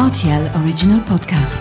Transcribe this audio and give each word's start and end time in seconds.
RTL 0.00 0.50
Original 0.54 1.04
Podcast. 1.04 1.58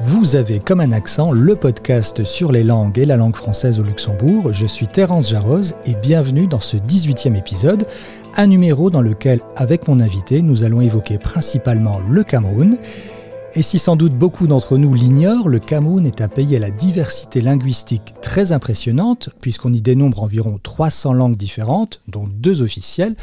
Vous 0.00 0.34
avez 0.34 0.58
comme 0.58 0.80
un 0.80 0.92
accent 0.92 1.32
le 1.32 1.54
podcast 1.54 2.24
sur 2.24 2.50
les 2.50 2.64
langues 2.64 2.98
et 2.98 3.04
la 3.04 3.18
langue 3.18 3.36
française 3.36 3.78
au 3.78 3.82
Luxembourg. 3.82 4.54
Je 4.54 4.64
suis 4.64 4.86
Terence 4.86 5.28
Jarroz 5.28 5.74
et 5.84 5.96
bienvenue 5.96 6.46
dans 6.46 6.60
ce 6.60 6.78
18e 6.78 7.36
épisode, 7.36 7.86
un 8.36 8.46
numéro 8.46 8.88
dans 8.88 9.02
lequel, 9.02 9.40
avec 9.56 9.86
mon 9.86 10.00
invité, 10.00 10.40
nous 10.40 10.64
allons 10.64 10.80
évoquer 10.80 11.18
principalement 11.18 12.00
le 12.08 12.24
Cameroun. 12.24 12.78
Et 13.56 13.62
si 13.62 13.78
sans 13.78 13.94
doute 13.94 14.14
beaucoup 14.14 14.48
d'entre 14.48 14.78
nous 14.78 14.94
l'ignorent, 14.94 15.48
le 15.48 15.60
Cameroun 15.60 16.06
est 16.06 16.20
un 16.20 16.26
pays 16.26 16.56
à 16.56 16.58
la 16.58 16.72
diversité 16.72 17.40
linguistique 17.40 18.14
très 18.20 18.50
impressionnante, 18.50 19.28
puisqu'on 19.40 19.72
y 19.72 19.80
dénombre 19.80 20.24
environ 20.24 20.58
300 20.60 21.12
langues 21.12 21.36
différentes, 21.36 22.02
dont 22.08 22.26
deux 22.26 22.62
officielles, 22.62 23.14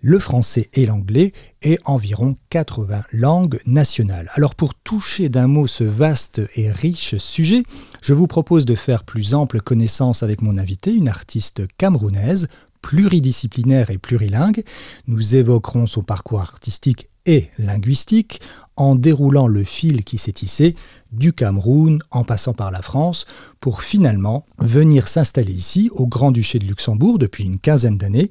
le 0.00 0.18
français 0.18 0.70
et 0.74 0.86
l'anglais, 0.86 1.32
et 1.62 1.78
environ 1.84 2.34
80 2.48 3.04
langues 3.12 3.60
nationales. 3.64 4.28
Alors 4.34 4.56
pour 4.56 4.74
toucher 4.74 5.28
d'un 5.28 5.46
mot 5.46 5.68
ce 5.68 5.84
vaste 5.84 6.42
et 6.56 6.72
riche 6.72 7.16
sujet, 7.18 7.62
je 8.02 8.12
vous 8.12 8.26
propose 8.26 8.66
de 8.66 8.74
faire 8.74 9.04
plus 9.04 9.34
ample 9.34 9.60
connaissance 9.60 10.24
avec 10.24 10.42
mon 10.42 10.58
invité, 10.58 10.92
une 10.92 11.08
artiste 11.08 11.62
camerounaise, 11.76 12.48
pluridisciplinaire 12.82 13.90
et 13.90 13.98
plurilingue. 13.98 14.64
Nous 15.06 15.36
évoquerons 15.36 15.86
son 15.86 16.02
parcours 16.02 16.40
artistique 16.40 17.09
et 17.26 17.48
linguistique 17.58 18.40
en 18.76 18.94
déroulant 18.94 19.46
le 19.46 19.64
fil 19.64 20.04
qui 20.04 20.18
s'est 20.18 20.32
tissé 20.32 20.74
du 21.12 21.32
Cameroun 21.32 22.00
en 22.10 22.24
passant 22.24 22.54
par 22.54 22.70
la 22.70 22.82
France 22.82 23.26
pour 23.60 23.82
finalement 23.82 24.46
venir 24.58 25.08
s'installer 25.08 25.52
ici 25.52 25.90
au 25.92 26.06
Grand-Duché 26.06 26.58
de 26.58 26.66
Luxembourg 26.66 27.18
depuis 27.18 27.44
une 27.44 27.58
quinzaine 27.58 27.98
d'années 27.98 28.30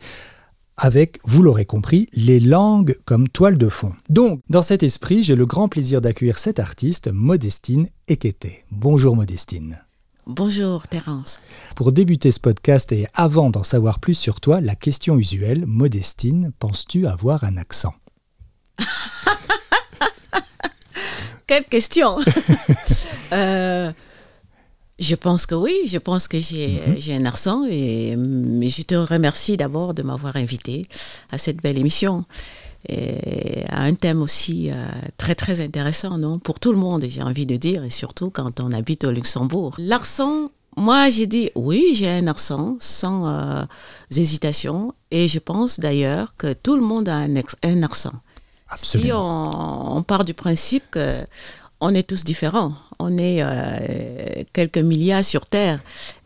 avec, 0.81 1.19
vous 1.25 1.43
l'aurez 1.43 1.65
compris, 1.65 2.07
les 2.13 2.39
langues 2.39 2.97
comme 3.05 3.27
toile 3.27 3.57
de 3.57 3.67
fond. 3.67 3.93
Donc, 4.09 4.41
dans 4.49 4.61
cet 4.61 4.81
esprit, 4.81 5.23
j'ai 5.23 5.35
le 5.35 5.45
grand 5.45 5.67
plaisir 5.67 5.99
d'accueillir 5.99 6.37
cette 6.37 6.59
artiste, 6.59 7.09
Modestine 7.11 7.89
Ekete. 8.07 8.63
Bonjour 8.71 9.15
Modestine. 9.15 9.79
Bonjour 10.25 10.87
Terence. 10.87 11.41
Pour 11.75 11.91
débuter 11.91 12.31
ce 12.31 12.39
podcast 12.39 12.91
et 12.91 13.07
avant 13.13 13.49
d'en 13.49 13.63
savoir 13.63 13.99
plus 13.99 14.13
sur 14.13 14.39
toi, 14.39 14.61
la 14.61 14.75
question 14.75 15.17
usuelle, 15.17 15.65
Modestine, 15.65 16.51
penses-tu 16.59 17.07
avoir 17.07 17.43
un 17.43 17.57
accent? 17.57 17.93
Quelle 21.47 21.65
question 21.65 22.17
euh, 23.33 23.91
Je 24.99 25.15
pense 25.15 25.45
que 25.45 25.55
oui, 25.55 25.75
je 25.87 25.97
pense 25.97 26.27
que 26.27 26.39
j'ai 26.39 27.15
un 27.15 27.25
accent 27.25 27.65
et 27.65 28.15
je 28.15 28.81
te 28.83 28.95
remercie 28.95 29.57
d'abord 29.57 29.93
de 29.93 30.03
m'avoir 30.03 30.35
invité 30.35 30.85
à 31.31 31.37
cette 31.37 31.61
belle 31.61 31.77
émission. 31.77 32.25
Et 32.87 33.65
à 33.67 33.81
un 33.81 33.93
thème 33.93 34.21
aussi 34.21 34.71
euh, 34.71 34.87
très 35.17 35.35
très 35.35 35.59
intéressant, 35.59 36.17
non 36.17 36.39
Pour 36.39 36.59
tout 36.59 36.71
le 36.71 36.77
monde, 36.77 37.05
j'ai 37.09 37.21
envie 37.21 37.45
de 37.45 37.57
dire, 37.57 37.83
et 37.83 37.89
surtout 37.89 38.29
quand 38.29 38.61
on 38.61 38.71
habite 38.71 39.03
au 39.03 39.11
Luxembourg. 39.11 39.75
L'accent, 39.79 40.51
moi 40.77 41.09
j'ai 41.09 41.27
dit 41.27 41.49
oui, 41.55 41.91
j'ai 41.93 42.09
un 42.09 42.27
accent 42.27 42.77
sans 42.79 43.27
euh, 43.27 43.63
hésitation, 44.15 44.93
et 45.11 45.27
je 45.27 45.39
pense 45.39 45.79
d'ailleurs 45.79 46.35
que 46.37 46.53
tout 46.53 46.77
le 46.77 46.81
monde 46.81 47.09
a 47.09 47.17
un, 47.17 47.35
un 47.63 47.83
accent. 47.83 48.13
Si 48.75 49.11
on, 49.11 49.97
on, 49.97 50.03
part 50.03 50.25
du 50.25 50.33
principe 50.33 50.83
que 50.91 51.25
on 51.81 51.93
est 51.93 52.03
tous 52.03 52.23
différents, 52.23 52.73
on 52.99 53.17
est 53.17 53.37
euh, 53.41 54.43
quelques 54.51 54.79
milliards 54.79 55.23
sur 55.23 55.45
Terre 55.45 55.79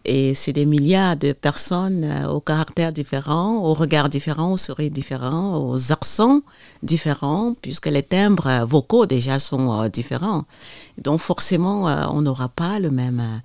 et 0.04 0.34
c'est 0.34 0.52
des 0.52 0.66
milliards 0.66 1.16
de 1.16 1.32
personnes 1.32 2.04
euh, 2.04 2.28
aux 2.28 2.42
caractères 2.42 2.92
différents, 2.92 3.58
aux 3.58 3.74
regards 3.74 4.10
différents, 4.10 4.54
aux 4.54 4.58
sourires 4.58 4.92
différents, 4.92 5.58
aux 5.58 5.92
accents 5.92 6.42
différents, 6.82 7.56
puisque 7.62 7.86
les 7.86 8.04
timbres 8.04 8.66
vocaux 8.66 9.06
déjà 9.06 9.38
sont 9.40 9.82
euh, 9.82 9.90
différents. 9.90 10.46
Donc 10.98 11.20
forcément, 11.20 11.88
euh, 11.88 12.06
on 12.12 12.22
n'aura 12.22 12.50
pas 12.50 12.80
le 12.80 12.90
même, 12.90 13.20
euh, 13.20 13.38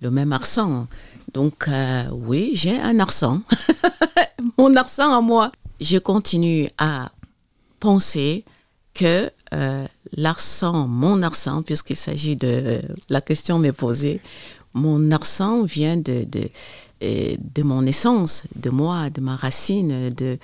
le 0.00 0.10
même 0.10 0.32
accent. 0.32 0.86
Donc 1.32 1.66
euh, 1.68 2.04
oui, 2.12 2.52
j'ai 2.54 2.78
un 2.78 2.98
accent, 3.00 3.40
mon 4.58 4.74
accent 4.76 5.16
à 5.16 5.20
moi. 5.20 5.50
Je 5.80 5.98
continue 5.98 6.68
à 6.78 7.10
penser 7.84 8.44
que 8.94 9.30
euh, 9.52 9.86
mon 10.88 11.22
accent, 11.22 11.62
puisqu'il 11.62 11.96
s'agit 11.96 12.34
de 12.34 12.80
la 13.10 13.20
question 13.20 13.58
m'est 13.58 13.78
posée, 13.84 14.20
mon 14.72 15.10
accent 15.10 15.64
vient 15.64 15.98
de, 15.98 16.24
de, 16.24 16.48
euh, 17.02 17.36
de 17.56 17.62
mon 17.62 17.84
essence, 17.86 18.44
de 18.56 18.70
moi, 18.70 19.10
de 19.10 19.20
ma 19.20 19.36
racine, 19.36 20.08
de, 20.10 20.38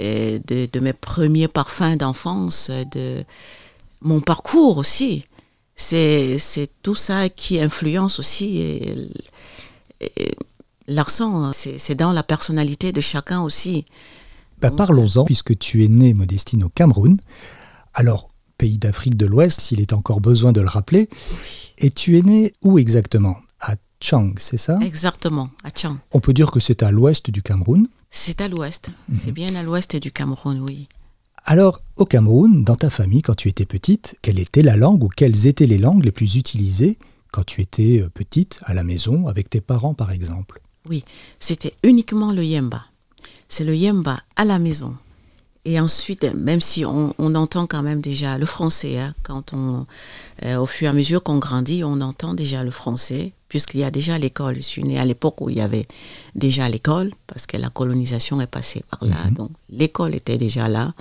euh, 0.00 0.38
de, 0.46 0.68
de 0.72 0.80
mes 0.80 0.94
premiers 0.94 1.48
parfums 1.48 1.96
d'enfance, 1.98 2.70
de 2.92 3.24
mon 4.00 4.20
parcours 4.22 4.78
aussi. 4.78 5.26
C'est 5.76 6.68
tout 6.82 6.94
ça 6.94 7.28
qui 7.28 7.60
influence 7.60 8.18
aussi 8.18 8.58
et, 8.58 8.94
et 10.00 10.34
l'accent. 10.88 11.52
C'est 11.52 11.94
dans 11.94 12.12
la 12.12 12.22
personnalité 12.22 12.92
de 12.92 13.02
chacun 13.02 13.40
aussi. 13.42 13.84
Bah, 14.60 14.70
Parlons-en, 14.70 15.24
puisque 15.24 15.58
tu 15.58 15.84
es 15.84 15.88
né, 15.88 16.14
Modestine, 16.14 16.64
au 16.64 16.68
Cameroun. 16.68 17.16
Alors, 17.94 18.30
pays 18.58 18.78
d'Afrique 18.78 19.16
de 19.16 19.26
l'Ouest, 19.26 19.60
s'il 19.60 19.80
est 19.80 19.92
encore 19.92 20.20
besoin 20.20 20.52
de 20.52 20.60
le 20.60 20.68
rappeler. 20.68 21.08
Et 21.78 21.90
tu 21.90 22.18
es 22.18 22.22
né 22.22 22.52
où 22.62 22.78
exactement? 22.78 23.36
À 23.60 23.76
Chang, 24.02 24.34
c'est 24.38 24.58
ça? 24.58 24.78
Exactement, 24.82 25.50
à 25.64 25.70
Chang. 25.74 25.96
On 26.12 26.20
peut 26.20 26.32
dire 26.32 26.50
que 26.50 26.60
c'est 26.60 26.82
à 26.82 26.90
l'ouest 26.90 27.30
du 27.30 27.42
Cameroun. 27.42 27.88
C'est 28.10 28.40
à 28.40 28.48
l'ouest. 28.48 28.90
C'est 29.12 29.32
bien 29.32 29.54
à 29.54 29.62
l'ouest 29.62 29.96
du 29.96 30.12
Cameroun, 30.12 30.60
oui. 30.60 30.88
Alors, 31.44 31.80
au 31.96 32.04
Cameroun, 32.04 32.64
dans 32.64 32.76
ta 32.76 32.90
famille, 32.90 33.22
quand 33.22 33.34
tu 33.34 33.48
étais 33.48 33.64
petite, 33.64 34.16
quelle 34.20 34.38
était 34.38 34.62
la 34.62 34.76
langue 34.76 35.02
ou 35.04 35.08
quelles 35.08 35.46
étaient 35.46 35.66
les 35.66 35.78
langues 35.78 36.04
les 36.04 36.12
plus 36.12 36.36
utilisées 36.36 36.98
quand 37.32 37.44
tu 37.44 37.62
étais 37.62 38.02
euh, 38.02 38.10
petite, 38.10 38.60
à 38.64 38.74
la 38.74 38.84
maison, 38.84 39.26
avec 39.26 39.48
tes 39.48 39.60
parents 39.60 39.94
par 39.94 40.10
exemple? 40.10 40.60
Oui, 40.88 41.04
c'était 41.38 41.74
uniquement 41.82 42.32
le 42.32 42.44
yemba. 42.44 42.84
C'est 43.50 43.64
le 43.64 43.76
yemba 43.76 44.20
à 44.36 44.46
la 44.46 44.58
maison. 44.58 44.96
Et 45.66 45.78
ensuite, 45.78 46.24
même 46.34 46.62
si 46.62 46.86
on, 46.86 47.14
on 47.18 47.34
entend 47.34 47.66
quand 47.66 47.82
même 47.82 48.00
déjà 48.00 48.38
le 48.38 48.46
français, 48.46 48.98
hein, 48.98 49.14
quand 49.22 49.52
on, 49.52 49.86
euh, 50.44 50.56
au 50.56 50.64
fur 50.64 50.86
et 50.86 50.90
à 50.90 50.94
mesure 50.94 51.22
qu'on 51.22 51.38
grandit, 51.38 51.84
on 51.84 52.00
entend 52.00 52.32
déjà 52.32 52.64
le 52.64 52.70
français, 52.70 53.32
puisqu'il 53.48 53.80
y 53.80 53.84
a 53.84 53.90
déjà 53.90 54.16
l'école. 54.18 54.56
Je 54.56 54.60
suis 54.62 54.84
née 54.84 54.98
à 54.98 55.04
l'époque 55.04 55.40
où 55.42 55.50
il 55.50 55.58
y 55.58 55.60
avait 55.60 55.86
déjà 56.34 56.68
l'école, 56.68 57.10
parce 57.26 57.46
que 57.46 57.58
la 57.58 57.68
colonisation 57.68 58.40
est 58.40 58.46
passée 58.46 58.84
par 58.88 59.06
là. 59.06 59.26
Mhm. 59.26 59.34
Donc 59.34 59.50
l'école 59.68 60.14
était 60.14 60.38
déjà 60.38 60.68
là, 60.68 60.94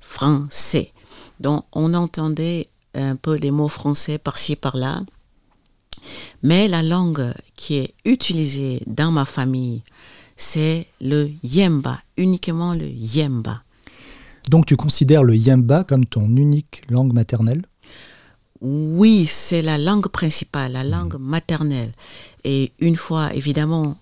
français. 0.00 0.92
Donc 1.40 1.64
on 1.72 1.94
entendait 1.94 2.68
un 2.94 3.16
peu 3.16 3.36
les 3.36 3.50
mots 3.52 3.68
français 3.68 4.18
par-ci, 4.18 4.56
par-là. 4.56 5.02
Mais 6.42 6.66
la 6.68 6.82
langue 6.82 7.32
qui 7.56 7.76
est 7.76 7.94
utilisée 8.04 8.82
dans 8.86 9.12
ma 9.12 9.24
famille, 9.24 9.82
c'est 10.42 10.86
le 11.00 11.30
yemba, 11.44 11.98
uniquement 12.16 12.74
le 12.74 12.88
yemba. 12.88 13.62
Donc 14.48 14.66
tu 14.66 14.76
considères 14.76 15.22
le 15.22 15.36
yemba 15.36 15.84
comme 15.84 16.04
ton 16.04 16.28
unique 16.36 16.82
langue 16.90 17.12
maternelle? 17.12 17.62
Oui, 18.60 19.26
c'est 19.26 19.62
la 19.62 19.78
langue 19.78 20.08
principale, 20.08 20.72
la 20.72 20.84
langue 20.84 21.16
maternelle. 21.18 21.92
Et 22.44 22.72
une 22.80 22.96
fois, 22.96 23.32
évidemment, 23.34 23.96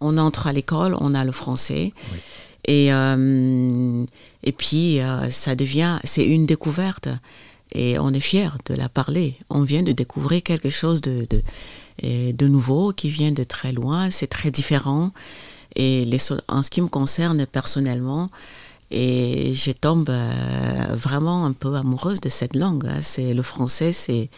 on 0.00 0.18
entre 0.18 0.46
à 0.46 0.52
l'école, 0.52 0.96
on 1.00 1.14
a 1.14 1.24
le 1.24 1.32
français. 1.32 1.92
Oui. 2.12 2.18
Et, 2.66 2.92
euh, 2.92 4.04
et 4.42 4.52
puis, 4.52 5.00
euh, 5.00 5.30
ça 5.30 5.54
devient, 5.54 5.98
c'est 6.04 6.26
une 6.26 6.46
découverte. 6.46 7.08
Et 7.72 7.98
on 7.98 8.12
est 8.12 8.20
fier 8.20 8.58
de 8.66 8.74
la 8.74 8.88
parler. 8.88 9.36
On 9.50 9.62
vient 9.62 9.82
de 9.82 9.92
découvrir 9.92 10.42
quelque 10.42 10.70
chose 10.70 11.00
de, 11.00 11.26
de 12.02 12.46
nouveau 12.48 12.92
qui 12.92 13.10
vient 13.10 13.32
de 13.32 13.44
très 13.44 13.72
loin. 13.72 14.10
C'est 14.10 14.28
très 14.28 14.50
différent. 14.50 15.12
Et 15.76 16.08
en 16.48 16.62
ce 16.62 16.70
qui 16.70 16.80
me 16.80 16.88
concerne 16.88 17.46
personnellement, 17.46 18.30
et 18.90 19.52
je 19.54 19.72
tombe 19.72 20.08
euh, 20.10 20.86
vraiment 20.92 21.46
un 21.46 21.52
peu 21.52 21.74
amoureuse 21.74 22.20
de 22.20 22.28
cette 22.28 22.54
langue. 22.54 22.86
hein. 22.86 22.98
C'est 23.00 23.34
le 23.34 23.42
français, 23.42 23.92
c'est 23.92 24.30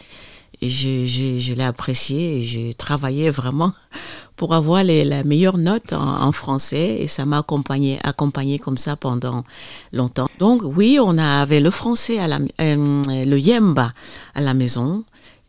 je, 0.61 1.53
l'ai 1.53 1.63
apprécié 1.63 2.39
et 2.39 2.43
j'ai 2.43 2.73
travaillé 2.73 3.29
vraiment 3.29 3.71
pour 4.35 4.55
avoir 4.55 4.83
les, 4.83 5.05
la 5.05 5.23
meilleure 5.23 5.57
note 5.57 5.93
en, 5.93 6.31
français 6.31 6.97
et 6.99 7.07
ça 7.07 7.25
m'a 7.25 7.39
accompagné, 7.39 7.99
accompagné 8.03 8.57
comme 8.57 8.77
ça 8.77 8.95
pendant 8.95 9.43
longtemps. 9.93 10.29
Donc 10.39 10.61
oui, 10.63 10.97
on 10.99 11.17
avait 11.17 11.59
le 11.59 11.69
français, 11.69 12.17
à 12.17 12.27
la, 12.27 12.39
euh, 12.61 13.25
le 13.25 13.39
yemba 13.39 13.93
à 14.33 14.41
la 14.41 14.53
maison 14.55 15.03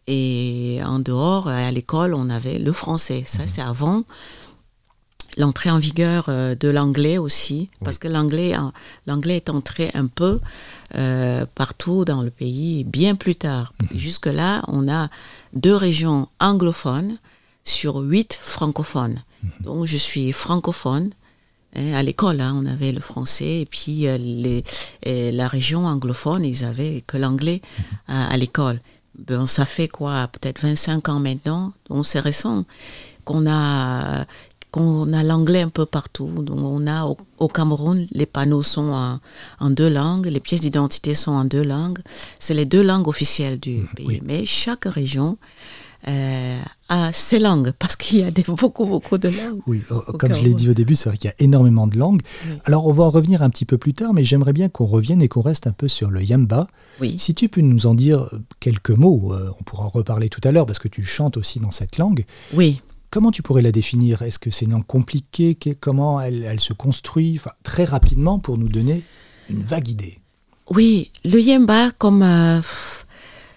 et 0.07 0.81
en 0.87 0.99
dehors, 0.99 1.49
à 1.49 1.71
l'école, 1.71 2.15
on 2.15 2.31
avait 2.31 2.59
le 2.59 2.73
français. 2.73 3.25
Ça, 3.27 3.47
c'est 3.47 3.61
avant 3.61 4.05
l'entrée 5.39 5.71
en 5.71 5.79
vigueur 5.79 6.27
euh, 6.29 6.55
de 6.55 6.69
l'anglais 6.69 7.17
aussi, 7.17 7.69
parce 7.85 7.97
que 7.99 8.09
l'anglais, 8.09 8.55
en- 8.57 8.73
l'anglais 9.07 9.37
est 9.37 9.49
entré 9.49 9.91
un 9.95 10.07
peu 10.07 10.41
euh, 10.97 11.47
partout 11.55 12.05
dans 12.05 12.23
le 12.23 12.31
pays 12.31 12.85
bien 12.85 13.15
plus 13.15 13.35
tard. 13.37 13.73
Jusque-là, 13.95 14.63
on 14.69 14.89
a 14.93 15.09
deux 15.55 15.75
régions 15.77 16.29
anglophones 16.41 17.17
sur 17.65 17.97
huit 17.97 18.39
francophones. 18.41 19.23
Donc, 19.61 19.87
je 19.87 19.97
suis 19.97 20.33
francophone, 20.33 21.11
Hein, 21.77 21.93
à 21.93 22.03
l'école, 22.03 22.41
hein, 22.41 22.55
on 22.59 22.65
avait 22.65 22.93
le 22.93 23.01
français 23.01 23.61
et 23.61 23.67
puis 23.67 24.07
euh, 24.07 24.17
les, 24.17 24.65
et 25.03 25.31
la 25.31 25.47
région 25.49 25.85
anglophone, 25.87 26.43
ils 26.43 26.65
avaient 26.65 27.05
que 27.07 27.19
l'anglais 27.19 27.61
à, 28.09 28.27
à 28.33 28.37
l'école. 28.39 28.81
Bon, 29.19 29.45
ça 29.45 29.67
fait 29.67 29.87
quoi, 29.87 30.29
peut-être 30.29 30.63
25 30.63 31.11
ans 31.11 31.21
maintenant, 31.21 31.75
donc 31.91 32.07
c'est 32.07 32.21
récent 32.21 32.65
qu'on 33.27 33.47
a 33.47 34.25
qu'on 34.71 35.13
a 35.13 35.23
l'anglais 35.23 35.63
un 35.63 35.69
peu 35.69 35.87
partout. 35.87 36.27
Donc 36.43 36.59
on 36.59 36.87
a 36.87 37.05
au, 37.07 37.17
au 37.39 37.49
Cameroun, 37.49 38.07
les 38.13 38.27
panneaux 38.27 38.63
sont 38.63 38.91
en, 38.93 39.21
en 39.61 39.71
deux 39.71 39.89
langues, 39.89 40.27
les 40.27 40.41
pièces 40.41 40.61
d'identité 40.61 41.15
sont 41.15 41.33
en 41.33 41.45
deux 41.45 41.63
langues. 41.65 42.01
C'est 42.39 42.55
les 42.55 42.65
deux 42.65 42.83
langues 42.83 43.09
officielles 43.09 43.59
du 43.59 43.87
pays. 43.97 44.07
oui. 44.07 44.23
Mais 44.25 44.45
chaque 44.47 44.85
région 44.85 45.39
euh, 46.07 46.61
a 46.89 47.13
ses 47.13 47.41
langues 47.41 47.73
parce 47.77 47.97
qu'il 47.97 48.21
y 48.21 48.23
a 48.23 48.31
des, 48.31 48.45
beaucoup, 48.47 48.87
beaucoup 48.87 49.19
de 49.19 49.29
langues. 49.29 49.59
Oui, 49.67 49.83
euh, 49.91 49.99
comme 50.19 50.33
je 50.33 50.45
l'ai 50.45 50.55
dit 50.55 50.71
au 50.71 50.75
début, 50.75 50.95
c'est 50.95 51.09
vrai 51.09 51.19
qu'il 51.19 51.29
y 51.29 51.33
a 51.33 51.35
énormément 51.41 51.89
de 51.89 51.99
langues. 51.99 52.21
Oui. 52.47 52.53
Alors, 52.67 52.87
on 52.87 52.93
va 52.93 53.03
en 53.05 53.11
revenir 53.11 53.43
un 53.43 53.51
petit 53.51 53.65
peu 53.65 53.79
plus 53.79 53.95
tard, 53.95 54.15
mais 54.15 54.23
j'aimerais 54.23 54.53
bien 54.53 54.69
qu'on 54.69 54.87
revienne 54.87 55.23
et 55.23 55.29
qu'on 55.29 55.41
reste 55.41 55.67
un 55.67 55.73
peu 55.73 55.89
sur 55.89 56.11
le 56.11 56.23
yamba. 56.23 56.69
Oui. 57.01 57.19
Si 57.19 57.35
tu 57.35 57.49
peux 57.49 57.63
nous 57.63 57.87
en 57.87 57.95
dire 57.95 58.31
quelques 58.61 58.91
mots, 58.91 59.33
euh, 59.33 59.51
on 59.59 59.65
pourra 59.65 59.87
en 59.87 59.89
reparler 59.89 60.29
tout 60.29 60.41
à 60.45 60.53
l'heure 60.53 60.67
parce 60.67 60.79
que 60.79 60.89
tu 60.89 61.03
chantes 61.03 61.37
aussi 61.37 61.59
dans 61.59 61.73
cette 61.73 61.99
langue. 61.99 62.25
Oui. 62.55 62.81
Comment 63.11 63.31
tu 63.31 63.43
pourrais 63.43 63.63
la 63.63 63.73
définir? 63.73 64.21
Est-ce 64.23 64.39
que 64.39 64.51
c'est 64.51 64.67
une 64.67 64.73
langue 64.73 64.87
compliquée? 64.87 65.57
Comment 65.81 66.21
elle, 66.21 66.61
se 66.61 66.75
construit? 66.75 67.41
Très 67.63 67.85
rapidement 67.85 68.39
pour 68.39 68.59
nous 68.59 68.69
donner 68.69 69.03
une 69.49 69.63
vague 69.63 69.89
idée. 69.89 70.19
Oui, 70.69 71.11
le 71.25 71.41
yemba, 71.41 71.91
comme 71.97 72.23
euh, 72.23 72.61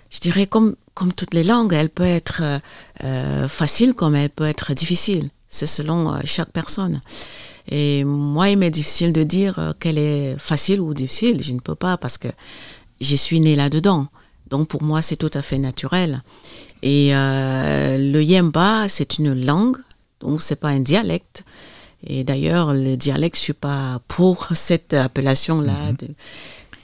je 0.09 0.19
dirais 0.19 0.47
comme 0.47 0.75
toutes 1.17 1.33
les 1.33 1.43
langues, 1.43 1.73
elle 1.73 1.89
peut 1.89 2.03
être 2.03 2.41
euh, 2.41 2.59
euh, 3.03 3.47
facile 3.49 3.93
comme 3.93 4.15
elle 4.15 4.29
peut 4.29 4.45
être 4.45 4.73
difficile. 4.73 5.29
C'est 5.49 5.65
selon 5.65 6.17
chaque 6.23 6.51
personne. 6.51 7.01
Et 7.69 8.05
moi, 8.05 8.49
il 8.49 8.57
m'est 8.57 8.71
difficile 8.71 9.11
de 9.11 9.23
dire 9.23 9.73
qu'elle 9.81 9.97
est 9.97 10.37
facile 10.37 10.79
ou 10.79 10.93
difficile. 10.93 11.43
Je 11.43 11.51
ne 11.51 11.59
peux 11.59 11.75
pas 11.75 11.97
parce 11.97 12.17
que 12.17 12.29
je 13.01 13.15
suis 13.17 13.41
née 13.41 13.57
là-dedans. 13.57 14.07
Donc 14.49 14.69
pour 14.69 14.81
moi, 14.81 15.01
c'est 15.01 15.17
tout 15.17 15.31
à 15.33 15.41
fait 15.41 15.57
naturel. 15.57 16.21
Et 16.83 17.09
euh, 17.15 17.97
le 17.97 18.23
yemba, 18.23 18.87
c'est 18.89 19.17
une 19.19 19.33
langue, 19.45 19.77
donc 20.19 20.41
c'est 20.41 20.55
pas 20.59 20.69
un 20.69 20.79
dialecte. 20.79 21.43
Et 22.05 22.23
d'ailleurs, 22.23 22.73
le 22.73 22.95
dialecte, 22.97 23.35
je 23.37 23.41
suis 23.41 23.53
pas 23.53 24.01
pour 24.07 24.47
cette 24.55 24.93
appellation-là. 24.93 25.93
de- 25.99 26.07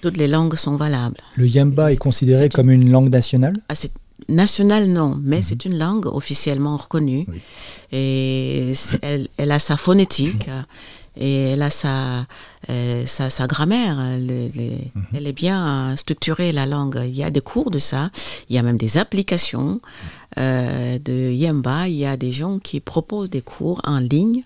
Toutes 0.01 0.17
les 0.17 0.27
langues 0.27 0.55
sont 0.55 0.75
valables. 0.75 1.17
Le 1.35 1.47
yamba 1.47 1.91
est 1.91 1.97
considéré 1.97 2.49
comme 2.49 2.69
une 2.69 2.91
langue 2.91 3.09
nationale? 3.09 3.57
Ah, 3.69 3.73
c'est 3.75 3.91
national, 4.29 4.87
non, 4.89 5.19
mais 5.23 5.41
c'est 5.41 5.65
une 5.65 5.77
langue 5.79 6.05
officiellement 6.05 6.77
reconnue. 6.77 7.25
Oui. 7.27 7.39
Et 7.91 8.73
elle, 9.01 9.27
elle 9.37 9.51
a 9.51 9.57
sa 9.59 9.75
phonétique 9.77 10.47
et 11.19 11.49
elle 11.51 11.61
a 11.61 11.69
sa, 11.69 12.25
euh, 12.69 13.05
sa, 13.05 13.29
sa 13.29 13.47
grammaire. 13.47 13.99
Elle, 13.99 14.29
elle 14.31 14.61
est- 14.61 14.91
elle 15.13 15.27
est 15.27 15.33
bien 15.33 15.95
structurée, 15.95 16.51
la 16.51 16.65
langue. 16.65 16.99
Il 17.05 17.15
y 17.15 17.23
a 17.23 17.29
des 17.29 17.41
cours 17.41 17.71
de 17.71 17.79
ça. 17.79 18.09
Il 18.49 18.55
y 18.55 18.59
a 18.59 18.63
même 18.63 18.77
des 18.77 18.97
applications 18.97 19.79
euh, 20.37 20.99
de 20.99 21.31
Yemba. 21.31 21.87
Il 21.87 21.95
y 21.95 22.05
a 22.05 22.17
des 22.17 22.31
gens 22.31 22.59
qui 22.59 22.79
proposent 22.79 23.29
des 23.29 23.41
cours 23.41 23.81
en 23.85 23.99
ligne. 23.99 24.43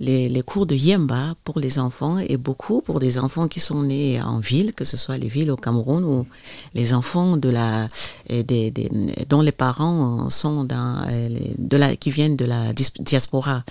Les, 0.00 0.28
les 0.28 0.42
cours 0.42 0.66
de 0.66 0.74
Yemba 0.74 1.34
pour 1.44 1.60
les 1.60 1.78
enfants 1.78 2.18
et 2.18 2.36
beaucoup 2.36 2.80
pour 2.80 2.98
des 2.98 3.16
enfants 3.18 3.46
qui 3.46 3.60
sont 3.60 3.84
nés 3.84 4.20
en 4.20 4.38
ville, 4.38 4.72
que 4.74 4.84
ce 4.84 4.96
soit 4.96 5.18
les 5.18 5.28
villes 5.28 5.52
au 5.52 5.56
Cameroun 5.56 6.02
ou 6.04 6.26
les 6.74 6.92
enfants 6.92 7.36
de 7.36 7.48
la, 7.48 7.86
et 8.28 8.42
des, 8.42 8.72
des- 8.72 8.90
dont 9.28 9.40
les 9.40 9.52
parents 9.52 10.28
sont 10.30 10.64
dans, 10.64 11.04
euh, 11.08 11.28
de 11.58 11.76
la, 11.76 11.94
qui 11.94 12.10
viennent 12.10 12.34
de 12.36 12.44
la 12.44 12.72
diaspora. 12.98 13.62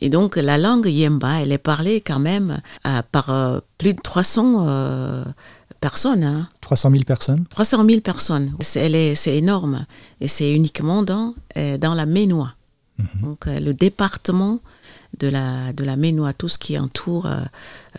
Et 0.00 0.08
donc 0.08 0.36
la 0.36 0.58
langue 0.58 0.86
Yemba, 0.86 1.40
elle 1.42 1.50
est 1.50 1.58
parlée 1.58 2.00
quand 2.00 2.20
même 2.20 2.60
euh, 2.86 3.02
par 3.10 3.30
euh, 3.30 3.58
plus 3.78 3.94
de 3.94 4.00
300 4.00 4.64
euh, 4.68 5.24
personnes. 5.80 6.22
hein. 6.22 6.48
300 6.60 6.90
000 6.90 7.02
personnes 7.04 7.44
300 7.50 7.84
000 7.84 8.00
personnes. 8.00 8.52
C'est, 8.60 9.36
énorme. 9.36 9.86
Et 10.20 10.28
c'est 10.28 10.52
uniquement 10.52 11.02
dans, 11.02 11.34
dans 11.80 11.94
la 11.94 12.06
Ménois. 12.06 12.54
Donc 13.22 13.46
euh, 13.46 13.58
le 13.60 13.74
département 13.74 14.60
de 15.18 15.28
la, 15.28 15.72
de 15.72 15.84
la 15.84 15.96
tout 16.32 16.48
ce 16.48 16.58
qui 16.58 16.78
entoure 16.78 17.26
euh, 17.26 17.40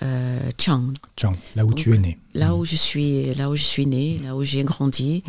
euh, 0.04 0.50
Chang. 0.58 0.94
Tiens, 1.16 1.32
là 1.56 1.66
où 1.66 1.74
tu 1.74 1.94
es 1.94 1.98
né. 1.98 2.18
Là 2.34 2.56
où 2.56 2.66
je 2.66 2.76
suis, 2.76 3.34
là 3.36 3.50
où 3.50 3.56
je 3.56 3.64
suis 3.64 3.86
née, 3.86 4.20
là 4.24 4.36
où 4.36 4.44
j'ai 4.44 4.64
grandi, 4.64 5.24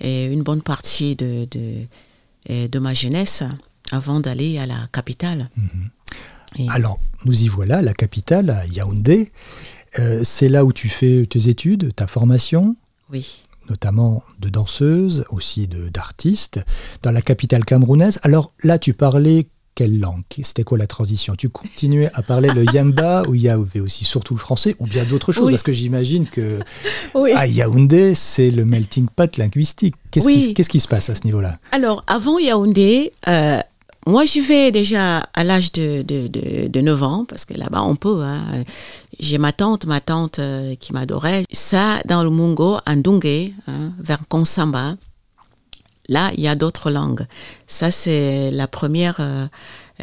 et 0.00 0.24
une 0.24 0.42
bonne 0.42 0.62
partie 0.62 1.14
de, 1.16 1.46
de, 1.50 1.84
euh, 2.50 2.68
de 2.68 2.78
ma 2.78 2.92
jeunesse 2.94 3.44
avant 3.92 4.20
d'aller 4.20 4.58
à 4.58 4.66
la 4.66 4.88
capitale. 4.92 5.48
Et- 6.58 6.68
Alors, 6.70 6.98
nous 7.24 7.44
y 7.44 7.48
voilà, 7.48 7.82
la 7.82 7.92
capitale, 7.94 8.50
à 8.50 8.66
Yaoundé. 8.66 9.32
Euh, 9.98 10.22
c'est 10.24 10.48
là 10.48 10.64
où 10.64 10.72
tu 10.72 10.88
fais 10.88 11.26
tes 11.26 11.48
études, 11.48 11.94
ta 11.94 12.06
formation, 12.06 12.76
oui. 13.12 13.42
notamment 13.68 14.22
de 14.40 14.48
danseuse, 14.48 15.24
aussi 15.30 15.66
de 15.68 15.88
d'artiste, 15.88 16.60
dans 17.02 17.10
la 17.10 17.22
capitale 17.22 17.64
camerounaise. 17.64 18.18
Alors 18.22 18.52
là, 18.64 18.78
tu 18.78 18.94
parlais 18.94 19.46
quelle 19.74 19.98
langue 19.98 20.22
C'était 20.42 20.64
quoi 20.64 20.76
la 20.78 20.86
transition? 20.86 21.34
Tu 21.36 21.48
continuais 21.48 22.10
à 22.14 22.22
parler 22.22 22.50
le 22.50 22.64
yamba, 22.72 23.22
où 23.28 23.34
il 23.34 23.42
y 23.42 23.48
avait 23.48 23.80
aussi 23.80 24.04
surtout 24.04 24.34
le 24.34 24.40
français, 24.40 24.76
ou 24.78 24.86
bien 24.86 25.04
d'autres 25.04 25.32
choses? 25.32 25.46
Oui. 25.46 25.52
Parce 25.52 25.62
que 25.62 25.72
j'imagine 25.72 26.26
que 26.26 26.60
Oui. 27.14 27.32
à 27.32 27.46
Yaoundé, 27.46 28.14
c'est 28.14 28.50
le 28.50 28.64
melting 28.64 29.06
pot 29.14 29.36
linguistique. 29.36 29.94
Qu'est-ce 30.10 30.26
Oui. 30.26 30.54
qui, 30.54 30.80
se 30.80 30.88
passe 30.88 31.08
à 31.10 31.14
ce 31.14 31.24
niveau-là? 31.24 31.58
Alors, 31.72 32.04
avant 32.06 32.38
Yaoundé, 32.38 33.12
euh, 33.28 33.58
moi, 34.06 34.24
j'y 34.26 34.40
vais 34.40 34.70
déjà 34.72 35.20
à 35.32 35.44
l'âge 35.44 35.72
de, 35.72 36.02
de, 36.02 36.26
de, 36.26 36.68
de 36.68 36.80
9 36.80 37.02
ans, 37.02 37.24
parce 37.26 37.44
que 37.44 37.54
là-bas, 37.54 37.82
on 37.82 37.96
peut. 37.96 38.20
hein. 38.22 38.42
J'ai 39.20 39.38
ma 39.38 39.52
tante, 39.52 39.86
ma 39.86 40.00
tante 40.00 40.38
euh, 40.40 40.74
qui 40.74 40.92
m'adorait. 40.92 41.44
Ça, 41.52 42.00
dans 42.06 42.24
le 42.24 42.30
Mungo, 42.30 42.78
en 42.86 42.96
Dungé, 42.96 43.54
hein, 43.68 43.92
vers 44.00 44.18
Konsamba, 44.28 44.96
là, 46.08 46.30
il 46.34 46.40
y 46.40 46.48
a 46.48 46.54
d'autres 46.54 46.90
langues. 46.90 47.26
Ça, 47.66 47.90
c'est 47.90 48.50
la 48.50 48.66
première 48.66 49.16
euh, 49.20 49.46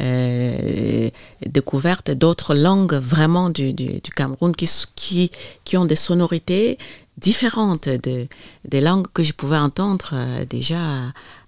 euh, 0.00 1.10
découverte 1.46 2.10
d'autres 2.10 2.54
langues 2.54 2.94
vraiment 2.94 3.50
du, 3.50 3.72
du, 3.72 4.00
du 4.00 4.10
Cameroun 4.10 4.54
qui, 4.54 4.68
qui, 4.94 5.30
qui 5.64 5.76
ont 5.76 5.84
des 5.84 5.96
sonorités 5.96 6.78
différentes 7.18 7.88
de, 7.88 8.26
des 8.64 8.80
langues 8.80 9.06
que 9.12 9.22
je 9.22 9.34
pouvais 9.34 9.58
entendre 9.58 10.10
euh, 10.14 10.44
déjà 10.46 10.78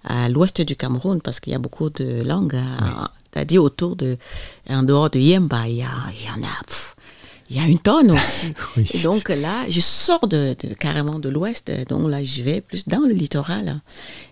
à, 0.03 0.25
à 0.25 0.29
l'ouest 0.29 0.61
du 0.61 0.75
Cameroun, 0.75 1.19
parce 1.21 1.39
qu'il 1.39 1.53
y 1.53 1.55
a 1.55 1.59
beaucoup 1.59 1.89
de 1.89 2.21
langues. 2.23 2.59
T'as 3.31 3.45
dit 3.45 3.57
autour 3.57 3.95
de, 3.95 4.17
en 4.69 4.83
dehors 4.83 5.09
de 5.09 5.17
Yemba, 5.17 5.67
il 5.67 5.77
y, 5.77 5.81
a, 5.81 5.87
il 6.11 6.25
y 6.25 6.29
en 6.29 6.47
a, 6.47 6.63
pff, 6.67 6.92
il 7.53 7.61
y 7.61 7.65
a 7.65 7.67
une 7.67 7.79
tonne 7.79 8.11
aussi. 8.11 8.53
Oui. 8.77 8.89
Et 8.93 8.99
donc 8.99 9.29
là, 9.29 9.65
je 9.69 9.79
sors 9.79 10.27
de, 10.27 10.55
de- 10.59 10.73
carrément 10.73 11.19
de 11.19 11.29
l'ouest, 11.29 11.71
donc 11.87 12.09
là, 12.09 12.23
je 12.23 12.41
vais 12.41 12.61
plus 12.61 12.87
dans 12.87 13.01
le 13.01 13.13
littoral. 13.13 13.81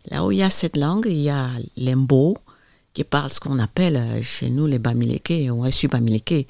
Là 0.10 0.26
où 0.26 0.32
il 0.32 0.40
y 0.40 0.44
a 0.44 0.50
cette 0.50 0.76
langue, 0.78 1.06
il 1.08 1.22
y 1.22 1.30
a 1.30 1.50
l'embo, 1.78 2.38
qui 2.94 3.04
parle 3.04 3.30
ce 3.30 3.40
qu'on 3.40 3.60
appelle 3.60 3.96
euh, 3.96 4.22
chez 4.22 4.50
nous 4.50 4.66
les 4.68 4.80
Bamileke, 4.80 5.50
ou 5.52 5.64
je 5.66 5.72
suis 5.72 5.88
Bamileke, 5.88 6.48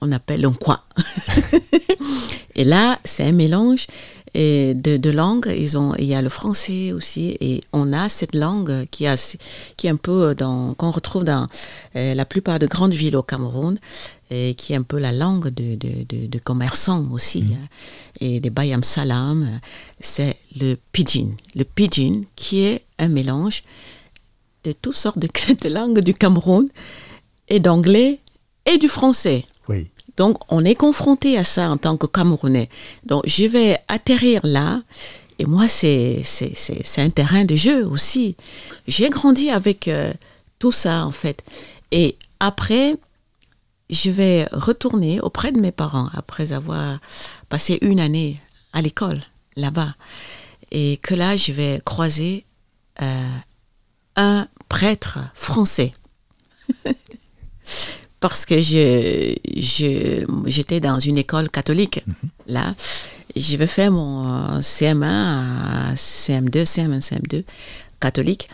on 0.00 0.10
appelle 0.10 0.48
quoi. 0.60 0.84
et 2.54 2.64
là, 2.64 2.98
c'est 3.04 3.24
un 3.24 3.32
mélange 3.32 3.86
de, 4.34 4.96
de 4.96 5.10
langues. 5.10 5.52
Ils 5.56 5.78
ont, 5.78 5.94
il 5.96 6.06
y 6.06 6.14
a 6.14 6.22
le 6.22 6.28
français 6.28 6.92
aussi, 6.92 7.36
et 7.40 7.62
on 7.72 7.92
a 7.92 8.08
cette 8.08 8.34
langue 8.34 8.86
qui, 8.90 9.06
a, 9.06 9.16
qui 9.76 9.86
est 9.86 9.90
un 9.90 9.96
peu 9.96 10.34
dans, 10.34 10.74
qu'on 10.74 10.90
retrouve 10.90 11.24
dans 11.24 11.46
euh, 11.96 12.14
la 12.14 12.24
plupart 12.24 12.58
de 12.58 12.66
grandes 12.66 12.92
villes 12.92 13.16
au 13.16 13.22
Cameroun, 13.22 13.78
et 14.30 14.54
qui 14.54 14.72
est 14.72 14.76
un 14.76 14.82
peu 14.82 14.98
la 14.98 15.12
langue 15.12 15.48
de, 15.48 15.74
de, 15.76 16.04
de, 16.08 16.26
de 16.26 16.38
commerçants 16.38 17.06
aussi, 17.12 17.44
hein, 17.52 17.66
et 18.20 18.40
des 18.40 18.50
Bayam 18.50 18.82
Salam. 18.82 19.60
C'est 20.00 20.36
le 20.60 20.76
pidgin. 20.92 21.30
Le 21.54 21.64
pidgin 21.64 22.22
qui 22.36 22.60
est 22.64 22.84
un 22.98 23.08
mélange 23.08 23.62
de 24.64 24.72
toutes 24.72 24.94
sortes 24.96 25.18
de, 25.18 25.28
de 25.62 25.68
langues 25.68 26.00
du 26.00 26.14
Cameroun, 26.14 26.68
et 27.48 27.60
d'anglais, 27.60 28.20
et 28.64 28.78
du 28.78 28.88
français. 28.88 29.44
Oui. 29.68 29.88
Donc, 30.16 30.38
on 30.48 30.64
est 30.64 30.74
confronté 30.76 31.36
à 31.36 31.44
ça 31.44 31.68
en 31.70 31.76
tant 31.76 31.96
que 31.96 32.06
Camerounais. 32.06 32.70
Donc, 33.04 33.22
je 33.26 33.44
vais 33.46 33.78
atterrir 33.88 34.40
là. 34.44 34.80
Et 35.38 35.44
moi, 35.44 35.66
c'est 35.68 36.20
c'est- 36.24 36.52
c'est- 36.56 36.82
c'est 36.84 37.02
un 37.02 37.10
terrain 37.10 37.44
de 37.44 37.56
jeu 37.56 37.84
aussi. 37.84 38.36
J'ai 38.86 39.10
grandi 39.10 39.50
avec 39.50 39.88
euh, 39.88 40.12
tout 40.60 40.70
ça, 40.72 41.04
en 41.04 41.10
fait. 41.10 41.42
Et 41.90 42.16
après, 42.40 42.94
je 43.90 44.10
vais 44.10 44.46
retourner 44.52 45.20
auprès 45.20 45.52
de 45.52 45.60
mes 45.60 45.72
parents 45.72 46.08
après 46.14 46.52
avoir 46.52 46.98
passé 47.48 47.78
une 47.82 48.00
année 48.00 48.40
à 48.72 48.82
l'école 48.82 49.22
là-bas. 49.56 49.94
Et 50.70 50.98
que 51.02 51.14
là, 51.14 51.36
je 51.36 51.52
vais 51.52 51.80
croiser 51.84 52.44
euh, 53.02 53.28
un 54.16 54.48
prêtre 54.68 55.18
français. 55.34 55.92
Parce 58.20 58.46
que 58.46 58.60
je, 58.62 59.34
j'étais 60.46 60.80
dans 60.80 60.98
une 60.98 61.18
école 61.18 61.50
catholique, 61.50 62.04
là. 62.46 62.74
Je 63.36 63.56
vais 63.56 63.66
faire 63.66 63.90
mon 63.90 64.26
euh, 64.26 64.60
CM1 64.60 65.04
à 65.04 65.94
CM2, 65.94 66.64
CM1, 66.64 67.00
CM2, 67.00 67.44
catholique, 68.00 68.48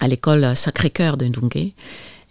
à 0.00 0.08
l'école 0.08 0.56
Sacré-Cœur 0.56 1.16
de 1.16 1.26
Ndungue. 1.26 1.72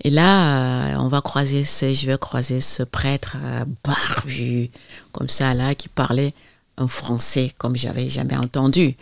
Et 0.04 0.10
là, 0.10 1.00
on 1.00 1.08
va 1.08 1.22
croiser 1.22 1.64
ce, 1.64 1.94
je 1.94 2.08
vais 2.08 2.18
croiser 2.18 2.62
ce 2.62 2.84
prêtre 2.84 3.38
barbu, 3.86 4.70
comme 5.12 5.30
ça, 5.30 5.54
là, 5.54 5.76
qui 5.76 5.90
parlait 5.90 6.34
un 6.78 6.88
français 6.88 7.52
comme 7.58 7.78
j'avais 7.78 8.10
jamais 8.10 8.36
entendu. 8.36 8.96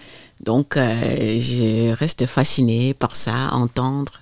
Donc, 0.45 0.73
je 0.75 1.91
reste 1.93 2.25
fascinée 2.27 2.93
par 2.93 3.15
ça, 3.15 3.49
entendre 3.53 4.21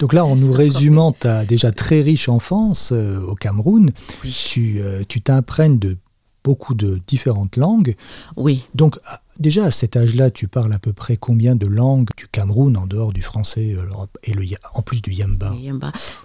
donc 0.00 0.12
là, 0.12 0.24
en 0.24 0.36
nous 0.36 0.52
résumant 0.52 1.12
ta 1.12 1.44
déjà 1.44 1.72
très 1.72 2.00
riche 2.00 2.28
enfance 2.28 2.92
euh, 2.92 3.20
au 3.22 3.34
Cameroun, 3.34 3.90
euh, 4.24 5.02
tu 5.08 5.20
t'imprègnes 5.20 5.78
de 5.78 5.96
beaucoup 6.44 6.74
de 6.74 7.00
différentes 7.06 7.56
langues. 7.56 7.96
Oui. 8.36 8.64
Donc 8.74 8.98
déjà 9.38 9.64
à 9.66 9.70
cet 9.70 9.96
âge-là, 9.96 10.30
tu 10.30 10.48
parles 10.48 10.72
à 10.72 10.78
peu 10.78 10.92
près 10.92 11.16
combien 11.16 11.56
de 11.56 11.66
langues 11.66 12.08
du 12.16 12.28
Cameroun 12.28 12.76
en 12.76 12.86
dehors 12.86 13.12
du 13.12 13.22
français 13.22 13.74
euh, 13.76 13.84
et 14.24 14.32
le, 14.32 14.44
en 14.74 14.82
plus 14.82 15.02
du 15.02 15.12
yamba? 15.12 15.54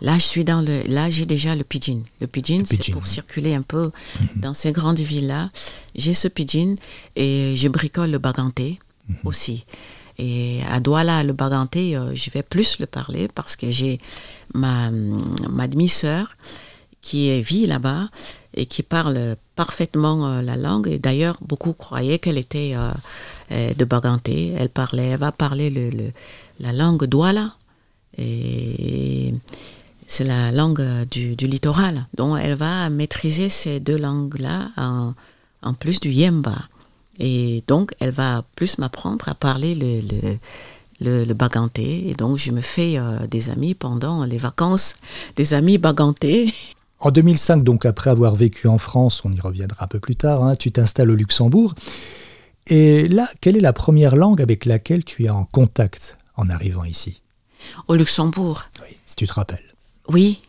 Là, 0.01 0.15
je 0.15 0.23
suis 0.23 0.43
dans 0.43 0.61
le, 0.61 0.83
là 0.87 1.09
j'ai 1.09 1.25
déjà 1.25 1.55
le 1.55 1.63
pidgin. 1.63 2.01
Le 2.21 2.27
pidgin, 2.27 2.63
c'est 2.65 2.91
pour 2.91 3.07
circuler 3.07 3.53
un 3.53 3.61
peu 3.61 3.91
mhm. 4.19 4.27
dans 4.37 4.53
ces 4.53 4.71
grandes 4.71 4.99
villes-là. 4.99 5.49
J'ai 5.95 6.13
ce 6.13 6.27
pidgin 6.27 6.75
et 7.15 7.55
je 7.55 7.67
bricole 7.67 8.11
le 8.11 8.19
baganté 8.19 8.79
mhm. 9.07 9.15
aussi. 9.25 9.65
Et 10.19 10.59
à 10.71 10.79
Douala, 10.79 11.23
le 11.23 11.33
Baganté, 11.33 11.97
euh, 11.97 12.13
je 12.13 12.29
vais 12.29 12.43
plus 12.43 12.79
le 12.79 12.85
parler 12.85 13.27
parce 13.33 13.55
que 13.55 13.71
j'ai 13.71 13.99
ma, 14.53 14.91
ma 14.91 15.67
demi-sœur 15.67 16.33
qui 17.03 17.39
vit 17.43 17.67
là-bas 17.67 18.09
et 18.55 18.65
qui 18.65 18.81
parle 18.81 19.35
parfaitement 19.55 20.25
euh, 20.25 20.41
la 20.41 20.57
langue. 20.57 20.87
Et 20.87 20.97
d'ailleurs, 20.97 21.37
beaucoup 21.41 21.73
croyaient 21.73 22.17
qu'elle 22.17 22.39
était 22.39 22.73
euh, 22.75 23.73
de 23.73 23.85
Baganté. 23.85 24.55
Elle 24.57 24.69
parlait, 24.69 25.09
elle 25.09 25.19
va 25.19 25.31
parler 25.31 25.69
le, 25.69 25.91
la 26.59 26.71
langue 26.71 27.05
Douala. 27.05 27.53
Et 28.17 29.33
c'est 30.07 30.23
la 30.23 30.51
langue 30.51 30.85
du, 31.09 31.35
littoral. 31.35 32.05
Donc, 32.15 32.37
elle 32.41 32.55
va 32.55 32.89
maîtriser 32.89 33.49
ces 33.49 33.79
deux 33.79 33.97
langues-là 33.97 34.69
en, 34.77 35.73
plus 35.73 35.99
du 35.99 36.09
Yemba. 36.09 36.55
Et 37.19 37.63
donc, 37.67 37.93
elle 37.99 38.11
va 38.11 38.43
plus 38.55 38.77
m'apprendre 38.77 39.27
à 39.27 39.33
parler 39.35 39.75
le, 40.99 41.33
baganté. 41.33 42.09
Et 42.09 42.13
donc, 42.13 42.37
je 42.37 42.51
me 42.51 42.61
fais 42.61 42.97
euh, 42.97 43.25
des 43.27 43.49
amis 43.49 43.73
pendant 43.73 44.23
les 44.23 44.37
vacances, 44.37 44.95
des 45.35 45.53
amis 45.53 45.77
bagantés. 45.77 46.53
En 47.03 47.11
2005, 47.11 47.65
donc 47.65 47.85
après 47.85 48.09
avoir 48.09 48.33
vécu 48.33 48.69
en 48.69 48.77
France, 48.77 49.23
on 49.25 49.31
y 49.33 49.39
reviendra 49.41 49.83
un 49.83 49.87
peu 49.87 49.99
plus 49.99 50.15
tard, 50.15 50.41
hein, 50.41 50.55
tu 50.55 50.71
t'installes 50.71 51.11
au 51.11 51.15
Luxembourg. 51.15 51.75
Et 52.67 53.09
là, 53.09 53.29
quelle 53.41 53.57
est 53.57 53.61
la 53.61 53.73
première 53.73 54.15
langue 54.15 54.41
avec 54.41 54.63
laquelle 54.63 55.03
tu 55.03 55.25
es 55.25 55.29
en 55.29 55.43
contact 55.43 56.17
en 56.37 56.49
arrivant 56.49 56.85
ici? 56.85 57.21
Au 57.89 57.95
Luxembourg 57.95 58.63
Oui, 58.81 58.95
si 59.05 59.17
tu 59.17 59.27
te 59.27 59.33
rappelles. 59.33 59.75
Oui, 60.07 60.41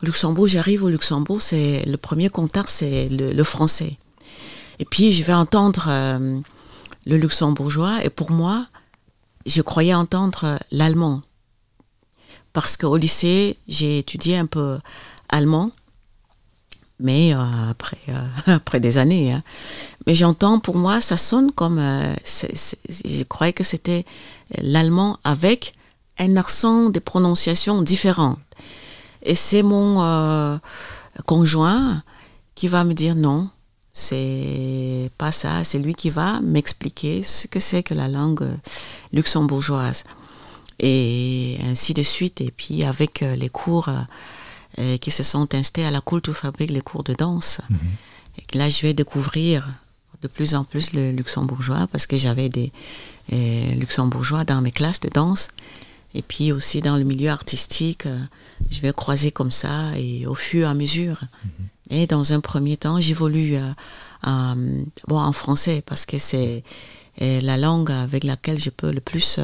au 0.00 0.06
Luxembourg, 0.06 0.46
j'arrive 0.46 0.84
au 0.84 0.90
Luxembourg, 0.90 1.42
c'est 1.42 1.84
le 1.84 1.96
premier 1.96 2.28
contact, 2.28 2.68
c'est 2.68 3.08
le 3.10 3.42
français. 3.42 3.98
Et 4.78 4.84
puis 4.84 5.12
je 5.12 5.24
vais 5.24 5.32
entendre 5.32 5.86
euh, 5.88 6.38
le 7.04 7.16
luxembourgeois 7.16 8.04
et 8.04 8.10
pour 8.10 8.30
moi, 8.30 8.66
je 9.44 9.60
croyais 9.60 9.94
entendre 9.94 10.60
l'allemand. 10.70 11.22
Parce 12.52 12.76
qu'au 12.76 12.96
lycée, 12.96 13.58
j'ai 13.66 13.98
étudié 13.98 14.36
un 14.36 14.46
peu 14.46 14.78
allemand, 15.28 15.72
mais 17.00 17.34
euh, 17.34 17.70
après, 17.70 17.98
euh, 18.08 18.26
après 18.46 18.80
des 18.80 18.98
années. 18.98 19.32
Hein. 19.32 19.42
Mais 20.06 20.14
j'entends, 20.14 20.58
pour 20.60 20.76
moi, 20.76 21.00
ça 21.00 21.16
sonne 21.16 21.52
comme... 21.52 21.80
je 21.80 23.24
croyais 23.24 23.52
que 23.52 23.64
c'était 23.64 24.04
l'allemand 24.58 25.18
avec 25.24 25.74
un 26.18 26.36
accent 26.36 26.90
de 26.90 26.98
prononciation 26.98 27.82
différent. 27.82 28.36
Et 29.22 29.34
c'est 29.34 29.62
mon 29.62 30.60
conjoint 31.26 32.02
qui 32.54 32.68
va 32.68 32.84
me 32.84 32.94
dire 32.94 33.16
non, 33.16 33.50
c'est 33.92 35.10
pas 35.18 35.32
ça, 35.32 35.64
c'est 35.64 35.80
lui 35.80 35.94
qui 35.94 36.10
va 36.10 36.40
m'expliquer 36.40 37.24
ce 37.24 37.48
que 37.48 37.58
c'est 37.58 37.82
que 37.82 37.94
la 37.94 38.06
langue 38.06 38.46
luxembourgeoise. 39.12 40.04
Et 40.78 41.58
ainsi 41.64 41.94
de 41.94 42.02
suite. 42.02 42.40
Et 42.40 42.50
puis 42.50 42.84
avec 42.84 43.22
euh, 43.22 43.36
les 43.36 43.48
cours 43.48 43.88
euh, 44.78 44.96
qui 44.98 45.10
se 45.10 45.22
sont 45.22 45.54
installés 45.54 45.86
à 45.86 45.90
la 45.90 46.00
Kulturfabrik, 46.00 46.70
les 46.70 46.80
cours 46.80 47.04
de 47.04 47.14
danse. 47.14 47.60
Mhm. 47.70 47.78
Et 48.38 48.58
là, 48.58 48.70
je 48.70 48.82
vais 48.82 48.94
découvrir 48.94 49.68
de 50.22 50.28
plus 50.28 50.54
en 50.54 50.64
plus 50.64 50.92
le 50.92 51.12
luxembourgeois 51.12 51.86
parce 51.92 52.06
que 52.06 52.16
j'avais 52.16 52.48
des 52.48 52.72
euh, 53.32 53.74
luxembourgeois 53.74 54.44
dans 54.44 54.60
mes 54.60 54.72
classes 54.72 55.00
de 55.00 55.08
danse. 55.08 55.48
Et 56.14 56.22
puis 56.22 56.52
aussi 56.52 56.80
dans 56.80 56.96
le 56.96 57.04
milieu 57.04 57.28
artistique, 57.28 58.08
je 58.70 58.80
vais 58.80 58.92
croiser 58.92 59.32
comme 59.32 59.50
ça 59.50 59.96
et 59.98 60.26
au 60.26 60.34
fur 60.34 60.66
et 60.66 60.70
à 60.70 60.74
mesure. 60.74 61.20
Mhm. 61.44 61.66
Et 61.90 62.06
dans 62.06 62.32
un 62.32 62.40
premier 62.40 62.76
temps, 62.76 63.00
j'évolue 63.00 63.56
euh, 63.56 63.72
euh, 64.26 64.84
bon, 65.06 65.18
en 65.18 65.32
français 65.32 65.82
parce 65.86 66.04
que 66.04 66.18
c'est 66.18 66.64
euh, 67.22 67.40
la 67.40 67.56
langue 67.56 67.90
avec 67.90 68.24
laquelle 68.24 68.60
je 68.60 68.70
peux 68.70 68.90
le 68.90 69.00
plus 69.00 69.40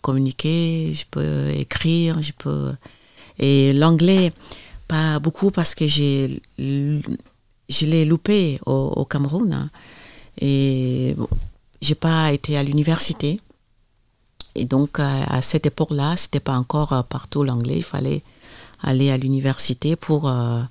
communiquer, 0.00 0.92
je 0.94 1.04
peux 1.10 1.48
écrire, 1.50 2.22
je 2.22 2.32
peux... 2.32 2.72
Et 3.40 3.72
l'anglais, 3.72 4.32
pas 4.86 5.18
beaucoup 5.18 5.50
parce 5.50 5.74
que 5.74 5.88
j'ai, 5.88 6.40
je 6.58 7.86
l'ai 7.86 8.04
loupé 8.04 8.60
au, 8.66 9.04
Cameroun. 9.04 9.52
Hein. 9.52 9.70
Et 10.40 11.14
bon, 11.16 11.28
j'ai 11.80 11.96
pas 11.96 12.32
été 12.32 12.56
à 12.56 12.62
l'université. 12.62 13.40
Et 14.54 14.66
donc, 14.66 15.00
à, 15.00 15.42
cette 15.42 15.66
époque-là, 15.66 16.16
c'était 16.16 16.40
pas 16.40 16.56
encore 16.56 17.02
partout 17.04 17.42
l'anglais. 17.42 17.78
Il 17.78 17.82
fallait 17.82 18.22
aller 18.82 19.10
à 19.10 19.16
l'université 19.16 19.96
pour 19.96 20.28
euh, 20.28 20.62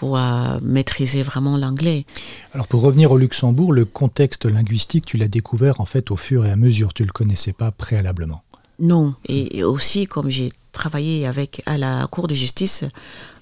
pour 0.00 0.16
euh, 0.16 0.58
maîtriser 0.62 1.22
vraiment 1.22 1.58
l'anglais. 1.58 2.06
Alors 2.54 2.66
pour 2.66 2.80
revenir 2.80 3.12
au 3.12 3.18
Luxembourg, 3.18 3.70
le 3.70 3.84
contexte 3.84 4.46
linguistique, 4.46 5.04
tu 5.04 5.18
l'as 5.18 5.28
découvert 5.28 5.82
en 5.82 5.84
fait 5.84 6.10
au 6.10 6.16
fur 6.16 6.46
et 6.46 6.50
à 6.50 6.56
mesure, 6.56 6.94
tu 6.94 7.02
ne 7.02 7.08
le 7.08 7.12
connaissais 7.12 7.52
pas 7.52 7.70
préalablement. 7.70 8.42
Non, 8.80 9.14
et 9.26 9.62
aussi 9.62 10.06
comme 10.06 10.30
j'ai 10.30 10.50
travaillé 10.72 11.26
avec 11.26 11.62
à 11.66 11.76
la 11.78 12.06
Cour 12.06 12.28
de 12.28 12.34
justice 12.34 12.84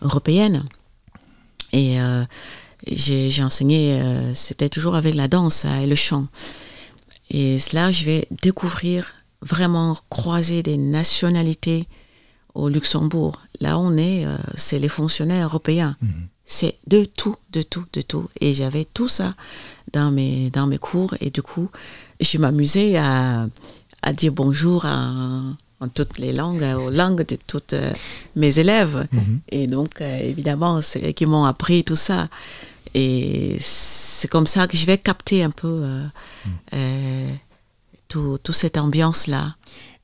européenne 0.02 0.64
et 1.72 2.00
euh, 2.00 2.24
j'ai 2.86 3.42
enseigné, 3.42 4.02
c'était 4.34 4.68
toujours 4.68 4.94
avec 4.94 5.14
la 5.14 5.28
danse 5.28 5.64
et 5.64 5.86
le 5.86 5.94
chant. 5.94 6.26
Et 7.30 7.58
là, 7.72 7.90
je 7.90 8.04
vais 8.04 8.26
découvrir 8.42 9.12
vraiment 9.42 9.96
croiser 10.08 10.62
des 10.62 10.76
nationalités 10.76 11.86
au 12.54 12.68
Luxembourg. 12.68 13.40
Là, 13.60 13.78
on 13.78 13.96
est, 13.96 14.24
euh, 14.24 14.36
c'est 14.56 14.78
les 14.78 14.88
fonctionnaires 14.88 15.46
européens. 15.46 15.96
Mhm. 16.02 16.28
C'est 16.44 16.76
de 16.86 17.04
tout, 17.04 17.36
de 17.50 17.62
tout, 17.62 17.84
de 17.92 18.00
tout. 18.00 18.28
Et 18.40 18.54
j'avais 18.54 18.86
tout 18.86 19.08
ça 19.08 19.34
dans 19.92 20.10
mes, 20.10 20.50
dans 20.50 20.66
mes 20.66 20.78
cours. 20.78 21.14
Et 21.20 21.30
du 21.30 21.42
coup, 21.42 21.68
je 22.20 22.38
m'amusais 22.38 22.96
à, 22.96 23.46
à 24.02 24.12
dire 24.12 24.32
bonjour 24.32 24.84
en 24.84 25.88
toutes 25.94 26.18
les 26.18 26.32
langues, 26.32 26.62
aux 26.62 26.90
langues 26.90 27.24
de 27.24 27.36
toutes 27.46 27.72
euh, 27.72 27.92
mes 28.34 28.58
élèves. 28.58 29.06
Mhm. 29.12 29.40
Et 29.50 29.66
donc, 29.68 30.00
euh, 30.00 30.18
évidemment, 30.20 30.80
c'est 30.80 31.08
eux 31.08 31.12
qui 31.12 31.24
m'ont 31.24 31.44
appris 31.44 31.84
tout 31.84 31.96
ça. 31.96 32.28
Et 32.94 33.56
c'est 33.60 34.28
comme 34.28 34.48
ça 34.48 34.66
que 34.66 34.76
je 34.76 34.86
vais 34.86 34.98
capter 34.98 35.44
un 35.44 35.50
peu 35.50 35.84
mhm. 36.72 37.38
toute 38.08 38.50
cette 38.52 38.76
ambiance-là. 38.76 39.54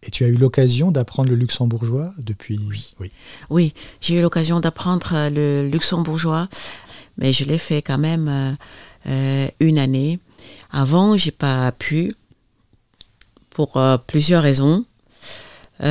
Et 0.07 0.11
tu 0.11 0.25
as 0.25 0.29
eu 0.29 0.37
l'occasion 0.37 0.91
d'apprendre 0.91 1.31
le 1.31 1.37
luxembourgeois 1.37 2.13
depuis? 2.19 2.61
Oui, 2.69 2.95
oui. 3.01 3.11
oui 3.51 3.75
j'ai 4.01 4.19
eu 4.19 4.23
l'occasion 4.23 4.61
d'apprendre 4.61 5.13
euh, 5.15 5.31
le 5.31 5.69
luxembourgeois, 5.69 6.49
mais 7.17 7.33
je 7.33 7.45
l'ai 7.45 7.59
fait 7.59 7.81
quand 7.81 7.99
même 7.99 8.29
euh, 8.29 8.53
euh, 9.07 9.49
une 9.61 9.79
année. 9.79 10.19
Avant, 10.71 11.17
j'ai 11.17 11.31
pas 11.31 11.73
pu 11.73 12.15
pour 13.55 13.81
plusieurs 14.07 14.43
raisons. 14.43 14.85
quand 15.81 15.87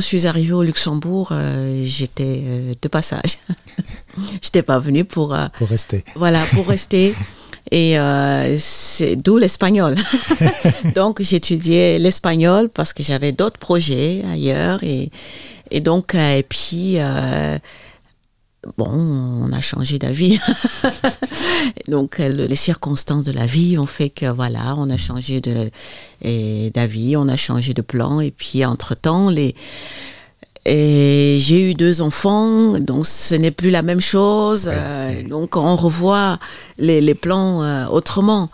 je 0.00 0.04
suis 0.04 0.26
arrivée 0.26 0.52
au 0.52 0.62
Luxembourg, 0.62 1.32
j'étais 1.84 2.76
de 2.80 2.88
passage. 2.88 3.38
j'étais 4.42 4.62
pas 4.62 4.78
venue 4.78 5.04
pour 5.04 5.34
pour 5.56 5.68
rester. 5.68 6.04
Voilà, 6.14 6.44
pour 6.52 6.66
rester. 6.68 7.14
Et 7.70 7.98
euh, 7.98 8.56
c'est 8.58 9.16
d'où 9.16 9.38
l'espagnol. 9.38 9.96
donc 10.94 11.22
j'étudiais 11.22 11.98
l'espagnol 11.98 12.68
parce 12.68 12.92
que 12.92 13.02
j'avais 13.02 13.32
d'autres 13.32 13.58
projets 13.58 14.22
ailleurs. 14.30 14.82
Et, 14.84 15.10
et 15.70 15.80
donc, 15.80 16.14
euh, 16.14 16.38
et 16.38 16.42
puis, 16.42 16.94
euh, 16.98 17.58
bon, 18.76 18.88
on 18.90 19.52
a 19.52 19.60
changé 19.60 19.98
d'avis. 19.98 20.38
donc 21.88 22.18
les 22.18 22.56
circonstances 22.56 23.24
de 23.24 23.32
la 23.32 23.46
vie 23.46 23.78
ont 23.78 23.86
fait 23.86 24.10
que, 24.10 24.26
voilà, 24.26 24.74
on 24.76 24.90
a 24.90 24.96
changé 24.96 25.40
d'avis, 25.40 27.16
on 27.16 27.28
a 27.28 27.36
changé 27.36 27.74
de 27.74 27.82
plan. 27.82 28.20
Et 28.20 28.30
puis, 28.30 28.64
entre-temps, 28.64 29.30
les 29.30 29.54
et 30.66 31.36
j'ai 31.40 31.70
eu 31.70 31.74
deux 31.74 32.00
enfants, 32.00 32.78
donc 32.78 33.06
ce 33.06 33.34
n'est 33.34 33.50
plus 33.50 33.70
la 33.70 33.82
même 33.82 34.00
chose. 34.00 34.70
Euh, 34.72 35.22
donc 35.28 35.56
on 35.56 35.76
revoit 35.76 36.38
les, 36.78 37.00
les 37.00 37.14
plans 37.14 37.62
euh, 37.62 37.86
autrement. 37.86 38.50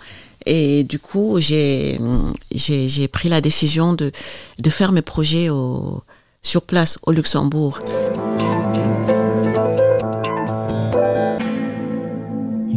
Et 0.47 0.85
du 0.85 0.99
coup, 0.99 1.37
j'ai 1.39 2.01
j'ai 2.53 3.09
pris 3.09 3.29
la 3.29 3.41
décision 3.41 3.93
de, 3.93 4.11
de 4.59 4.71
faire 4.71 4.91
mes 4.91 5.03
projets 5.03 5.51
au, 5.51 6.03
sur 6.43 6.63
place 6.63 6.99
au 7.05 7.13
Luxembourg. 7.13 7.79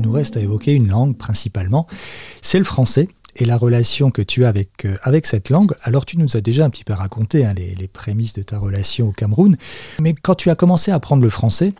Nous 0.03 0.11
reste 0.11 0.37
à 0.37 0.39
évoquer 0.39 0.73
une 0.73 0.87
langue 0.87 1.17
principalement, 1.17 1.87
c'est 2.41 2.59
le 2.59 2.65
français 2.65 3.07
et 3.35 3.45
la 3.45 3.57
relation 3.57 4.11
que 4.11 4.21
tu 4.21 4.45
as 4.45 4.49
avec, 4.49 4.85
euh, 4.85 4.95
avec 5.03 5.25
cette 5.25 5.49
langue. 5.49 5.73
Alors 5.83 6.05
tu 6.05 6.17
nous 6.17 6.37
as 6.37 6.41
déjà 6.41 6.65
un 6.65 6.69
petit 6.69 6.83
peu 6.83 6.93
raconté 6.93 7.45
hein, 7.45 7.53
les, 7.55 7.73
les, 7.75 7.87
prémices 7.87 8.33
de 8.33 8.43
ta 8.43 8.59
relation 8.59 9.09
au 9.09 9.11
Cameroun, 9.11 9.57
mais 9.99 10.13
quand 10.13 10.35
tu 10.35 10.49
as 10.49 10.55
commencé 10.55 10.91
à 10.91 10.95
apprendre 10.95 11.23
le 11.23 11.29
français, 11.29 11.73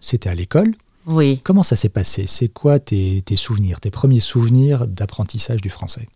c'était 0.00 0.28
à 0.28 0.34
l'école. 0.34 0.74
Oui. 1.06 1.40
Comment 1.42 1.62
ça 1.62 1.76
s'est 1.76 1.88
passé? 1.88 2.24
C'est 2.26 2.48
quoi 2.48 2.78
tes, 2.78 3.22
tes, 3.22 3.36
souvenirs, 3.36 3.80
tes 3.80 3.90
premiers 3.90 4.20
souvenirs 4.20 4.86
d'apprentissage 4.86 5.60
du 5.60 5.70
français? 5.70 6.06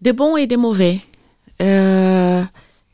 Des 0.00 0.12
bons 0.12 0.36
et 0.36 0.46
des 0.46 0.56
mauvais. 0.56 1.00
Euh, 1.60 2.42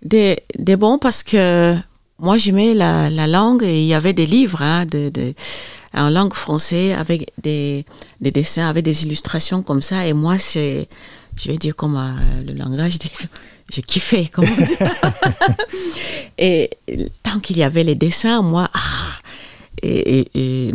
des, 0.03 0.43
des, 0.59 0.77
bons 0.77 0.99
parce 0.99 1.23
que 1.23 1.75
moi 2.19 2.37
j'aimais 2.37 2.75
la, 2.75 3.09
la, 3.11 3.27
langue 3.27 3.63
et 3.63 3.81
il 3.81 3.87
y 3.87 3.95
avait 3.95 4.13
des 4.13 4.27
livres 4.27 4.61
hein, 4.61 4.85
de, 4.85 5.09
de 5.09 5.35
en 5.95 6.11
langue 6.11 6.35
française 6.35 6.97
avec 6.99 7.33
des, 7.43 7.85
des, 8.21 8.31
dessins, 8.31 8.69
avec 8.69 8.85
des 8.85 9.05
illustrations 9.05 9.63
comme 9.63 9.83
ça. 9.83 10.07
Et 10.07 10.13
moi, 10.13 10.39
c'est, 10.39 10.89
je 11.37 11.49
vais 11.49 11.57
dire 11.57 11.75
comme 11.75 11.97
euh, 11.97 12.43
le 12.43 12.55
langage, 12.55 12.99
j'ai 13.71 13.83
kiffé. 13.83 14.31
Et 16.39 16.71
tant 17.23 17.39
qu'il 17.41 17.59
y 17.59 17.63
avait 17.63 17.85
les 17.85 17.95
dessins, 17.95 18.41
moi, 18.41 18.71
ah, 18.73 19.21
et, 19.83 20.73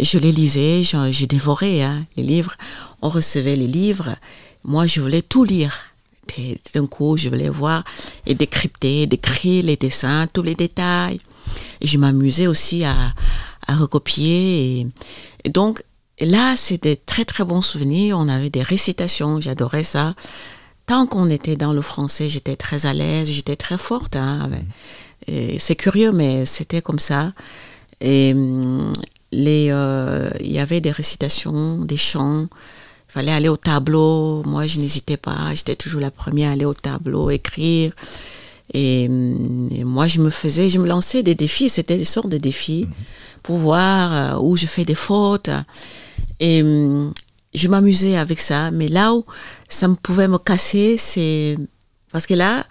je 0.00 0.18
les 0.18 0.32
lisais, 0.32 0.84
je, 0.84 1.12
je 1.12 1.26
dévorais 1.26 1.82
hein, 1.82 2.04
les 2.16 2.22
livres. 2.22 2.54
On 3.02 3.08
recevait 3.08 3.56
les 3.56 3.66
livres. 3.66 4.16
Moi, 4.64 4.86
je 4.86 5.00
voulais 5.00 5.22
tout 5.22 5.44
lire. 5.44 5.78
D'un 6.74 6.86
coup, 6.86 7.16
je 7.16 7.28
voulais 7.28 7.50
voir 7.50 7.84
et 8.26 8.34
décrypter, 8.34 9.06
décrire 9.06 9.64
les 9.64 9.76
dessins, 9.76 10.26
tous 10.32 10.42
les 10.42 10.54
détails. 10.54 11.18
Et 11.80 11.86
je 11.86 11.98
m'amusais 11.98 12.46
aussi 12.46 12.84
à, 12.84 12.94
recopier. 13.72 14.86
Et, 15.44 15.48
donc, 15.48 15.82
là, 16.20 16.54
c'était 16.56 16.96
très, 16.96 17.24
très 17.24 17.44
bons 17.44 17.62
souvenirs. 17.62 18.18
On 18.18 18.28
avait 18.28 18.50
des 18.50 18.62
récitations, 18.62 19.40
j'adorais 19.40 19.84
ça. 19.84 20.14
Tant 20.86 21.06
qu'on 21.06 21.30
était 21.30 21.56
dans 21.56 21.72
le 21.72 21.80
français, 21.80 22.28
j'étais 22.28 22.56
très 22.56 22.84
à 22.84 22.92
l'aise, 22.92 23.30
j'étais 23.30 23.56
très 23.56 23.78
forte. 23.78 24.16
Hein, 24.16 24.50
c'est 25.58 25.76
curieux, 25.76 26.12
mais 26.12 26.44
c'était 26.44 26.82
comme 26.82 26.98
ça. 26.98 27.32
Et 28.02 28.34
les, 29.32 29.68
euh, 29.70 30.30
il 30.40 30.52
y 30.52 30.58
avait 30.58 30.80
des 30.80 30.90
récitations, 30.90 31.78
des 31.78 31.96
chants. 31.96 32.48
Il 33.08 33.12
fallait 33.12 33.32
aller 33.32 33.48
au 33.48 33.56
tableau. 33.56 34.42
Moi, 34.44 34.66
je 34.66 34.78
n'hésitais 34.78 35.16
pas. 35.16 35.54
J'étais 35.54 35.76
toujours 35.76 36.00
la 36.00 36.10
première 36.10 36.50
à 36.50 36.52
aller 36.52 36.64
au 36.64 36.74
tableau, 36.74 37.30
écrire. 37.30 37.92
Et, 38.72 39.04
et, 39.04 39.84
moi, 39.84 40.08
je 40.08 40.20
me 40.20 40.30
faisais, 40.30 40.68
je 40.68 40.78
me 40.78 40.86
lançais 40.86 41.22
des 41.22 41.34
défis. 41.34 41.68
C'était 41.68 41.98
des 41.98 42.04
sortes 42.04 42.28
de 42.28 42.38
défis 42.38 42.88
pour 43.42 43.58
voir 43.58 44.12
euh, 44.12 44.40
où 44.40 44.56
je 44.56 44.66
fais 44.66 44.84
des 44.84 44.94
fautes. 44.94 45.50
Et 46.40 46.62
je 47.54 47.68
m'amusais 47.68 48.16
avec 48.16 48.40
ça. 48.40 48.70
Mais 48.70 48.88
là 48.88 49.14
où 49.14 49.24
ça 49.68 49.88
me 49.88 49.94
pouvait 49.94 50.28
me 50.28 50.38
casser, 50.38 50.96
c'est 50.98 51.56
parce 52.10 52.26
que 52.26 52.34
là, 52.34 52.64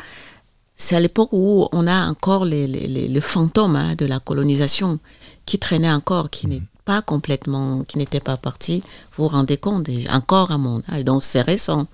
c'est 0.75 0.95
à 0.95 0.99
l'époque 0.99 1.29
où 1.31 1.67
on 1.71 1.87
a 1.87 2.07
encore 2.07 2.45
les, 2.45 2.67
les, 2.67 2.87
les, 2.87 3.07
le 3.07 3.21
fantôme 3.21 3.75
hein, 3.75 3.95
de 3.95 4.05
la 4.05 4.19
colonisation 4.19 4.99
qui 5.45 5.59
traînait 5.59 5.91
encore, 5.91 6.29
qui 6.29 6.47
n'est 6.47 6.63
pas 6.85 7.01
complètement, 7.01 7.83
qui 7.83 7.97
n'était 7.97 8.19
pas 8.19 8.37
parti. 8.37 8.83
Vous 9.15 9.23
vous 9.23 9.29
rendez 9.29 9.57
compte, 9.57 9.89
encore 10.09 10.51
à 10.51 10.57
mon 10.57 10.81
âge, 10.91 11.03
donc 11.03 11.23
c'est 11.23 11.41
récent. 11.41 11.87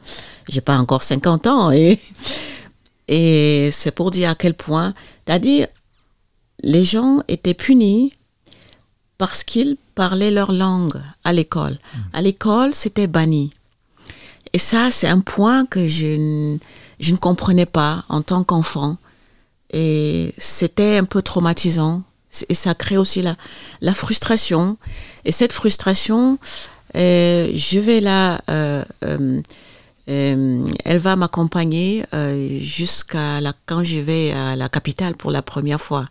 J'ai 0.48 0.62
pas 0.62 0.78
encore 0.78 1.04
50 1.04 1.48
ans 1.48 1.72
et, 1.72 2.00
et 3.12 3.72
c'est 3.74 3.92
pour 3.92 4.12
dire 4.12 4.30
à 4.30 4.36
quel 4.36 4.54
point, 4.54 4.94
c'est-à-dire, 5.26 5.68
les 6.62 6.86
gens 6.86 7.24
étaient 7.28 7.56
punis 7.56 8.14
parce 9.18 9.44
qu'ils 9.44 9.78
parlaient 9.96 10.30
leur 10.30 10.52
langue 10.52 11.02
à 11.24 11.34
l'école. 11.34 11.80
À 12.14 12.22
l'école, 12.22 12.76
c'était 12.76 13.08
banni. 13.08 13.50
Et 14.54 14.60
ça, 14.60 14.92
c'est 14.92 15.08
un 15.08 15.22
point 15.22 15.66
que 15.66 15.88
je, 15.88 16.58
je 17.00 17.12
ne 17.12 17.18
comprenais 17.18 17.66
pas 17.66 18.06
en 18.10 18.22
tant 18.22 18.44
qu'enfant. 18.44 18.98
Et 19.72 20.32
c'était 20.38 20.98
un 20.98 21.06
peu 21.06 21.24
traumatisant. 21.24 22.04
Et 22.48 22.54
ça 22.54 22.76
crée 22.76 22.98
aussi 22.98 23.24
la, 23.24 23.36
la 23.82 23.96
frustration. 23.96 24.78
Et 25.26 25.32
cette 25.32 25.52
frustration, 25.52 26.38
euh, 26.96 27.50
je 27.56 27.80
vais 27.80 28.02
là, 28.02 28.40
euh, 28.52 28.84
euh, 29.04 29.42
elle 30.10 30.98
va 30.98 31.16
m'accompagner 31.16 32.04
jusqu'à 32.60 33.40
la, 33.42 33.54
quand 33.66 33.84
je 33.84 34.00
vais 34.00 34.32
à 34.32 34.56
la 34.56 34.70
capitale 34.70 35.16
pour 35.16 35.32
la 35.32 35.42
première 35.42 35.80
fois. 35.80 36.06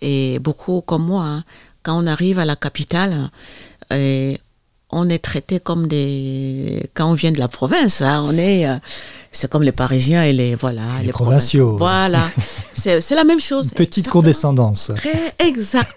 Et 0.00 0.38
beaucoup 0.38 0.80
comme 0.80 1.04
moi, 1.06 1.24
hein, 1.24 1.44
quand 1.82 2.02
on 2.02 2.06
arrive 2.06 2.38
à 2.38 2.44
la 2.44 2.56
capitale, 2.56 3.30
on 3.90 5.08
est 5.08 5.18
traité 5.18 5.58
comme 5.58 5.88
des 5.88 6.88
quand 6.94 7.10
on 7.10 7.14
vient 7.14 7.32
de 7.32 7.40
la 7.40 7.48
province 7.48 8.00
hein, 8.00 8.24
on 8.28 8.36
est 8.38 8.64
c'est 9.34 9.50
comme 9.50 9.62
les 9.62 9.72
parisiens 9.72 10.22
et 10.22 10.32
les 10.32 10.54
voilà 10.54 10.82
les, 11.00 11.06
les 11.06 11.12
provinciaux. 11.12 11.76
Voilà. 11.76 12.30
C'est 12.74 13.14
la 13.14 13.24
même 13.24 13.40
chose. 13.40 13.66
Une 13.66 13.72
petite 13.72 14.08
condescendance. 14.08 14.92
Très 14.96 15.34
exact. 15.38 15.96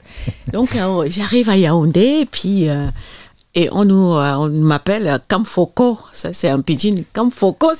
Donc 0.51 0.75
euh, 0.75 1.07
j'arrive 1.09 1.49
à 1.49 1.57
Yaoundé 1.57 2.21
et 2.21 2.25
puis 2.25 2.69
euh, 2.69 2.87
et 3.57 3.69
on 3.71 3.85
nous 3.85 4.13
euh, 4.13 4.35
on 4.35 4.49
m'appelle 4.49 5.19
Kamfoko 5.27 5.97
ça 6.13 6.31
c'est 6.31 6.49
un 6.49 6.61
pidgin 6.61 7.03
Kamfoko 7.11 7.71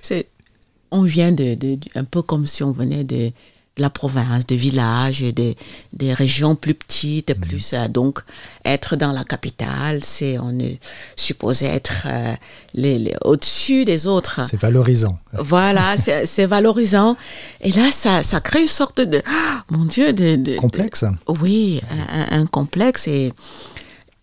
c'est 0.00 0.26
on 0.90 1.02
vient 1.02 1.32
de, 1.32 1.54
de, 1.54 1.78
un 1.94 2.04
peu 2.04 2.22
comme 2.22 2.46
si 2.46 2.62
on 2.62 2.72
venait 2.72 3.04
de 3.04 3.30
de 3.76 3.82
la 3.82 3.90
province, 3.90 4.46
de 4.46 4.54
villages, 4.54 5.20
des, 5.20 5.54
des 5.92 6.14
régions 6.14 6.54
plus 6.54 6.72
petites, 6.72 7.36
mmh. 7.36 7.40
plus 7.40 7.72
euh, 7.74 7.88
donc 7.88 8.20
être 8.64 8.96
dans 8.96 9.12
la 9.12 9.22
capitale, 9.22 10.02
c'est 10.02 10.38
on 10.38 10.58
est 10.58 10.78
supposé 11.14 11.66
être 11.66 12.06
euh, 12.06 12.32
les, 12.72 12.98
les 12.98 13.14
au-dessus 13.22 13.84
des 13.84 14.06
autres. 14.06 14.40
C'est 14.48 14.58
valorisant. 14.58 15.18
Voilà, 15.34 15.96
c'est 15.98 16.46
valorisant. 16.46 17.18
Et 17.60 17.70
là, 17.72 17.92
ça, 17.92 18.22
ça 18.22 18.40
crée 18.40 18.62
une 18.62 18.66
sorte 18.66 19.02
de, 19.02 19.22
oh, 19.28 19.58
mon 19.70 19.84
Dieu, 19.84 20.14
de, 20.14 20.36
de 20.36 20.56
complexe. 20.56 21.04
oui, 21.42 21.82
un, 22.10 22.40
un, 22.40 22.46
complexe 22.46 23.06
et 23.08 23.30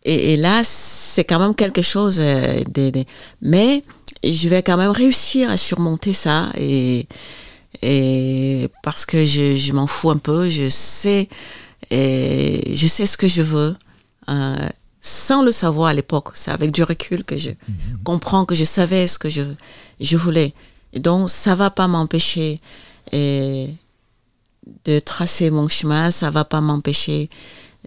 et, 0.06 0.34
et 0.34 0.38
là, 0.38 0.62
c'est 0.64 1.24
quand 1.24 1.40
même 1.40 1.56
quelque 1.56 1.82
chose 1.82 2.18
euh, 2.20 2.62
de, 2.74 2.90
de, 2.90 3.06
mais 3.42 3.84
je 4.24 4.50
vais 4.50 4.64
quand 4.64 4.78
même 4.78 4.92
réussir 4.92 5.50
à 5.50 5.58
surmonter 5.58 6.14
ça 6.14 6.50
et 6.58 7.08
et 7.82 8.70
parce 8.82 9.06
que 9.06 9.26
je, 9.26 9.58
je 9.58 9.74
m'en 9.74 9.88
fous 9.88 10.12
un 10.12 10.18
peu, 10.18 10.48
je 10.48 10.70
sais, 10.70 11.28
et 11.90 12.72
je 12.76 12.88
sais 12.88 13.06
ce 13.06 13.18
que 13.18 13.28
je 13.28 13.42
veux, 13.42 13.76
euh, 14.30 14.70
sans 15.02 15.44
le 15.44 15.52
savoir 15.52 15.90
à 15.90 15.94
l'époque. 15.94 16.30
C'est 16.34 16.52
avec 16.52 16.72
du 16.72 16.84
recul 16.84 17.26
que 17.26 17.38
je 17.38 17.50
mmh. 17.50 17.74
comprends 18.06 18.46
que 18.46 18.56
je 18.56 18.64
savais 18.64 19.08
ce 19.08 19.20
que 19.20 19.30
je, 19.30 19.42
je 20.00 20.16
voulais. 20.16 20.54
Et 20.94 21.00
donc, 21.00 21.30
ça 21.30 21.56
va 21.56 21.72
pas 21.72 21.88
m'empêcher 21.88 22.62
de 23.12 25.00
tracer 25.00 25.50
mon 25.50 25.68
chemin, 25.68 26.12
ça 26.12 26.30
va 26.30 26.46
pas 26.46 26.62
m'empêcher 26.62 27.30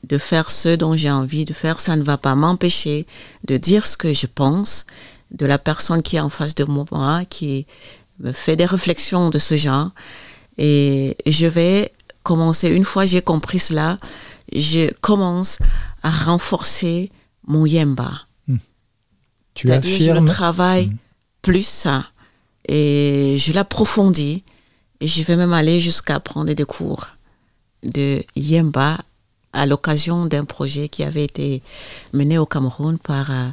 de 0.04 0.18
faire 0.18 0.50
ce 0.50 0.74
dont 0.74 0.96
j'ai 0.96 1.10
envie 1.10 1.44
de 1.44 1.52
faire, 1.52 1.80
ça 1.80 1.96
ne 1.96 2.02
va 2.02 2.16
pas 2.16 2.34
m'empêcher 2.34 3.06
de 3.44 3.56
dire 3.56 3.86
ce 3.86 3.96
que 3.96 4.12
je 4.12 4.26
pense 4.26 4.86
de 5.30 5.46
la 5.46 5.58
personne 5.58 6.02
qui 6.02 6.16
est 6.16 6.20
en 6.20 6.28
face 6.28 6.54
de 6.54 6.64
moi, 6.64 7.24
qui 7.28 7.66
me 8.20 8.32
fait 8.32 8.56
des 8.56 8.64
réflexions 8.64 9.30
de 9.30 9.38
ce 9.38 9.56
genre. 9.56 9.90
Et 10.58 11.16
je 11.26 11.46
vais 11.46 11.92
commencer, 12.22 12.68
une 12.68 12.84
fois 12.84 13.06
j'ai 13.06 13.22
compris 13.22 13.58
cela, 13.58 13.98
je 14.54 14.92
commence 15.00 15.58
à 16.02 16.10
renforcer 16.10 17.10
mon 17.46 17.66
yemba. 17.66 18.10
Hmm. 18.46 18.56
Tu 19.54 19.68
C'est-à-dire 19.68 20.00
je 20.00 20.20
le 20.20 20.24
travaille 20.24 20.86
hmm. 20.86 20.96
plus 21.42 21.66
ça. 21.66 22.06
Et 22.68 23.36
je 23.38 23.52
l'approfondis. 23.52 24.44
Et 25.00 25.08
je 25.08 25.22
vais 25.24 25.36
même 25.36 25.52
aller 25.52 25.78
jusqu'à 25.78 26.20
prendre 26.20 26.52
des 26.52 26.64
cours 26.64 27.08
de 27.82 28.24
yemba 28.34 28.98
à 29.56 29.64
l'occasion 29.66 30.26
d'un 30.26 30.44
projet 30.44 30.88
qui 30.88 31.02
avait 31.02 31.24
été 31.24 31.62
mené 32.12 32.38
au 32.38 32.46
Cameroun 32.46 32.98
par 32.98 33.30
euh, 33.30 33.48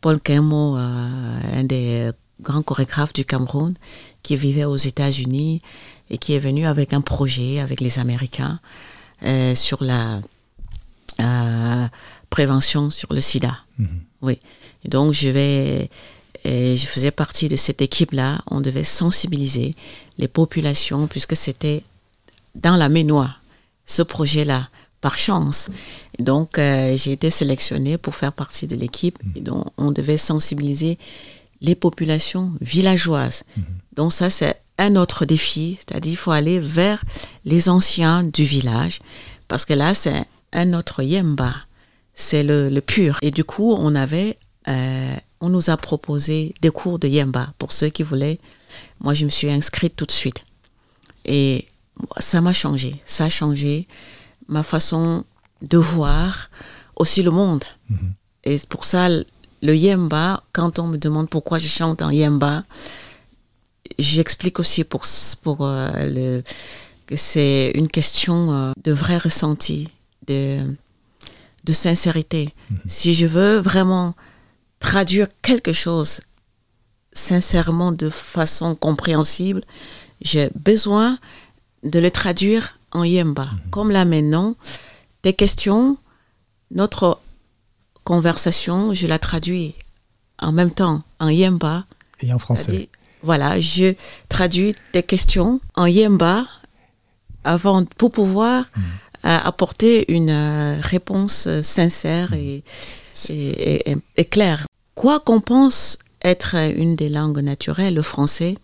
Paul 0.00 0.20
Kemo, 0.20 0.76
euh, 0.76 1.40
un 1.54 1.64
des 1.64 2.10
grand 2.42 2.62
chorégraphe 2.62 3.12
du 3.12 3.24
Cameroun 3.24 3.74
qui 4.22 4.36
vivait 4.36 4.64
aux 4.64 4.76
États-Unis 4.76 5.62
et 6.10 6.18
qui 6.18 6.34
est 6.34 6.40
venu 6.40 6.66
avec 6.66 6.92
un 6.92 7.00
projet 7.00 7.60
avec 7.60 7.80
les 7.80 7.98
Américains 7.98 8.58
euh, 9.22 9.54
sur 9.54 9.84
la 9.84 10.20
prévention 12.28 12.90
sur 12.90 13.12
le 13.12 13.20
sida. 13.20 13.54
-hmm. 13.78 13.86
Oui. 14.22 14.36
Et 14.84 14.88
donc, 14.88 15.12
je 15.12 15.28
vais. 15.28 15.88
Et 16.46 16.76
je 16.76 16.86
faisais 16.86 17.12
partie 17.12 17.48
de 17.48 17.56
cette 17.56 17.80
équipe-là. 17.80 18.30
On 18.50 18.60
devait 18.60 18.88
sensibiliser 19.02 19.74
les 20.18 20.28
populations, 20.28 21.06
puisque 21.06 21.36
c'était 21.36 21.82
dans 22.54 22.76
la 22.76 22.88
Ménois, 22.88 23.30
ce 23.86 24.02
projet-là, 24.02 24.68
par 25.04 25.18
chance. 25.18 25.68
Donc, 26.18 26.56
euh, 26.56 26.96
j'ai 26.96 27.12
été 27.12 27.28
sélectionnée 27.28 27.98
pour 27.98 28.14
faire 28.14 28.32
partie 28.32 28.66
de 28.66 28.74
l'équipe. 28.74 29.18
Et 29.36 29.42
donc, 29.42 29.66
on 29.76 29.90
devait 29.92 30.16
sensibiliser 30.16 30.96
les 31.60 31.74
populations 31.74 32.52
villageoises. 32.62 33.42
Donc, 33.96 34.14
ça, 34.14 34.30
c'est 34.30 34.56
un 34.78 34.96
autre 34.96 35.26
défi. 35.26 35.76
C'est-à-dire, 35.78 36.12
il 36.12 36.16
faut 36.16 36.30
aller 36.30 36.58
vers 36.58 37.04
les 37.44 37.68
anciens 37.68 38.22
du 38.22 38.44
village. 38.44 39.00
Parce 39.46 39.66
que 39.66 39.74
là, 39.74 39.92
c'est 39.92 40.24
un 40.54 40.72
autre 40.72 41.02
Yemba. 41.02 41.54
C'est 42.14 42.42
le, 42.42 42.70
le 42.70 42.80
pur. 42.80 43.18
Et 43.20 43.30
du 43.30 43.44
coup, 43.44 43.76
on 43.78 43.94
avait, 43.94 44.38
euh, 44.68 45.14
on 45.42 45.50
nous 45.50 45.68
a 45.68 45.76
proposé 45.76 46.54
des 46.62 46.70
cours 46.70 46.98
de 46.98 47.08
Yemba 47.08 47.52
pour 47.58 47.72
ceux 47.72 47.90
qui 47.90 48.04
voulaient. 48.04 48.38
Moi, 49.02 49.12
je 49.12 49.26
me 49.26 49.30
suis 49.30 49.50
inscrite 49.50 49.96
tout 49.96 50.06
de 50.06 50.12
suite. 50.22 50.40
Et 51.26 51.66
ça 52.18 52.40
m'a 52.40 52.54
changé. 52.54 53.02
Ça 53.04 53.24
a 53.24 53.28
changé 53.28 53.86
ma 54.48 54.62
façon 54.62 55.24
de 55.62 55.78
voir 55.78 56.50
aussi 56.96 57.22
le 57.22 57.30
monde. 57.30 57.64
Et 58.44 58.58
c'est 58.58 58.68
pour 58.68 58.84
ça, 58.84 59.08
le 59.08 59.76
Yemba, 59.76 60.42
quand 60.52 60.78
on 60.78 60.86
me 60.86 60.98
demande 60.98 61.28
pourquoi 61.30 61.58
je 61.58 61.68
chante 61.68 62.02
en 62.02 62.10
Yemba, 62.10 62.64
j'explique 63.98 64.58
aussi 64.60 64.84
pour, 64.84 65.04
pour 65.42 65.58
euh, 65.60 65.88
le, 65.94 66.42
que 67.06 67.16
c'est 67.16 67.72
une 67.74 67.88
question 67.88 68.52
euh, 68.52 68.72
de 68.82 68.92
vrai 68.92 69.18
ressenti, 69.18 69.88
de, 70.26 70.58
de 71.64 71.72
sincérité. 71.72 72.52
Si 72.86 73.14
je 73.14 73.26
veux 73.26 73.58
vraiment 73.58 74.14
traduire 74.78 75.28
quelque 75.42 75.72
chose 75.72 76.20
sincèrement 77.12 77.92
de 77.92 78.10
façon 78.10 78.74
compréhensible, 78.74 79.62
j'ai 80.20 80.50
besoin 80.54 81.18
de 81.82 81.98
le 81.98 82.10
traduire 82.10 82.78
en 82.94 83.04
Yemba. 83.04 83.48
Comme 83.70 83.90
là 83.90 84.04
maintenant, 84.04 84.54
des 85.22 85.32
questions, 85.34 85.98
notre 86.70 87.20
conversation, 88.04 88.94
je 88.94 89.06
la 89.06 89.18
traduis 89.18 89.74
en 90.38 90.52
même 90.52 90.70
temps 90.72 91.02
en 91.20 91.28
Yemba. 91.28 91.84
Et 92.20 92.32
en 92.32 92.38
français. 92.38 92.88
Voilà, 93.22 93.60
je 93.60 93.94
traduis 94.28 94.74
des 94.92 95.02
questions 95.02 95.60
en 95.76 95.86
Yemba 95.86 96.46
avant, 97.44 97.84
pour 97.84 98.10
pouvoir 98.12 98.64
euh, 99.26 99.38
apporter 99.44 100.10
une 100.12 100.30
euh, 100.30 100.78
réponse 100.80 101.46
euh, 101.46 101.62
sincère 101.62 102.32
et, 102.34 102.62
et- 103.30 103.90
et- 103.92 103.96
et 104.16 104.24
claire. 104.26 104.66
Quoi 104.94 105.20
qu'on 105.20 105.40
pense 105.40 105.98
être 106.22 106.54
une 106.54 106.96
des 106.96 107.08
langues 107.08 107.40
naturelles, 107.40 107.94
le 107.94 108.02
français, 108.02 108.54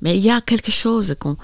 mais 0.00 0.16
il 0.16 0.22
y 0.22 0.30
a 0.30 0.40
quelque 0.40 0.70
chose 0.70 1.16
qu'on- 1.18 1.36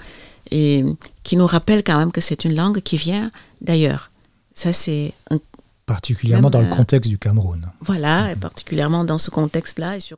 et, 0.51 0.83
qui 1.23 1.35
nous 1.37 1.47
rappelle 1.47 1.83
quand 1.83 1.97
même 1.97 2.11
que 2.11 2.21
c'est 2.21 2.45
une 2.45 2.55
langue 2.55 2.81
qui 2.81 2.97
vient 2.97 3.31
d'ailleurs. 3.61 4.09
Ça, 4.53 4.73
c'est 4.73 5.13
un- 5.31 5.39
Particulièrement 5.85 6.49
dans 6.49 6.61
le 6.61 6.67
euh, 6.71 6.75
contexte 6.75 7.09
du 7.09 7.17
Cameroun. 7.17 7.69
voilà, 7.81 8.31
et 8.31 8.35
particulièrement 8.35 9.03
dans 9.03 9.17
ce 9.17 9.29
contexte-là. 9.31 9.99
Sur, 9.99 10.17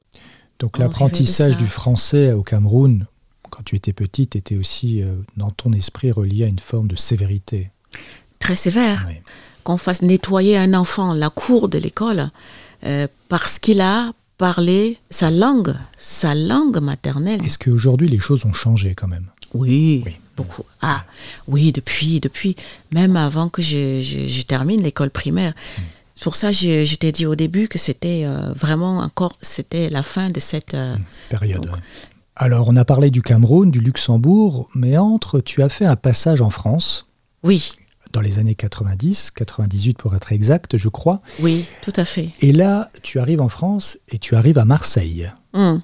Donc 0.60 0.78
on 0.78 0.82
l'apprentissage 0.82 1.58
du 1.58 1.66
français 1.68 2.32
au 2.34 2.44
Cameroun, 2.44 3.08
quand 3.50 3.64
tu 3.64 3.76
étais 3.76 3.94
petite, 3.94 4.36
était 4.36 4.58
aussi 4.58 5.02
euh, 5.02 5.16
dans 5.38 5.50
ton 5.52 5.74
esprit 5.74 6.12
relié 6.12 6.44
à 6.44 6.48
une 6.48 6.60
forme 6.60 6.88
de 6.88 6.96
sévérité. 6.96 7.72
très 8.40 8.56
sévère. 8.56 9.06
Oui. 9.08 9.16
qu'on 9.64 9.78
fasse 9.78 10.04
nettoyer 10.04 10.56
un 10.58 10.76
enfant 10.76 11.16
la 11.16 11.32
cour 11.32 11.68
de 11.70 11.80
l'école 11.80 12.30
euh, 12.84 13.08
parce 13.30 13.58
qu'il 13.58 13.82
a 13.82 14.12
parlé 14.38 15.00
sa 15.10 15.32
langue, 15.32 15.74
sa 15.98 16.36
langue 16.36 16.78
maternelle. 16.80 17.44
Est-ce 17.44 17.58
qu'aujourd'hui 17.58 18.08
les 18.08 18.20
choses 18.20 18.46
ont 18.46 18.54
changé 18.54 18.94
quand 18.94 19.08
même? 19.08 19.28
Oui, 19.56 20.04
Oui. 20.06 20.16
beaucoup. 20.38 20.64
Ah, 20.82 21.04
oui, 21.48 21.72
depuis, 21.72 22.20
depuis, 22.20 22.56
même 22.92 23.16
avant 23.18 23.50
que 23.50 23.62
je, 23.62 24.02
je- 24.02 24.28
je 24.28 24.42
termine 24.44 24.82
l'école 24.84 25.10
primaire. 25.10 25.54
C'est 26.16 26.24
pour 26.24 26.36
ça 26.36 26.50
que 26.52 26.56
je, 26.58 26.86
je 26.86 26.96
t'ai 26.96 27.12
dit 27.12 27.26
au 27.26 27.36
début 27.36 27.68
que 27.68 27.78
c'était 27.78 28.24
euh, 28.26 28.54
vraiment 28.56 29.00
encore, 29.00 29.34
c'était 29.42 29.90
la 29.90 30.02
fin 30.04 30.30
de 30.30 30.40
cette... 30.40 30.74
euh, 30.74 30.96
période 31.30 31.62
Donc- 31.66 31.74
ouais. 31.76 31.82
Alors 32.38 32.68
on 32.68 32.76
a 32.76 32.84
parlé 32.86 33.12
du 33.12 33.22
Cameroun, 33.22 33.72
du 33.72 33.80
Luxembourg, 33.80 34.68
mais 34.76 34.98
entre, 34.98 35.40
tu 35.40 35.64
as 35.64 35.70
fait 35.70 35.86
un 35.86 35.96
passage 35.96 36.42
en 36.42 36.50
France 36.50 37.08
Oui, 37.44 37.72
dans 38.12 38.20
les 38.22 38.40
années 38.40 38.56
90, 38.56 39.32
98 39.32 39.98
pour 39.98 40.16
être 40.16 40.32
exact, 40.34 40.78
je 40.78 40.88
crois. 40.90 41.22
oui, 41.42 41.66
tout 41.82 41.94
à 41.96 42.04
fait. 42.06 42.32
Et 42.42 42.52
là, 42.54 42.90
tu 43.04 43.20
arrives 43.20 43.42
en 43.42 43.50
France 43.50 43.98
et 44.10 44.20
tu 44.20 44.36
arrives 44.36 44.58
à 44.58 44.66
Marseille. 44.66 45.32
Hum. 45.54 45.82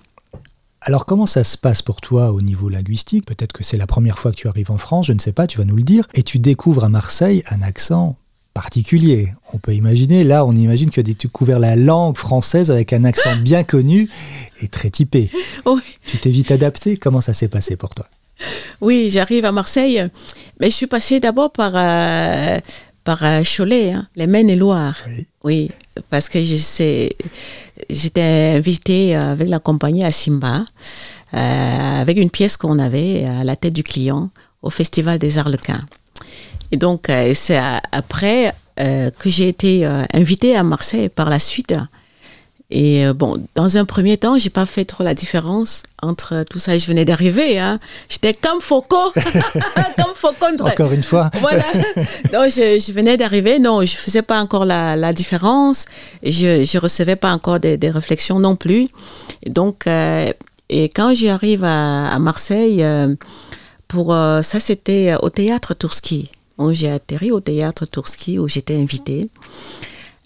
Alors 0.83 1.05
comment 1.05 1.27
ça 1.27 1.43
se 1.43 1.59
passe 1.59 1.83
pour 1.83 2.01
toi 2.01 2.31
au 2.31 2.41
niveau 2.41 2.67
linguistique? 2.67 3.27
Peut-être 3.27 3.53
que 3.53 3.63
c'est 3.63 3.77
la 3.77 3.85
première 3.85 4.17
fois 4.17 4.31
que 4.31 4.35
tu 4.35 4.47
arrives 4.47 4.71
en 4.71 4.77
France, 4.77 5.05
je 5.05 5.13
ne 5.13 5.19
sais 5.19 5.31
pas, 5.31 5.45
tu 5.45 5.59
vas 5.59 5.63
nous 5.65 5.75
le 5.75 5.83
dire. 5.83 6.07
Et 6.15 6.23
tu 6.23 6.39
découvres 6.39 6.83
à 6.83 6.89
Marseille 6.89 7.43
un 7.51 7.61
accent 7.61 8.17
particulier. 8.55 9.31
On 9.53 9.59
peut 9.59 9.75
imaginer, 9.75 10.23
là 10.23 10.43
on 10.43 10.55
imagine 10.55 10.89
que 10.89 10.95
tu 10.95 10.99
as 10.99 11.03
découvert 11.03 11.59
la 11.59 11.75
langue 11.75 12.17
française 12.17 12.71
avec 12.71 12.93
un 12.93 13.03
accent 13.03 13.35
bien 13.43 13.63
connu 13.63 14.09
et 14.59 14.67
très 14.69 14.89
typé. 14.89 15.29
Oui. 15.67 15.81
Tu 16.07 16.17
t'es 16.17 16.31
vite 16.31 16.49
adapté? 16.49 16.97
Comment 16.97 17.21
ça 17.21 17.35
s'est 17.35 17.47
passé 17.47 17.75
pour 17.75 17.93
toi? 17.93 18.07
Oui, 18.81 19.11
j'arrive 19.11 19.45
à 19.45 19.51
Marseille, 19.51 20.03
mais 20.59 20.71
je 20.71 20.75
suis 20.75 20.87
passée 20.87 21.19
d'abord 21.19 21.51
par, 21.51 21.73
euh, 21.75 22.57
par 23.03 23.23
euh, 23.23 23.41
Cholet, 23.43 23.91
hein, 23.91 24.07
les 24.15 24.27
Maine-et-Loire. 24.27 24.95
Oui. 25.07 25.27
Oui, 25.43 25.71
parce 26.09 26.29
que 26.29 26.43
j'étais 26.43 27.15
invitée 28.55 29.15
euh, 29.15 29.31
avec 29.31 29.47
la 29.47 29.59
compagnie 29.59 30.03
à 30.03 30.11
Simba, 30.11 30.65
euh, 31.33 32.01
avec 32.01 32.17
une 32.17 32.29
pièce 32.29 32.57
qu'on 32.57 32.77
avait 32.77 33.25
à 33.25 33.43
la 33.43 33.55
tête 33.55 33.73
du 33.73 33.83
client 33.83 34.29
au 34.61 34.69
Festival 34.69 35.17
des 35.17 35.39
Arlequins. 35.39 35.79
Et 36.71 36.77
donc, 36.77 37.11
c'est 37.33 37.59
après 37.91 38.53
euh, 38.79 39.09
que 39.17 39.29
j'ai 39.29 39.49
été 39.49 39.85
invitée 40.13 40.55
à 40.55 40.63
Marseille 40.63 41.09
par 41.09 41.29
la 41.29 41.39
suite. 41.39 41.73
Et 42.71 43.05
euh, 43.05 43.13
bon, 43.13 43.37
dans 43.53 43.75
un 43.75 43.83
premier 43.83 44.15
temps, 44.15 44.37
j'ai 44.37 44.49
pas 44.49 44.65
fait 44.65 44.85
trop 44.85 45.03
la 45.03 45.13
différence 45.13 45.83
entre 46.01 46.45
tout 46.49 46.57
ça. 46.57 46.77
Je 46.77 46.87
venais 46.87 47.03
d'arriver, 47.03 47.59
hein. 47.59 47.79
J'étais 48.09 48.33
comme 48.33 48.61
Foucault, 48.61 49.11
comme 49.13 50.15
Faucon. 50.15 50.55
Encore 50.57 50.93
une 50.93 51.03
fois 51.03 51.29
Voilà. 51.41 51.63
Non, 52.31 52.47
je, 52.49 52.81
je 52.85 52.91
venais 52.93 53.17
d'arriver. 53.17 53.59
Non, 53.59 53.83
je 53.85 53.95
faisais 53.97 54.21
pas 54.21 54.39
encore 54.39 54.63
la, 54.65 54.95
la 54.95 55.11
différence. 55.11 55.85
Je, 56.23 56.63
je 56.63 56.77
recevais 56.77 57.17
pas 57.17 57.33
encore 57.33 57.59
des, 57.59 57.75
des 57.75 57.89
réflexions 57.89 58.39
non 58.39 58.55
plus. 58.55 58.87
Et 59.43 59.49
donc, 59.49 59.85
euh, 59.87 60.31
et 60.69 60.85
quand 60.85 61.13
j'arrive 61.13 61.65
à, 61.65 62.07
à 62.07 62.19
Marseille, 62.19 62.83
euh, 62.83 63.13
pour 63.89 64.15
ça, 64.41 64.61
c'était 64.61 65.15
au 65.21 65.29
théâtre 65.29 65.73
Tourski. 65.73 66.29
Donc, 66.57 66.71
j'ai 66.71 66.89
atterri 66.89 67.31
au 67.31 67.41
théâtre 67.41 67.85
Tourski 67.85 68.39
où 68.39 68.47
j'étais 68.47 68.77
invitée. 68.77 69.27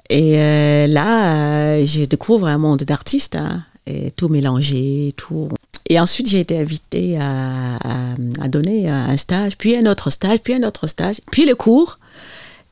Et 0.10 0.38
euh, 0.40 0.88
là, 0.88 1.34
euh, 1.80 1.86
je 1.86 2.04
découvre 2.06 2.48
un 2.48 2.58
monde 2.58 2.84
d'artistes, 2.84 3.36
hein, 3.36 3.64
et 3.88 4.12
tout 4.12 4.30
mélangé, 4.30 5.14
tout. 5.18 5.50
Et 5.90 6.00
ensuite, 6.00 6.28
j'ai 6.30 6.40
été 6.40 6.58
invitée 6.60 7.18
à, 7.18 7.76
à- 7.84 8.44
à 8.44 8.48
donner 8.48 8.88
un 8.90 9.16
stage, 9.18 9.58
puis 9.58 9.76
un 9.76 9.86
autre 9.86 10.10
stage, 10.10 10.40
puis 10.44 10.54
un 10.54 10.64
autre 10.64 10.88
stage, 10.88 11.18
puis 11.32 11.46
les 11.46 11.54
cours. 11.54 12.00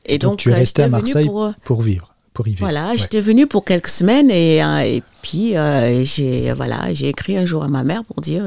Et 0.06 0.18
Donc, 0.18 0.32
donc, 0.32 0.38
tu 0.40 0.50
es 0.50 0.52
euh, 0.52 0.56
resté 0.56 0.82
à 0.82 0.88
Marseille 0.88 1.26
pour, 1.26 1.44
euh, 1.44 1.50
pour 1.64 1.82
vivre, 1.82 2.14
pour 2.34 2.46
y 2.46 2.50
vivre. 2.50 2.60
voilà, 2.64 2.90
Ouais. 2.90 2.98
j'étais 2.98 3.20
venue 3.20 3.46
pour 3.46 3.64
quelques 3.64 3.88
semaines 3.88 4.30
et, 4.30 4.58
et 4.58 5.02
puis 5.22 5.56
euh, 5.56 6.04
j'ai 6.04 6.52
voilà, 6.52 6.92
j'ai 6.92 7.08
écrit 7.08 7.36
un 7.38 7.46
jour 7.46 7.62
à 7.64 7.68
ma 7.68 7.84
mère 7.84 8.04
pour 8.04 8.20
dire 8.20 8.44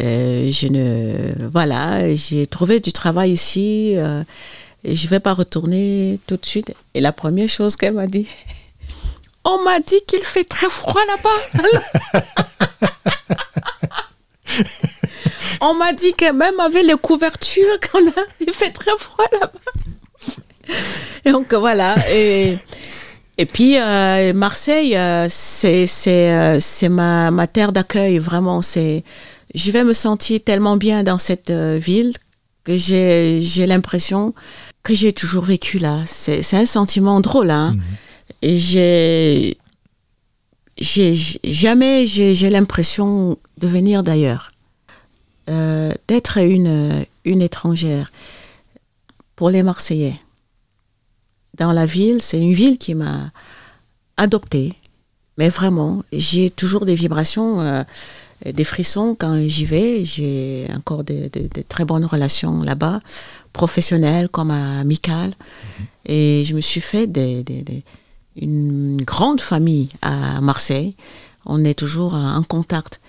je 0.00 0.68
ne 0.68 1.48
voilà, 1.48 2.14
j'ai 2.14 2.46
trouvé 2.46 2.80
du 2.80 2.92
travail 2.92 3.32
ici 3.32 3.94
et 4.84 4.96
je 4.96 5.08
vais 5.08 5.20
pas 5.20 5.34
retourner 5.34 6.18
tout 6.26 6.36
de 6.36 6.46
suite. 6.46 6.74
Et 6.94 7.00
la 7.00 7.12
première 7.12 7.48
chose 7.48 7.76
qu'elle 7.76 7.94
m'a 7.94 8.06
dit, 8.06 8.26
on 9.44 9.62
m'a 9.62 9.80
dit 9.80 10.00
qu'il 10.06 10.22
fait 10.22 10.44
très 10.44 10.68
froid 10.68 11.00
là-bas. 11.08 11.60
on 15.60 15.74
m'a 15.74 15.92
dit 15.92 16.12
que 16.14 16.32
même 16.32 16.58
avec 16.60 16.84
les 16.84 16.94
couvertures 16.94 17.80
qu'on 17.92 18.06
a, 18.08 18.24
il 18.40 18.52
fait 18.52 18.70
très 18.70 18.96
froid 18.98 19.26
là-bas. 19.32 19.58
Donc 21.30 21.54
voilà. 21.54 21.94
Et, 22.10 22.56
puis 23.52 23.78
euh, 23.78 24.32
Marseille, 24.32 24.96
euh, 24.96 25.28
euh, 25.28 26.56
c'est 26.60 26.88
ma, 26.88 27.30
ma 27.30 27.46
terre 27.46 27.72
d'accueil 27.72 28.18
vraiment. 28.18 28.60
Je 28.62 29.70
vais 29.70 29.84
me 29.84 29.92
sentir 29.92 30.40
tellement 30.44 30.76
bien 30.76 31.02
dans 31.02 31.18
cette 31.18 31.50
ville 31.50 32.12
que 32.64 32.76
j'ai 32.76 33.66
l'impression 33.66 34.34
que 34.82 34.94
j'ai 34.94 35.12
toujours 35.12 35.44
vécu 35.44 35.78
là. 35.78 36.00
C'est 36.06 36.54
un 36.54 36.66
sentiment 36.66 37.20
drôle 37.20 37.50
hein. 37.50 37.76
Et 38.42 38.58
j'ai 38.58 39.56
jamais 41.44 42.06
j'ai 42.06 42.34
j'ai 42.34 42.50
l'impression 42.50 43.38
de 43.58 43.66
venir 43.66 44.02
d'ailleurs, 44.02 44.50
Euh, 45.48 45.92
d'être 46.08 46.38
une 46.38 47.04
une 47.24 47.42
étrangère. 47.42 48.10
Pour 49.36 49.50
les 49.50 49.62
Marseillais, 49.62 50.18
dans 51.58 51.72
la 51.72 51.84
ville, 51.86 52.22
c'est 52.22 52.38
une 52.38 52.54
ville 52.54 52.78
qui 52.78 52.94
m'a 52.94 53.32
adoptée. 54.16 54.74
Mais 55.38 55.48
vraiment, 55.48 56.04
j'ai 56.12 56.50
toujours 56.50 56.84
des 56.84 56.94
vibrations 56.94 57.60
euh, 57.60 57.82
des 58.44 58.64
frissons 58.64 59.16
quand 59.18 59.40
j'y 59.48 59.64
vais. 59.64 60.04
J'ai 60.04 60.68
encore 60.74 61.04
de, 61.04 61.30
très 61.68 61.84
bonnes 61.84 62.04
relations 62.04 62.62
là-bas, 62.62 63.00
professionnelles 63.52 64.28
comme 64.28 64.50
amicales. 64.50 65.34
Et 66.06 66.42
je 66.44 66.54
me 66.54 66.60
suis 66.60 66.80
fait 66.80 67.08
une 68.36 69.02
grande 69.02 69.40
famille 69.40 69.88
à 70.00 70.40
Marseille. 70.40 70.94
On 71.46 71.64
est 71.64 71.78
toujours 71.78 72.14
en 72.14 72.42
contact. 72.42 73.00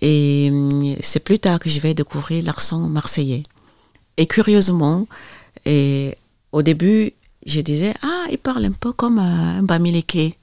Et 0.00 0.48
hum, 0.50 0.96
c'est 1.00 1.20
plus 1.20 1.38
tard 1.38 1.58
que 1.58 1.68
je 1.68 1.80
vais 1.80 1.94
découvrir 1.94 2.44
l'accent 2.44 2.80
marseillais. 2.80 3.42
Et 4.16 4.26
curieusement, 4.26 5.06
et 5.64 6.16
au 6.52 6.62
début, 6.62 7.12
je 7.46 7.60
disais, 7.60 7.94
ah, 8.02 8.24
il 8.30 8.38
parle 8.38 8.64
un 8.64 8.72
peu 8.72 8.92
comme 8.92 9.18
un 9.18 9.62
Bamileke. 9.62 10.36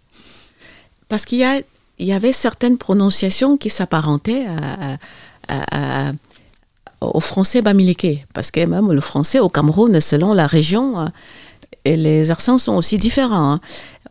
Parce 1.08 1.26
qu'il 1.26 1.40
y, 1.40 1.44
a, 1.44 1.62
il 2.00 2.08
y 2.08 2.14
avait 2.14 2.34
certaines 2.34 2.78
prononciations 2.78 3.58
qui 3.58 3.70
s'apparentaient 3.70 4.46
au 7.02 7.20
français 7.20 7.62
Bamileke. 7.62 8.26
Parce 8.34 8.52
que 8.52 8.66
même 8.66 8.92
le 8.92 9.02
français 9.02 9.40
au 9.40 9.50
Cameroun, 9.50 10.00
selon 10.00 10.34
la 10.34 10.48
région, 10.48 11.00
euh, 11.00 11.06
et 11.84 11.96
les 11.96 12.32
accents 12.32 12.58
sont 12.58 12.76
aussi 12.76 12.98
différents. 12.98 13.54
Hein. 13.54 13.60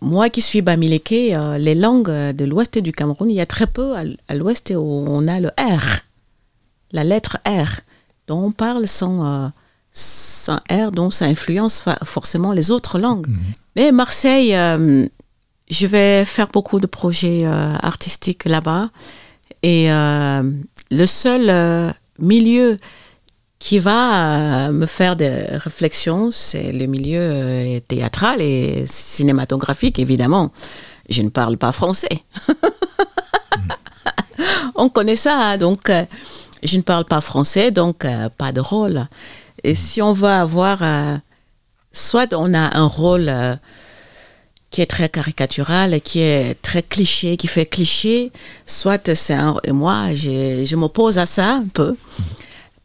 Moi 0.00 0.28
qui 0.28 0.40
suis 0.40 0.62
Bamileke, 0.62 1.12
euh, 1.12 1.58
les 1.58 1.74
langues 1.74 2.10
de 2.10 2.44
l'ouest 2.44 2.78
du 2.78 2.92
Cameroun, 2.92 3.30
il 3.30 3.36
y 3.36 3.40
a 3.40 3.46
très 3.46 3.66
peu 3.66 3.94
à, 3.96 4.34
l'ouest 4.34 4.72
où 4.76 5.04
on 5.08 5.26
a 5.28 5.40
le 5.40 5.48
R, 5.58 6.00
la 6.92 7.04
lettre 7.04 7.38
R, 7.46 7.80
dont 8.28 8.44
on 8.44 8.52
parle 8.52 8.86
sans, 8.86 9.26
euh, 9.26 9.48
sans 9.92 10.60
R, 10.70 10.92
dont 10.92 11.10
ça 11.10 11.26
influence 11.26 11.84
forcément 12.04 12.52
les 12.52 12.70
autres 12.70 12.98
langues. 12.98 13.28
Mhm. 13.28 13.38
Mais 13.76 13.92
Marseille, 13.92 14.54
euh, 14.54 15.06
je 15.70 15.87
vais 15.87 16.24
faire 16.24 16.48
beaucoup 16.48 16.81
de 16.81 16.87
projets 16.87 17.44
artistiques 17.44 18.44
là-bas. 18.44 18.90
Et 19.62 19.88
le 19.88 21.07
seul 21.07 21.94
milieu 22.18 22.79
qui 23.64 23.79
va 23.79 24.66
euh, 24.66 24.72
me 24.72 24.85
faire 24.85 25.16
des 25.16 25.46
réflexions, 25.53 26.31
c'est 26.31 26.70
le 26.70 26.85
milieu 26.85 27.18
euh, 27.18 27.81
théâtral 27.81 28.42
et 28.42 28.85
cinématographique, 28.87 29.98
évidemment. 29.98 30.53
Je 31.09 31.22
ne 31.22 31.31
parle 31.31 31.57
pas 31.57 31.72
français. 31.72 32.20
On 34.74 34.90
connaît 34.90 35.16
ça, 35.16 35.38
hein, 35.38 35.57
donc 35.57 35.88
euh, 35.88 36.05
je 36.62 36.77
ne 36.77 36.83
parle 36.83 37.07
pas 37.07 37.22
français, 37.22 37.70
donc 37.70 38.07
pas 38.37 38.53
de 38.53 38.61
rôle. 38.61 39.07
Et 39.62 39.74
si 39.74 40.03
on 40.03 40.12
va 40.12 40.42
avoir, 40.42 40.83
soit 41.90 42.35
on 42.35 42.53
a 42.53 42.79
un 42.79 42.87
rôle 42.87 43.33
qui 44.74 44.80
est 44.80 44.87
très 44.87 45.08
caricatural, 45.08 46.00
qui 46.00 46.18
est 46.18 46.60
très 46.60 46.82
cliché, 46.82 47.37
qui 47.37 47.46
fait 47.46 47.64
cliché, 47.64 48.32
soit 48.66 49.14
c'est 49.14 49.34
un... 49.34 49.54
Et 49.62 49.70
moi, 49.70 50.12
je, 50.14 50.64
je 50.66 50.74
m'oppose 50.74 51.16
à 51.16 51.26
ça 51.26 51.48
un 51.54 51.68
peu 51.72 51.94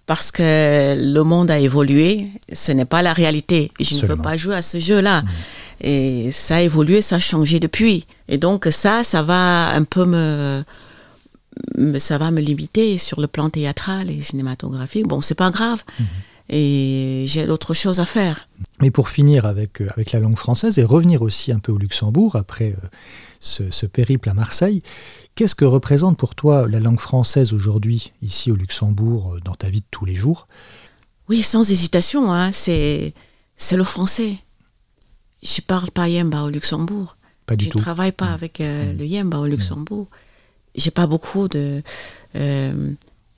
parce 0.05 0.29
que 0.31 0.95
le 0.95 1.23
monde 1.23 1.49
a 1.49 1.57
évolué, 1.57 2.27
ce 2.53 2.71
n'est 2.73 2.85
pas 2.85 3.01
la 3.01 3.11
réalité. 3.11 3.71
Je 3.79 3.95
ne 3.95 4.05
veux 4.05 4.17
pas 4.17 4.37
jouer 4.37 4.53
à 4.53 4.61
ce 4.61 4.79
jeu-là. 4.79 5.23
Et 5.81 6.29
ça 6.31 6.57
a 6.57 6.61
évolué, 6.61 7.01
ça 7.01 7.15
a 7.15 7.19
changé 7.19 7.59
depuis. 7.59 8.05
Et 8.27 8.37
donc 8.37 8.67
ça, 8.69 9.03
ça 9.03 9.23
va 9.23 9.69
un 9.69 9.83
peu 9.83 10.05
me, 10.05 10.63
ça 11.97 12.19
va 12.19 12.29
me 12.29 12.39
limiter 12.39 12.99
sur 12.99 13.19
le 13.19 13.25
plan 13.25 13.49
théâtral 13.49 14.11
et 14.11 14.21
cinématographique. 14.21 15.07
Bon, 15.07 15.21
c'est 15.21 15.33
pas 15.33 15.49
grave. 15.49 15.83
Mm. 15.99 16.03
Et 16.49 17.25
j'ai 17.27 17.45
d'autres 17.45 17.75
choses 17.75 17.99
à 17.99 18.05
faire. 18.05 18.47
Mais 18.81 18.89
pour 18.89 19.09
finir 19.09 19.45
avec, 19.45 19.81
euh, 19.81 19.89
avec 19.91 20.11
la 20.11 20.19
langue 20.19 20.37
française 20.37 20.79
et 20.79 20.83
revenir 20.83 21.21
aussi 21.21 21.51
un 21.51 21.59
peu 21.59 21.71
au 21.71 21.77
Luxembourg 21.77 22.35
après 22.35 22.71
euh, 22.71 22.87
ce, 23.39 23.69
ce, 23.69 23.85
périple 23.85 24.29
à 24.29 24.33
Marseille, 24.33 24.81
Qu'est-ce 25.39 25.55
que 25.55 25.63
représente 25.63 26.17
pour 26.17 26.35
toi 26.35 26.67
la 26.67 26.81
langue 26.81 26.99
française 26.99 27.53
aujourd'hui, 27.53 28.11
ici 28.21 28.51
au 28.51 28.55
Luxembourg, 28.55 29.35
euh, 29.35 29.39
dans 29.39 29.55
ta 29.55 29.69
vie 29.69 29.79
de 29.79 29.85
tous 29.89 30.03
les 30.03 30.13
jours? 30.13 30.49
Oui, 31.29 31.43
sans 31.43 31.71
hésitation, 31.71 32.33
hein, 32.33 32.51
c'est, 32.51 33.13
c'est 33.55 33.77
le 33.77 33.85
français. 33.85 34.35
Je 35.41 35.61
parle 35.61 35.91
pas 35.91 36.09
yemba 36.09 36.43
au 36.43 36.49
Luxembourg. 36.49 37.15
Pas 37.45 37.55
du 37.55 37.63
je 37.63 37.69
tout. 37.69 37.77
Je 37.77 37.83
travaille 37.83 38.11
pas 38.11 38.31
mm. 38.31 38.33
avec 38.33 38.59
euh, 38.59 38.91
mm. 38.91 38.97
le 38.97 39.05
yemba 39.05 39.37
au 39.39 39.45
mm. 39.45 39.51
Luxembourg. 39.51 40.07
J'ai 40.75 40.91
pas 40.91 41.07
beaucoup 41.07 41.47
de, 41.47 41.81
euh, 42.35 42.91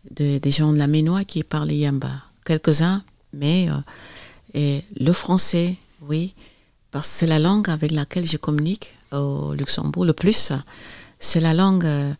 de, 0.09 0.39
des 0.39 0.51
gens 0.51 0.73
de 0.73 0.79
la 0.79 0.87
Ménois 0.87 1.23
qui 1.23 1.43
parlent 1.43 1.71
yemba. 1.71 2.09
Quelques-uns, 2.45 3.03
mais 3.33 3.67
et 4.53 4.83
le 4.99 5.13
français, 5.13 5.75
oui, 6.01 6.33
parce 6.91 7.07
que 7.07 7.13
c'est 7.13 7.27
la 7.27 7.39
langue 7.39 7.69
avec 7.69 7.91
laquelle 7.91 8.27
je 8.27 8.37
communique 8.37 8.93
au 9.11 9.53
Luxembourg 9.53 10.05
le 10.05 10.13
plus 10.13 10.51
c'est 11.21 11.39
la 11.39 11.53
langue 11.53 11.85
euh, 11.85 12.13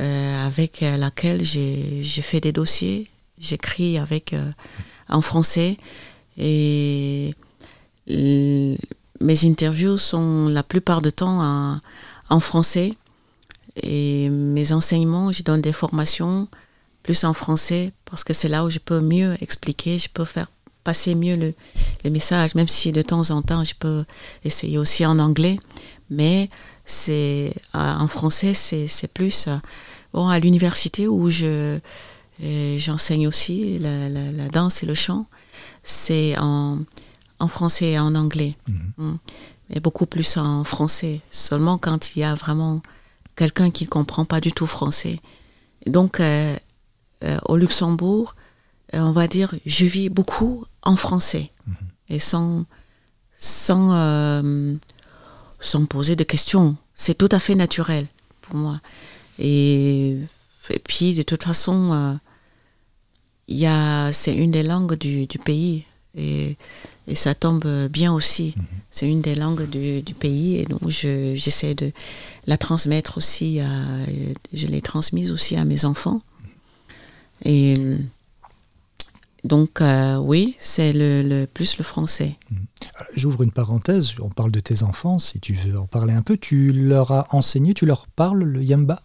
euh, 0.00 0.46
avec 0.46 0.80
laquelle 0.80 1.44
j'ai 1.44 2.02
fait 2.22 2.40
des 2.40 2.52
dossiers. 2.52 3.08
J'écris 3.38 3.96
avec 3.96 4.34
euh, 4.34 4.50
en 5.08 5.22
français 5.22 5.76
et 6.36 7.34
mes 8.06 9.44
interviews 9.44 9.96
sont 9.96 10.48
la 10.48 10.62
plupart 10.62 11.02
du 11.02 11.12
temps 11.12 11.40
en, 11.40 11.80
en, 12.28 12.40
français 12.40 12.94
et 13.80 14.28
mes 14.28 14.72
enseignements, 14.72 15.30
je 15.30 15.42
donne 15.42 15.62
des 15.62 15.72
formations 15.72 16.48
plus 17.02 17.24
en 17.24 17.32
français 17.32 17.92
parce 18.04 18.24
que 18.24 18.32
c'est 18.32 18.48
là 18.48 18.64
où 18.64 18.70
je 18.70 18.78
peux 18.78 19.00
mieux 19.00 19.36
expliquer, 19.40 19.98
je 19.98 20.08
peux 20.08 20.24
faire 20.24 20.46
passer 20.84 21.14
mieux 21.14 21.36
le, 21.36 21.54
le, 22.04 22.10
message, 22.10 22.54
même 22.54 22.68
si 22.68 22.92
de 22.92 23.02
temps 23.02 23.30
en 23.30 23.42
temps 23.42 23.64
je 23.64 23.74
peux 23.78 24.04
essayer 24.44 24.78
aussi 24.78 25.06
en 25.06 25.18
anglais. 25.18 25.58
Mais 26.10 26.48
c'est 26.84 27.54
euh, 27.74 27.94
en 27.94 28.06
français, 28.06 28.54
c'est 28.54 29.12
plus 29.12 29.46
euh, 29.48 29.56
bon 30.12 30.28
à 30.28 30.38
l'université 30.38 31.08
où 31.08 31.30
je 31.30 31.78
euh, 32.42 32.78
j'enseigne 32.78 33.28
aussi 33.28 33.78
la, 33.78 34.08
la, 34.08 34.48
danse 34.48 34.82
et 34.82 34.86
le 34.86 34.94
chant. 34.94 35.26
C'est 35.84 36.36
en, 36.38 36.80
en, 37.38 37.48
français 37.48 37.92
et 37.92 37.98
en 37.98 38.14
anglais, 38.14 38.56
mhm. 38.68 38.92
mm. 38.98 39.18
mais 39.70 39.80
beaucoup 39.80 40.06
plus 40.06 40.36
en 40.36 40.64
français. 40.64 41.20
Seulement 41.30 41.78
quand 41.78 42.14
il 42.14 42.20
y 42.20 42.24
a 42.24 42.34
vraiment 42.34 42.82
quelqu'un 43.36 43.70
qui 43.70 43.84
ne 43.84 43.88
comprend 43.88 44.24
pas 44.24 44.40
du 44.40 44.52
tout 44.52 44.66
français. 44.66 45.18
donc 45.86 46.20
au 47.46 47.56
Luxembourg, 47.56 48.34
on 48.92 49.12
va 49.12 49.28
dire, 49.28 49.54
je 49.64 49.86
vis 49.86 50.08
beaucoup 50.08 50.64
en 50.82 50.96
français 50.96 51.50
mhm. 51.66 51.74
et 52.10 52.18
sans 52.18 52.64
sans 53.38 53.92
sans 55.62 55.86
poser 55.86 56.16
de 56.16 56.24
questions. 56.24 56.76
C'est 56.94 57.16
tout 57.16 57.28
à 57.30 57.38
fait 57.38 57.54
naturel 57.54 58.06
pour 58.42 58.56
moi. 58.56 58.80
Et, 59.38 60.18
et 60.70 60.78
puis, 60.78 61.14
de 61.14 61.22
toute 61.22 61.44
façon, 61.44 62.18
euh, 63.50 63.66
a 63.66 64.12
c'est 64.12 64.34
une 64.34 64.50
des 64.50 64.62
langues 64.62 64.94
du, 64.94 65.26
du 65.26 65.38
pays. 65.38 65.84
Et, 66.14 66.56
et, 67.08 67.14
ça 67.14 67.34
tombe 67.34 67.66
bien 67.88 68.12
aussi. 68.12 68.54
Mhm. 68.56 68.64
C'est 68.90 69.08
une 69.08 69.22
des 69.22 69.34
langues 69.34 69.68
du, 69.68 70.02
du 70.02 70.14
pays. 70.14 70.58
Et 70.58 70.64
donc, 70.66 70.88
j'essaie 70.88 71.74
de 71.74 71.92
la 72.46 72.58
transmettre 72.58 73.16
aussi. 73.16 73.60
À, 73.60 73.66
je 74.52 74.66
l'ai 74.66 74.82
transmise 74.82 75.32
aussi 75.32 75.56
à 75.56 75.64
mes 75.64 75.84
enfants. 75.84 76.20
Et 77.44 77.76
donc 79.44 79.80
euh, 79.80 80.16
oui, 80.16 80.54
c'est 80.58 80.92
le, 80.92 81.46
plus 81.46 81.78
le 81.78 81.84
français. 81.84 82.36
Mmh. 82.50 82.56
J'ouvre 83.16 83.42
une 83.42 83.50
parenthèse, 83.50 84.12
on 84.20 84.28
parle 84.28 84.52
de 84.52 84.60
tes 84.60 84.82
enfants, 84.82 85.18
si 85.18 85.40
tu 85.40 85.54
veux 85.54 85.78
en 85.78 85.86
parler 85.86 86.14
un 86.14 86.22
peu. 86.22 86.36
Tu 86.36 86.72
leur 86.72 87.10
as 87.12 87.26
enseigné, 87.34 87.74
tu 87.74 87.86
leur 87.86 88.06
parles 88.06 88.44
le 88.44 88.62
yamba? 88.62 89.02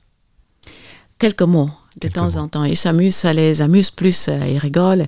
Quelques 1.19 1.41
mots, 1.41 1.71
de 1.99 2.07
temps 2.07 2.35
en 2.35 2.47
temps. 2.47 2.63
Ils 2.63 2.77
s'amusent, 2.77 3.15
ça 3.15 3.33
les 3.33 3.61
amuse 3.61 3.89
plus, 3.89 4.27
euh, 4.27 4.39
ils 4.47 4.59
rigolent. 4.59 5.05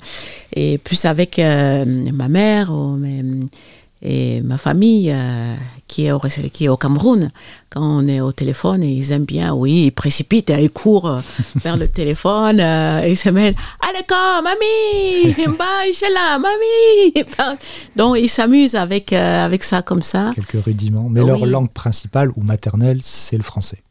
Et 0.54 0.80
plus 0.80 1.06
avec 1.06 1.38
euh, 1.38 1.86
ma 2.12 2.28
mère 2.28 2.72
ou 2.72 3.00
et 4.02 4.42
ma 4.42 4.58
famille 4.58 5.12
euh, 5.12 5.56
qui, 5.90 6.06
est 6.06 6.12
au, 6.12 6.20
qui 6.20 6.66
est 6.66 6.70
au 6.70 6.78
Cameroun, 6.78 7.30
quand 7.70 7.82
on 7.82 8.08
est 8.08 8.22
au 8.22 8.32
téléphone, 8.32 8.84
ils 8.84 9.12
aiment 9.12 9.26
bien, 9.26 9.54
oui, 9.54 9.86
ils 9.88 9.92
précipitent, 9.92 10.54
ils 10.58 10.70
courent 10.70 11.10
euh, 11.10 11.20
vers 11.56 11.76
le 11.76 11.88
téléphone, 11.88 12.60
euh, 12.62 13.06
ils 13.10 13.18
se 13.18 13.30
mettent 13.30 13.56
«Allez, 13.90 14.06
quand, 14.08 14.44
mamie 14.44 15.34
je 15.92 16.14
là, 16.14 16.38
mamie!» 16.38 17.58
Donc, 17.96 18.18
ils 18.20 18.30
s'amusent 18.30 18.76
avec, 18.76 19.12
avec 19.12 19.64
ça 19.64 19.82
comme 19.82 20.04
ça. 20.04 20.32
Quelques 20.36 20.64
rudiments. 20.64 21.10
Mais 21.10 21.24
leur 21.26 21.46
langue 21.46 21.72
principale 21.72 22.30
ou 22.36 22.42
maternelle, 22.42 23.00
c'est 23.02 23.38
le 23.38 23.44
français. 23.44 23.82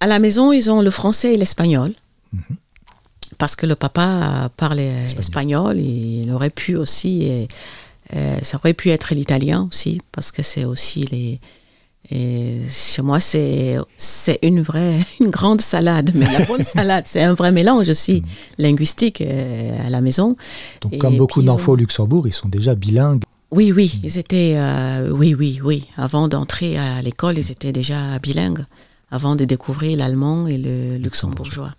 À 0.00 0.06
la 0.06 0.18
maison, 0.18 0.52
ils 0.52 0.70
ont 0.70 0.82
le 0.82 0.90
français 0.90 1.34
et 1.34 1.36
l'espagnol. 1.36 1.92
Mhm. 2.32 2.42
Parce 3.38 3.54
que 3.54 3.66
le 3.66 3.76
papa 3.76 4.50
parlait 4.56 5.06
espagnol, 5.16 5.78
il 5.78 6.28
aurait 6.32 6.50
pu 6.50 6.74
aussi 6.74 7.46
euh, 8.16 8.38
ça 8.42 8.58
aurait 8.58 8.74
pu 8.74 8.90
être 8.90 9.14
l'italien 9.14 9.68
aussi, 9.68 10.00
parce 10.12 10.32
que 10.32 10.42
c'est 10.42 10.64
aussi 10.64 11.02
les. 11.10 11.40
Et 12.10 12.60
chez 12.70 13.02
moi, 13.02 13.20
c'est 13.20 13.76
c'est 13.98 14.38
une 14.42 14.62
vraie, 14.62 14.98
une 15.20 15.30
grande 15.30 15.60
salade, 15.60 16.12
mais 16.14 16.26
la 16.26 16.46
bonne 16.46 16.62
salade, 16.76 17.04
c'est 17.06 17.22
un 17.22 17.34
vrai 17.34 17.52
mélange 17.52 17.88
aussi 17.90 18.20
mm. 18.20 18.24
linguistique 18.62 19.20
euh, 19.20 19.86
à 19.86 19.90
la 19.90 20.00
maison. 20.00 20.36
Donc, 20.80 20.96
comme 20.98 21.16
beaucoup 21.16 21.42
d'enfants 21.42 21.72
au 21.72 21.76
Luxembourg, 21.76 22.26
ils 22.26 22.32
sont 22.32 22.48
déjà 22.48 22.74
bilingues. 22.74 23.22
Oui, 23.50 23.72
oui, 23.72 24.00
ils 24.04 24.18
étaient, 24.18 24.54
euh, 24.56 25.10
oui, 25.10 25.34
oui, 25.34 25.60
oui. 25.64 25.86
Avant 25.96 26.28
d'entrer 26.28 26.78
à 26.78 27.00
l'école, 27.00 27.38
ils 27.38 27.50
étaient 27.50 27.72
déjà 27.72 28.18
bilingues, 28.18 28.64
avant 29.10 29.36
de 29.36 29.44
découvrir 29.44 29.98
l'allemand 29.98 30.46
et 30.46 30.58
le 30.58 30.96
luxembourgeois. 30.96 31.72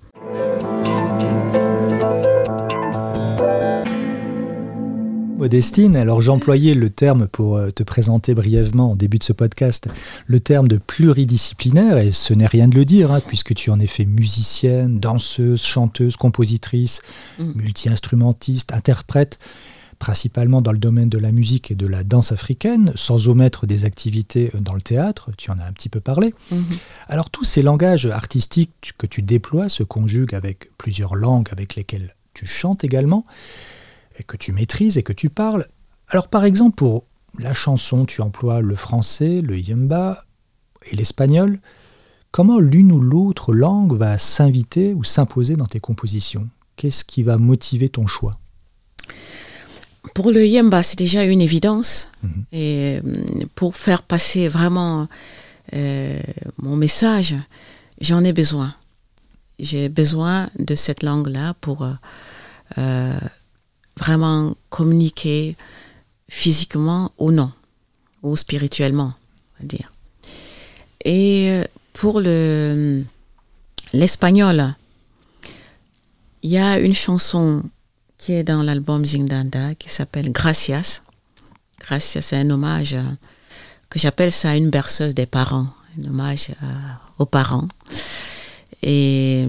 Modestine, 5.39 5.95
alors 5.95 6.21
j'employais 6.21 6.75
le 6.75 6.89
terme 6.89 7.25
pour 7.27 7.55
euh, 7.55 7.71
te 7.71 7.81
présenter 7.81 8.33
brièvement 8.33 8.91
au 8.91 8.95
début 8.97 9.19
de 9.19 9.23
ce 9.23 9.31
podcast, 9.31 9.87
le 10.27 10.41
terme 10.41 10.67
de 10.67 10.75
pluridisciplinaire, 10.75 11.97
et 11.97 12.11
ce 12.11 12.33
n'est 12.33 12.45
rien 12.45 12.67
de 12.67 12.75
le 12.75 12.83
dire, 12.83 13.13
hein, 13.13 13.21
puisque 13.25 13.55
tu 13.55 13.69
en 13.69 13.79
es 13.79 13.87
fait 13.87 14.03
musicienne, 14.03 14.99
danseuse, 14.99 15.63
chanteuse, 15.63 16.17
compositrice, 16.17 16.99
Mm. 17.39 17.51
multi-instrumentiste, 17.55 18.73
interprète, 18.73 19.39
principalement 19.97 20.61
dans 20.61 20.73
le 20.73 20.77
domaine 20.77 21.07
de 21.07 21.17
la 21.17 21.31
musique 21.31 21.71
et 21.71 21.75
de 21.75 21.87
la 21.87 22.03
danse 22.03 22.33
africaine, 22.33 22.91
sans 22.95 23.29
omettre 23.29 23.65
des 23.65 23.85
activités 23.85 24.51
dans 24.59 24.73
le 24.73 24.81
théâtre, 24.81 25.31
tu 25.37 25.51
en 25.51 25.59
as 25.59 25.65
un 25.65 25.71
petit 25.71 25.87
peu 25.89 26.01
parlé. 26.01 26.33
Mhm. 26.51 26.65
Alors 27.07 27.29
tous 27.29 27.45
ces 27.45 27.61
langages 27.61 28.07
artistiques 28.07 28.93
que 28.97 29.07
tu 29.07 29.21
déploies 29.21 29.69
se 29.69 29.83
conjuguent 29.83 30.35
avec 30.35 30.69
plusieurs 30.77 31.15
langues 31.15 31.47
avec 31.51 31.75
lesquelles 31.75 32.13
tu 32.33 32.45
chantes 32.45 32.83
également, 32.83 33.25
que 34.23 34.37
tu 34.37 34.51
maîtrises 34.51 34.97
et 34.97 35.03
que 35.03 35.13
tu 35.13 35.29
parles. 35.29 35.67
Alors 36.09 36.27
par 36.27 36.45
exemple 36.45 36.75
pour 36.75 37.05
la 37.37 37.53
chanson, 37.53 38.05
tu 38.05 38.21
emploies 38.21 38.61
le 38.61 38.75
français, 38.75 39.41
le 39.41 39.57
yemba 39.57 40.25
et 40.89 40.95
l'espagnol. 40.95 41.59
Comment 42.31 42.59
l'une 42.59 42.91
ou 42.91 42.99
l'autre 42.99 43.53
langue 43.53 43.97
va 43.97 44.17
s'inviter 44.17 44.93
ou 44.93 45.03
s'imposer 45.03 45.55
dans 45.55 45.65
tes 45.65 45.79
compositions? 45.79 46.47
Qu'est-ce 46.75 47.03
qui 47.03 47.23
va 47.23 47.37
motiver 47.37 47.89
ton 47.89 48.07
choix? 48.07 48.37
Pour 50.13 50.31
le 50.31 50.45
yemba, 50.45 50.83
c'est 50.83 50.97
déjà 50.97 51.23
une 51.23 51.41
évidence. 51.41 52.09
Mhm. 52.23 52.45
Et 52.51 52.99
euh, 53.03 53.45
pour 53.55 53.77
faire 53.77 54.03
passer 54.03 54.47
vraiment 54.47 55.07
euh, 55.73 56.19
mon 56.57 56.75
message, 56.75 57.35
j'en 58.01 58.23
ai 58.23 58.33
besoin. 58.33 58.75
J'ai 59.59 59.89
besoin 59.89 60.49
de 60.57 60.75
cette 60.75 61.03
langue-là 61.03 61.53
pour 61.61 61.83
euh, 61.83 61.91
euh, 62.77 63.19
vraiment 63.99 64.55
communiquer 64.69 65.55
physiquement 66.29 67.11
ou 67.17 67.31
non, 67.31 67.51
ou 68.23 68.35
spirituellement, 68.35 69.13
on 69.13 69.61
va 69.63 69.67
dire. 69.67 69.91
Et 71.05 71.49
euh, 71.49 71.63
pour 71.93 72.19
le 72.21 73.03
l'espagnol, 73.93 74.75
il 76.43 76.51
y 76.51 76.57
a 76.57 76.79
une 76.79 76.93
chanson 76.95 77.63
qui 78.17 78.33
est 78.33 78.43
dans 78.43 78.61
l'album 78.63 79.05
Zingdanda 79.05 79.75
qui 79.75 79.89
s'appelle 79.89 80.31
Gracias. 80.31 81.01
Gracias, 81.79 82.21
c'est 82.21 82.35
un 82.37 82.49
hommage 82.49 82.93
euh, 82.93 83.01
que 83.89 83.97
j'appelle 83.99 84.31
ça 84.31 84.55
une 84.55 84.69
berceuse 84.69 85.15
des 85.15 85.25
parents, 85.25 85.67
un 85.99 86.05
hommage 86.09 86.49
euh, 86.61 86.65
aux 87.17 87.25
parents. 87.25 87.67
Et 88.83 89.45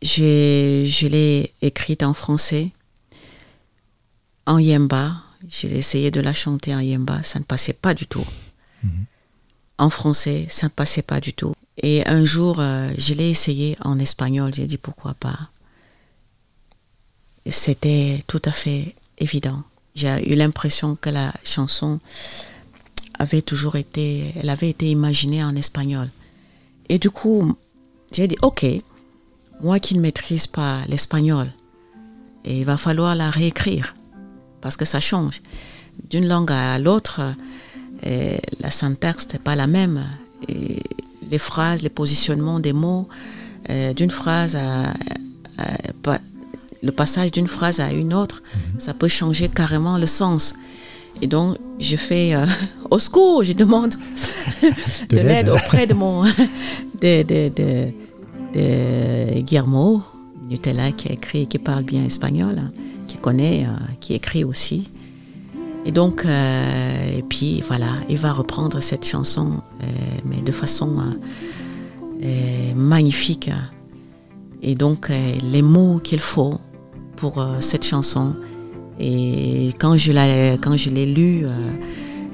j'ai- 0.00 0.86
je 0.86 1.06
l'ai 1.06 1.52
écrite 1.62 2.02
en 2.02 2.14
français, 2.14 2.70
en 4.46 4.58
yemba. 4.58 5.14
J'ai 5.48 5.76
essayé 5.76 6.10
de 6.10 6.20
la 6.20 6.34
chanter 6.34 6.74
en 6.74 6.80
yemba, 6.80 7.22
ça 7.22 7.38
ne 7.38 7.44
passait 7.44 7.72
pas 7.72 7.94
du 7.94 8.06
tout. 8.06 8.24
En 9.78 9.90
français, 9.90 10.46
ça 10.48 10.66
ne 10.66 10.70
passait 10.70 11.02
pas 11.02 11.20
du 11.20 11.32
tout. 11.32 11.54
Et 11.78 12.06
un 12.06 12.24
jour, 12.24 12.60
euh, 12.60 12.92
je 12.98 13.14
l'ai 13.14 13.30
essayé 13.30 13.76
en 13.84 13.98
espagnol, 13.98 14.54
j'ai 14.54 14.66
dit 14.66 14.78
pourquoi 14.78 15.14
pas? 15.14 15.38
C'était 17.46 18.22
tout 18.26 18.42
à 18.44 18.52
fait 18.52 18.94
évident. 19.18 19.64
J'ai 19.94 20.32
eu 20.32 20.36
l'impression 20.36 20.94
que 20.94 21.10
la 21.10 21.32
chanson 21.44 21.98
avait 23.18 23.42
toujours 23.42 23.76
été, 23.76 24.32
elle 24.36 24.50
avait 24.50 24.70
été 24.70 24.90
imaginée 24.90 25.42
en 25.42 25.56
espagnol. 25.56 26.08
Et 26.88 26.98
du 26.98 27.10
coup, 27.10 27.56
j'ai 28.12 28.28
dit, 28.28 28.36
ok, 28.42 28.64
moi 29.60 29.78
qui 29.80 29.94
ne 29.94 30.00
maîtrise 30.00 30.46
pas 30.46 30.80
l'espagnol, 30.88 31.50
il 32.44 32.64
va 32.64 32.76
falloir 32.76 33.14
la 33.14 33.30
réécrire, 33.30 33.94
parce 34.62 34.76
que 34.76 34.86
ça 34.86 35.00
change. 35.00 35.42
D'une 36.08 36.26
langue 36.26 36.52
à 36.52 36.78
l'autre, 36.78 37.20
euh, 38.06 38.36
la 38.60 38.70
syntaxe 38.70 39.26
n'est 39.32 39.38
pas 39.38 39.56
la 39.56 39.66
même. 39.66 40.02
Et 40.48 40.78
les 41.30 41.38
phrases, 41.38 41.82
les 41.82 41.90
positionnements 41.90 42.60
des 42.60 42.72
mots, 42.72 43.08
euh, 43.68 43.92
d'une 43.92 44.10
phrase 44.10 44.56
à, 44.56 44.94
le 46.82 46.90
passage 46.90 47.30
d'une 47.30 47.46
phrase 47.46 47.78
à 47.78 47.92
une 47.92 48.12
autre, 48.12 48.42
ça 48.78 48.92
peut 48.92 49.08
changer 49.08 49.48
carrément 49.48 49.98
le 49.98 50.06
sens. 50.06 50.54
Et 51.20 51.26
donc, 51.26 51.56
je 51.78 51.96
fais 51.96 52.34
euh, 52.34 52.46
au 52.90 52.98
secours, 52.98 53.44
je 53.44 53.52
demande 53.52 53.94
de, 55.10 55.16
l'aide. 55.16 55.26
l'aide 55.26 55.48
auprès 55.50 55.86
de 55.86 55.94
mon 55.94 56.24
de, 57.00 57.22
de, 57.22 57.92
de, 58.54 59.40
Guillermo 59.40 60.02
Nutella 60.48 60.90
qui 60.92 61.08
a 61.08 61.12
écrit, 61.12 61.46
qui 61.46 61.58
parle 61.58 61.84
bien 61.84 62.04
espagnol, 62.04 62.60
connaît, 63.22 63.64
euh, 63.66 63.70
qui 64.00 64.12
écrit 64.14 64.44
aussi. 64.44 64.88
Et 65.84 65.90
donc, 65.92 66.24
euh, 66.24 67.18
et 67.18 67.22
puis 67.22 67.62
voilà, 67.66 67.88
il 68.08 68.16
va 68.18 68.32
reprendre 68.32 68.80
cette 68.80 69.04
chanson, 69.06 69.46
euh, 69.82 69.86
mais 70.24 70.40
de 70.42 70.52
façon 70.52 70.96
euh, 72.22 72.72
magnifique. 72.76 73.50
Et 74.62 74.74
donc, 74.76 75.10
les 75.52 75.62
mots 75.62 75.98
qu'il 76.02 76.20
faut 76.20 76.60
pour 77.16 77.44
cette 77.60 77.84
chanson. 77.84 78.36
Et 79.00 79.70
quand 79.80 79.96
je 79.96 80.12
l'ai, 80.12 80.56
quand 80.62 80.76
je 80.76 80.90
l'ai 80.90 81.06
lu, 81.06 81.42
euh, 81.44 81.48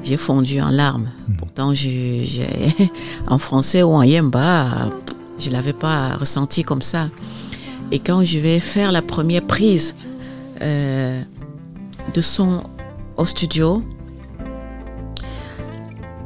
j'ai 0.05 0.19
fondu 0.19 0.61
en 0.61 0.69
larmes. 0.71 1.09
Pourtant, 1.39 1.73
je- 1.75 2.43
en 3.29 3.39
français 3.39 3.83
ou 3.83 3.93
en 3.93 4.03
yemba, 4.03 4.91
je 5.39 5.49
l'avais 5.51 5.73
pas 5.73 6.17
ressenti 6.17 6.65
comme 6.65 6.83
ça. 6.83 7.09
Et 7.93 7.99
quand 7.99 8.23
je 8.25 8.39
vais 8.39 8.61
faire 8.61 8.93
la 8.93 9.01
première 9.01 9.47
prise 9.47 9.95
euh, 10.61 11.23
de 12.15 12.21
son 12.21 12.63
au 13.17 13.25
studio, 13.25 13.83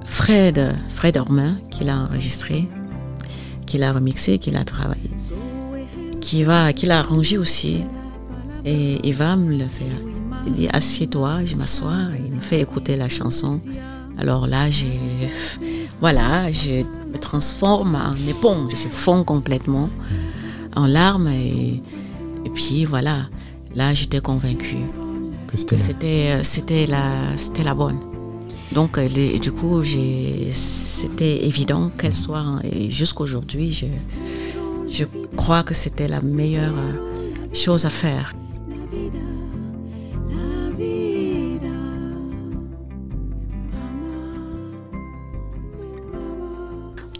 Fred, 0.04 0.76
Fred 0.90 1.16
Ormin, 1.16 1.56
qui 1.70 1.84
l'a 1.84 1.96
enregistré, 1.96 2.68
qui 3.66 3.78
l'a 3.78 3.92
remixé, 3.92 4.38
qui 4.38 4.50
l'a 4.50 4.64
travaillé, 4.64 5.10
qui 6.20 6.44
va, 6.44 6.72
qui 6.72 6.86
l'a 6.86 7.00
arrangé 7.00 7.38
aussi, 7.38 7.80
et 8.64 9.00
il 9.02 9.14
va 9.14 9.36
me 9.36 9.56
le 9.56 9.64
faire. 9.64 9.86
Il 10.46 10.52
dit 10.52 10.68
assieds-toi, 10.72 11.44
je 11.44 11.56
m'assois, 11.56 12.08
il 12.26 12.34
me 12.34 12.40
fait 12.40 12.60
écouter 12.60 12.96
la 12.96 13.08
chanson. 13.08 13.60
Alors 14.18 14.46
là, 14.46 14.70
j'ai, 14.70 14.98
voilà, 16.00 16.52
je 16.52 16.82
me 17.10 17.18
transforme 17.18 17.94
en 17.94 18.28
éponge, 18.28 18.72
je 18.72 18.88
fonds 18.88 19.24
complètement 19.24 19.88
en 20.76 20.86
larmes 20.86 21.28
et 21.28 21.80
puis 22.54 22.84
voilà, 22.84 23.28
là 23.74 23.94
j'étais 23.94 24.20
convaincue 24.20 24.84
que 25.48 25.76
c'était 25.76 26.86
la 26.86 27.36
c'était 27.36 27.62
la 27.64 27.74
bonne. 27.74 27.98
Donc 28.72 28.96
les- 28.96 29.38
du 29.38 29.52
coup 29.52 29.82
c'était 29.84 31.44
évident 31.46 31.90
qu'elle 31.98 32.14
soit 32.14 32.60
et 32.64 32.90
jusqu'aujourd'hui 32.90 33.72
je 33.72 33.86
je 34.88 35.04
crois 35.36 35.62
que 35.62 35.74
c'était 35.74 36.08
la 36.08 36.20
meilleure 36.20 36.74
euh, 36.76 37.54
chose 37.54 37.84
à 37.86 37.90
faire. 37.90 38.34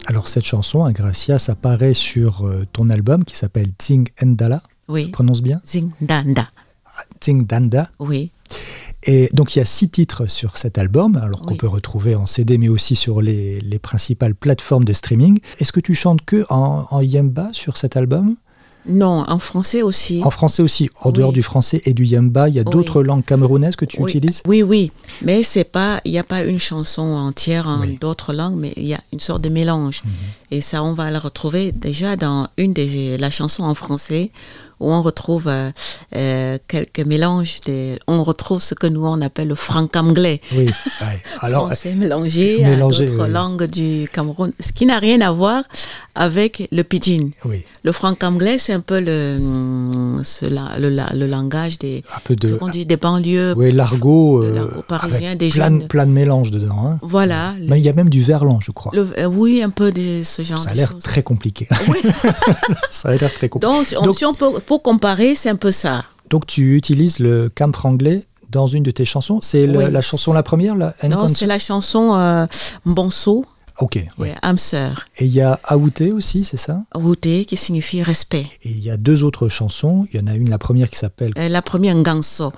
Alors 0.05 0.27
cette 0.27 0.45
chanson, 0.45 0.89
Gracias, 0.91 1.45
apparaît 1.49 1.93
sur 1.93 2.45
euh, 2.45 2.65
ton 2.73 2.89
album 2.89 3.23
qui 3.23 3.35
s'appelle 3.37 3.73
Ting 3.73 4.09
Ndala, 4.21 4.61
Oui. 4.87 5.03
je 5.05 5.09
prononce 5.11 5.41
bien 5.41 5.61
Zing 5.65 5.91
danda. 6.01 6.47
Ting 7.19 7.45
Danda. 7.47 7.89
Oui. 7.99 8.29
Et 9.03 9.29
donc 9.33 9.55
il 9.55 9.59
y 9.59 9.61
a 9.61 9.65
six 9.65 9.89
titres 9.89 10.27
sur 10.29 10.57
cet 10.57 10.77
album, 10.77 11.15
alors 11.17 11.41
qu'on 11.41 11.51
Oui. 11.53 11.57
peut 11.57 11.67
retrouver 11.67 12.15
en 12.15 12.25
CD 12.27 12.57
mais 12.59 12.67
aussi 12.69 12.95
sur 12.95 13.21
les, 13.21 13.59
les 13.61 13.79
principales 13.79 14.35
plateformes 14.35 14.85
de 14.85 14.93
streaming. 14.93 15.39
Est-ce 15.59 15.71
que 15.71 15.79
tu 15.79 15.95
chantes 15.95 16.23
que 16.23 16.45
en, 16.49 16.85
en 16.91 17.01
yemba 17.01 17.49
sur 17.53 17.77
cet 17.77 17.97
album? 17.97 18.35
Non, 18.85 19.23
en 19.29 19.39
français 19.39 19.81
aussi. 19.81 20.19
En 20.25 20.29
français 20.29 20.61
aussi, 20.61 20.89
en 21.01 21.07
Oui. 21.09 21.13
dehors 21.15 21.31
du 21.31 21.41
français 21.41 21.81
et 21.85 21.93
du 21.93 22.03
yemba, 22.05 22.49
il 22.49 22.55
y 22.55 22.59
a 22.59 22.63
Oui. 22.65 22.71
d'autres 22.71 23.01
langues 23.01 23.23
camerounaises 23.23 23.77
que 23.77 23.85
tu 23.85 24.01
oui. 24.01 24.11
utilises? 24.11 24.41
Oui, 24.45 24.61
oui. 24.61 24.91
Mais 25.21 25.41
c'est 25.41 25.63
pas, 25.63 26.01
il 26.03 26.11
n'y 26.11 26.19
a 26.19 26.23
pas 26.25 26.43
une 26.43 26.59
chanson 26.59 27.01
entière 27.01 27.65
en. 27.67 27.77
Mhm. 27.77 27.95
d'autres 27.99 28.33
langues, 28.33 28.57
mais 28.59 28.73
il 28.75 28.83
y 28.85 28.93
a 28.93 28.99
une 29.13 29.21
sorte 29.21 29.41
de 29.41 29.47
mélange. 29.47 30.03
Et 30.51 30.59
ça, 30.59 30.83
on 30.83 30.93
va 30.93 31.09
la 31.11 31.19
retrouver 31.19 31.71
déjà 31.71 32.17
dans 32.17 32.49
une 32.57 32.73
des 32.73 33.17
la 33.17 33.31
chanson 33.31 33.63
en 33.63 33.73
français 33.73 34.31
où 34.83 34.91
on 34.91 35.01
retrouve 35.01 35.47
euh, 35.47 35.71
euh, 36.15 36.57
quelques 36.67 36.99
mélanges. 37.05 37.59
On 38.07 38.23
retrouve 38.23 38.61
ce 38.61 38.73
que 38.75 38.87
nous 38.87 39.05
on 39.05 39.21
appelle 39.21 39.47
le 39.47 39.55
franc-anglais. 39.55 40.41
Oui. 40.55 40.65
ouais. 40.65 41.21
Alors, 41.41 41.67
français 41.67 41.93
mélangé, 41.95 42.59
mélangé, 42.63 43.05
à 43.05 43.09
d'autres 43.09 43.25
oui. 43.27 43.31
langues 43.31 43.63
du 43.63 44.07
Cameroun, 44.13 44.51
ce 44.59 44.71
qui 44.71 44.85
n'a 44.85 44.99
rien 44.99 45.21
à 45.21 45.31
voir 45.31 45.63
avec 46.15 46.67
le 46.71 46.83
pidgin. 46.83 47.29
oui, 47.45 47.65
Le 47.83 47.91
franc-anglais, 47.91 48.57
c'est 48.59 48.73
un 48.73 48.81
peu 48.81 48.99
le, 48.99 49.39
ce 50.23 50.45
la- 50.45 50.77
le, 50.79 50.89
la- 50.89 51.09
le 51.13 51.25
langage 51.27 51.79
des, 51.79 52.03
un 52.15 52.19
peu 52.23 52.35
de 52.35 52.47
ce 52.49 52.53
qu'on 52.55 52.69
dit 52.69 52.85
des 52.85 52.97
banlieues. 52.97 53.53
oui, 53.57 53.71
l'argot, 53.71 54.43
euh, 54.43 54.69
parisien 54.87 55.29
avec 55.29 55.39
des 55.39 55.49
plein, 55.49 55.63
jeunes. 55.69 55.87
plein 55.87 56.05
de 56.05 56.11
mélanges 56.11 56.51
dedans. 56.51 56.85
hein. 56.87 56.99
Voilà. 57.01 57.53
Mais 57.67 57.79
il 57.79 57.83
y 57.83 57.89
a 57.89 57.93
même 57.93 58.09
du 58.09 58.21
verlan, 58.21 58.59
je 58.61 58.71
crois. 58.71 58.91
le- 58.93 59.07
euh, 59.17 59.25
oui, 59.25 59.61
un 59.63 59.69
peu 59.71 59.91
de 59.91 60.21
ce 60.23 60.43
genre 60.43 60.61
Ça 60.61 60.69
a 60.71 60.73
l'air 60.73 60.97
très 60.99 61.23
compliqué. 61.23 61.67
ça 62.91 63.09
a 63.09 63.15
l'air 63.15 63.33
très 63.33 63.49
compliqué. 63.49 63.73
Donc, 63.73 63.85
si 63.85 63.97
on- 63.97 64.03
Donc- 64.03 64.15
si 64.17 64.25
on 64.25 64.33
peut, 64.33 64.59
pour 64.73 64.81
comparer, 64.81 65.35
c'est 65.35 65.49
un 65.51 65.55
peu 65.55 65.71
ça. 65.71 66.03
Donc 66.31 66.47
tu 66.47 66.75
utilises 66.75 67.19
le 67.19 67.47
camphre 67.53 67.85
anglais 67.85 68.23
dans 68.49 68.65
une 68.65 68.81
de 68.81 68.89
tes 68.89 69.05
chansons. 69.05 69.39
C'est 69.39 69.67
Oui. 69.67 69.91
la 69.91 70.01
chanson 70.01 70.33
la 70.33 70.41
première, 70.41 70.75
la 70.75 70.95
Non, 71.07 71.27
c'est 71.27 71.45
la 71.45 71.59
chanson 71.59 72.15
euh, 72.15 72.47
Mbonso 72.83 73.45
Ok, 73.79 73.99
oui. 74.17 74.29
et 74.29 74.33
âme 74.41 74.57
sœur. 74.57 75.05
Et 75.19 75.25
il 75.25 75.31
y 75.31 75.41
a 75.41 75.59
Aouté 75.65 76.11
aussi, 76.11 76.43
c'est 76.43 76.57
ça? 76.57 76.81
Wute 76.95 77.45
qui 77.45 77.55
signifie 77.55 78.01
respect. 78.01 78.47
Et 78.63 78.69
il 78.69 78.79
y 78.83 78.89
a 78.89 78.97
deux 78.97 79.23
autres 79.23 79.47
chansons. 79.47 80.07
Il 80.11 80.19
y 80.19 80.23
en 80.23 80.25
a 80.27 80.33
une, 80.33 80.49
la 80.49 80.57
première 80.57 80.89
qui 80.89 80.97
s'appelle. 80.97 81.33
Euh, 81.37 81.49
La 81.49 81.61
première 81.61 81.93
Nganso 81.95 82.51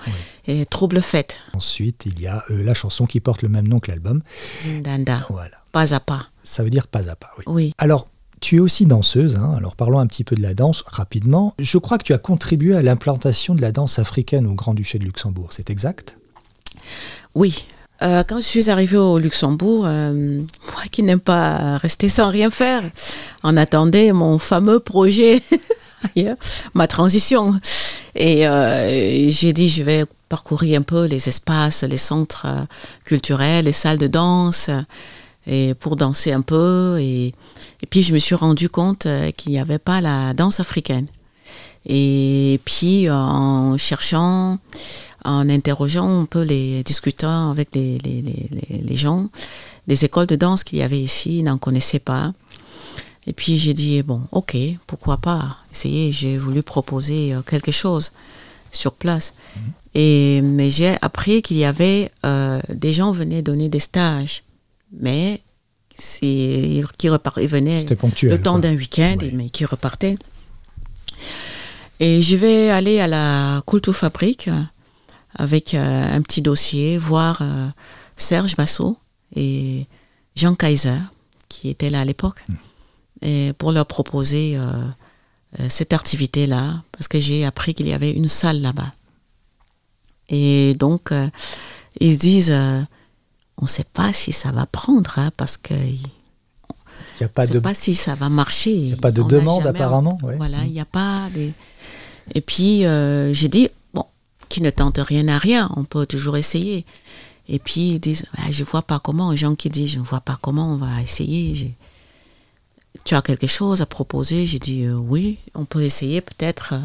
et 0.48 0.66
Trouble 0.66 1.02
fête. 1.02 1.36
Ensuite, 1.54 2.04
il 2.06 2.22
y 2.22 2.28
a 2.28 2.44
euh, 2.50 2.64
la 2.64 2.74
chanson 2.74 3.06
qui 3.06 3.20
porte 3.20 3.42
le 3.42 3.50
même 3.50 3.68
nom 3.68 3.80
que 3.80 3.92
l'album. 3.92 4.22
Zindanda. 4.64 5.26
Voilà. 5.30 5.58
Pas 5.74 5.94
à 5.94 6.00
pas. 6.00 6.28
Ça 6.46 6.64
veut 6.64 6.70
dire 6.70 6.88
pas 6.88 7.10
à 7.10 7.16
pas, 7.18 7.32
oui. 7.40 7.44
Oui. 7.48 7.74
Alors, 7.78 8.08
tu 8.42 8.58
es 8.58 8.60
aussi 8.60 8.86
danseuse, 8.86 9.36
hein. 9.36 9.54
alors 9.58 9.76
parlons 9.76 10.00
un 10.00 10.08
petit 10.08 10.24
peu 10.24 10.36
de 10.36 10.42
la 10.42 10.54
danse 10.54 10.84
rapidement. 10.88 11.54
Je 11.60 11.78
crois 11.78 11.98
que 11.98 12.04
tu 12.04 12.14
as 12.14 12.18
contribué 12.18 12.76
à 12.76 12.82
l'implantation 12.82 13.56
de 13.56 13.62
la 13.62 13.72
danse 13.72 14.00
africaine 14.00 14.48
au 14.48 14.54
Grand-Duché 14.54 15.00
de 15.00 15.06
Luxembourg, 15.06 15.50
c'est 15.52 15.70
exact? 15.70 16.18
Oui. 17.34 17.66
Euh, 18.02 18.24
quand 18.28 18.40
je 18.40 18.46
suis 18.46 18.70
arrivée 18.70 18.98
au 18.98 19.20
Luxembourg, 19.20 19.86
euh, 19.88 20.42
moi 20.74 20.84
qui 20.92 21.02
n'aime 21.02 21.22
pas 21.22 21.78
rester 21.78 22.10
sans 22.10 22.30
rien 22.30 22.50
faire, 22.50 22.84
on 23.44 23.56
attendait 23.56 24.12
mon 24.12 24.38
fameux 24.38 24.80
projet, 24.80 25.42
ma 26.74 26.88
transition. 26.88 27.56
Et 28.16 28.48
euh, 28.48 29.30
j'ai 29.30 29.54
dit, 29.54 29.70
je 29.70 29.84
vais 29.84 30.06
parcourir 30.30 30.80
un 30.80 30.84
peu 30.84 31.06
les 31.06 31.30
espaces, 31.30 31.84
les 31.84 31.98
centres 31.98 32.48
culturels, 33.06 33.66
les 33.66 33.72
salles 33.72 33.98
de 33.98 34.08
danse, 34.08 34.70
et 35.48 35.74
pour 35.74 35.96
danser 35.96 36.32
un 36.32 36.42
peu. 36.42 36.98
Et, 37.00 37.28
et 37.28 37.86
puis 37.90 38.04
je 38.04 38.14
me 38.14 38.18
suis 38.20 38.36
rendu 38.36 38.70
compte 38.70 39.06
euh, 39.06 39.32
qu'il 39.32 39.52
n'y 39.52 39.60
avait 39.60 39.80
pas 39.80 40.02
la 40.02 40.34
danse 40.34 40.60
africaine. 40.60 41.08
Et 41.86 42.60
puis 42.66 43.10
en 43.12 43.78
cherchant, 43.78 44.58
en 45.24 45.50
interrogeant 45.50 46.22
un 46.22 46.26
peu 46.26 46.42
les 46.42 46.84
discutant 46.84 47.52
avec 47.52 47.70
les, 47.76 47.98
les, 48.00 48.22
les, 48.22 48.50
les- 48.82 48.96
gens, 48.96 49.30
les 49.88 50.04
écoles 50.04 50.26
de 50.28 50.36
danse 50.36 50.64
qu'il 50.64 50.80
y 50.80 50.82
avait 50.82 51.00
ici, 51.00 51.40
ils 51.40 51.44
n'en 51.44 51.58
connaissaient 51.60 52.00
pas. 52.00 52.34
Et 53.28 53.34
puis 53.34 53.58
j'ai 53.60 53.74
dit, 53.74 54.02
bon, 54.04 54.22
ok, 54.32 54.56
pourquoi 54.88 55.18
pas 55.18 55.58
essayer. 55.72 56.12
J'ai 56.12 56.38
voulu 56.38 56.64
proposer 56.64 57.34
euh, 57.34 57.42
quelque 57.42 57.72
chose 57.72 58.12
sur 58.72 58.94
place. 58.94 59.34
Et, 59.94 60.42
mais 60.44 60.70
j'ai 60.72 60.96
appris 61.02 61.42
qu'il 61.42 61.58
y 61.58 61.66
avait 61.66 62.12
euh, 62.26 62.60
des 62.70 62.94
gens 62.94 63.12
venaient 63.12 63.42
donner 63.44 63.70
des 63.70 63.80
stages, 63.80 64.44
mais 65.00 65.42
c'est- 65.98 66.84
qui 66.98 67.10
repart, 67.10 67.38
ils 67.42 67.48
venaient 67.48 67.82
C'était 67.82 67.96
ponctuel. 67.96 68.32
le 68.32 68.42
temps 68.42 68.60
d'un 68.60 68.76
week-end, 68.76 69.18
Ouais. 69.22 69.32
mais 69.34 69.50
qui 69.50 69.66
repartait. 69.66 70.18
Et 72.00 72.22
je 72.22 72.36
vais 72.36 72.70
aller 72.70 73.00
à 73.00 73.08
la 73.08 73.62
Culture-Fabrique 73.66 74.48
euh, 74.50 74.62
avec 75.36 75.74
euh, 75.74 76.16
un 76.16 76.22
petit 76.22 76.42
dossier, 76.42 76.98
voir 76.98 77.40
euh, 77.42 77.68
Serge 78.18 78.58
Massot 78.58 78.98
et 79.36 79.86
Jean 80.36 80.56
Kaiser, 80.56 81.00
qui 81.48 81.70
étaient 81.70 81.90
là 81.90 82.02
à 82.02 82.06
l'époque, 82.06 82.44
et 83.22 83.54
pour 83.58 83.72
leur 83.72 83.86
proposer 83.86 84.58
euh, 84.58 84.84
cette 85.70 85.94
activité-là, 85.94 86.84
parce 86.92 87.08
que 87.08 87.20
j'ai 87.22 87.46
appris 87.46 87.74
qu'il 87.74 87.88
y 87.88 87.94
avait 87.94 88.12
une 88.12 88.28
salle 88.28 88.62
là-bas. 88.62 88.92
Et 90.28 90.74
donc, 90.78 91.14
ils 92.02 92.18
disent, 92.18 92.54
on 93.58 93.64
ne 93.64 93.70
sait 93.70 93.86
pas 93.86 94.14
si 94.14 94.32
ça 94.32 94.52
va 94.52 94.66
prendre, 94.66 95.18
hein, 95.18 95.32
parce 95.38 95.58
que 95.58 95.74
Il 95.74 96.00
n'y 97.22 97.26
a 97.26 97.30
pas 97.30 97.46
je 97.46 97.54
de. 97.54 97.60
pas 97.60 97.74
si 97.74 97.96
ça 97.96 98.16
va 98.16 98.30
marcher. 98.30 98.74
Il 98.76 98.90
y 98.90 98.94
a 98.94 98.98
pas 98.98 99.12
de 99.12 99.24
demande, 99.24 99.66
apparemment, 99.66 100.18
ouais. 100.24 100.36
Voilà, 100.38 100.64
il 100.66 100.72
n'y 100.72 100.80
a 100.82 100.86
pas. 100.86 101.30
Et 102.34 102.42
puis, 102.42 102.86
euh, 102.86 103.34
j'ai 103.34 103.48
dit, 103.48 103.70
bon, 103.94 104.06
qui 104.50 104.62
ne 104.62 104.70
tente 104.70 104.98
rien 104.98 105.28
à 105.28 105.38
rien, 105.38 105.70
on 105.78 105.84
peut 105.86 106.06
toujours 106.06 106.38
essayer. 106.38 106.86
Et 107.48 107.60
puis, 107.60 107.90
ils 107.92 108.00
disent, 108.00 108.26
Ah, 108.38 108.52
je 108.52 108.64
ne 108.64 108.68
vois 108.70 108.82
pas 108.82 109.00
comment. 109.00 109.32
Les 109.32 109.38
gens 109.38 109.56
qui 109.56 109.70
disent, 109.70 109.92
je 109.92 110.00
ne 110.00 110.04
vois 110.04 110.22
pas 110.22 110.38
comment 110.42 110.74
on 110.74 110.78
va 110.78 111.02
essayer. 111.02 111.76
Tu 113.06 113.14
as 113.14 113.22
quelque 113.22 113.48
chose 113.48 113.82
à 113.82 113.86
proposer? 113.86 114.48
J'ai 114.48 114.60
dit, 114.60 114.84
euh, 114.86 114.96
oui, 114.96 115.38
on 115.54 115.66
peut 115.66 115.84
essayer 115.84 116.22
peut-être 116.22 116.74
euh, 116.74 116.80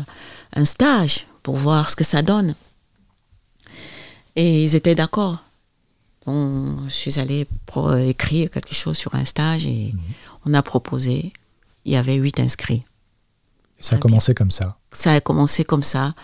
un 0.55 0.65
stage 0.65 1.27
pour 1.43 1.57
voir 1.57 1.89
ce 1.89 1.97
que 1.97 2.05
ça 2.05 2.21
donne. 2.23 2.55
Et 4.37 4.63
ils 4.65 4.75
étaient 4.77 4.95
d'accord. 4.95 5.39
Donc, 6.27 6.81
je 6.87 6.93
suis 6.93 7.19
allée 7.19 7.47
écrire 8.07 8.51
quelque 8.51 8.75
chose 8.75 8.97
sur 8.97 9.15
un 9.15 9.25
stage 9.25 9.67
et 9.67 9.95
on 10.45 10.55
a 10.55 10.63
proposé. 10.63 11.33
Il 11.85 11.93
y 11.93 11.97
avait 11.97 12.17
huit 12.17 12.39
inscrits. 12.39 12.85
Ça 13.79 13.97
a 13.97 13.99
commencé 13.99 14.35
comme 14.35 14.51
ça. 14.51 14.77
Ça 14.93 15.13
a 15.15 15.21
commencé 15.21 15.65
comme 15.65 15.83
ça. 15.83 16.15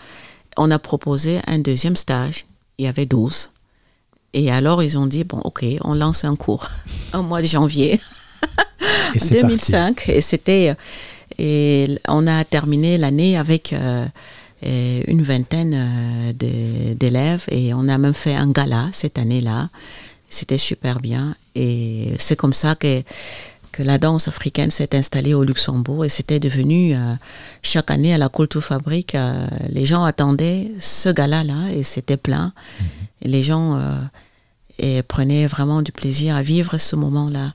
On 0.55 0.69
a 0.69 0.77
proposé 0.77 1.39
un 1.47 1.59
deuxième 1.59 1.95
stage. 1.95 2.45
Il 2.77 2.85
y 2.85 2.87
avait 2.87 3.07
12. 3.07 3.51
Et 4.33 4.51
alors, 4.51 4.83
ils 4.83 4.97
ont 4.97 5.07
dit, 5.07 5.23
bon, 5.23 5.39
OK, 5.39 5.65
on 5.81 5.95
lance 5.95 6.23
un 6.23 6.35
cours 6.35 6.67
au 7.13 7.23
mois 7.23 7.41
de 7.41 7.47
janvier 7.47 7.99
Et 9.15 9.19
c'est 9.19 9.41
parti. 9.41 9.57
2005. 9.57 10.09
Et 10.09 10.21
c'était... 10.21 10.75
Et 11.39 11.99
on 12.07 12.25
a 12.25 12.43
terminé 12.45 12.97
l'année 12.97 13.37
avec 13.37 13.73
euh, 13.73 14.05
une 14.63 15.21
vingtaine 15.21 15.73
euh, 15.75 16.93
d'élèves 16.95 17.45
et 17.49 17.73
on 17.73 17.87
a 17.87 17.97
même 17.97 18.13
fait 18.13 18.35
un 18.35 18.51
gala 18.51 18.89
cette 18.91 19.17
année-là. 19.17 19.69
C'était 20.29 20.57
super 20.57 20.99
bien. 20.99 21.35
Et 21.55 22.13
c'est 22.17 22.35
comme 22.35 22.53
ça 22.53 22.75
que, 22.75 23.01
que 23.77 23.83
la 23.83 23.99
danse 23.99 24.27
africaine 24.27 24.71
s'est 24.71 24.95
installée 24.95 25.35
au 25.35 25.43
Luxembourg 25.43 26.03
et 26.03 26.09
c'était 26.09 26.39
devenu 26.39 26.95
euh, 26.95 27.13
chaque 27.61 27.91
année 27.91 28.13
à 28.13 28.17
la 28.17 28.27
Culture 28.27 28.63
Fabrique, 28.63 29.13
euh, 29.13 29.47
les 29.69 29.85
gens 29.85 30.03
attendaient 30.03 30.71
ce 30.79 31.09
gala-là 31.09 31.71
et 31.73 31.83
c'était 31.83 32.17
plein. 32.17 32.53
Les 33.21 33.43
gens 33.43 33.79
euh, 33.79 35.01
prenaient 35.07 35.45
vraiment 35.45 35.83
du 35.83 35.91
plaisir 35.91 36.35
à 36.35 36.41
vivre 36.41 36.77
ce 36.77 36.95
moment-là. 36.95 37.53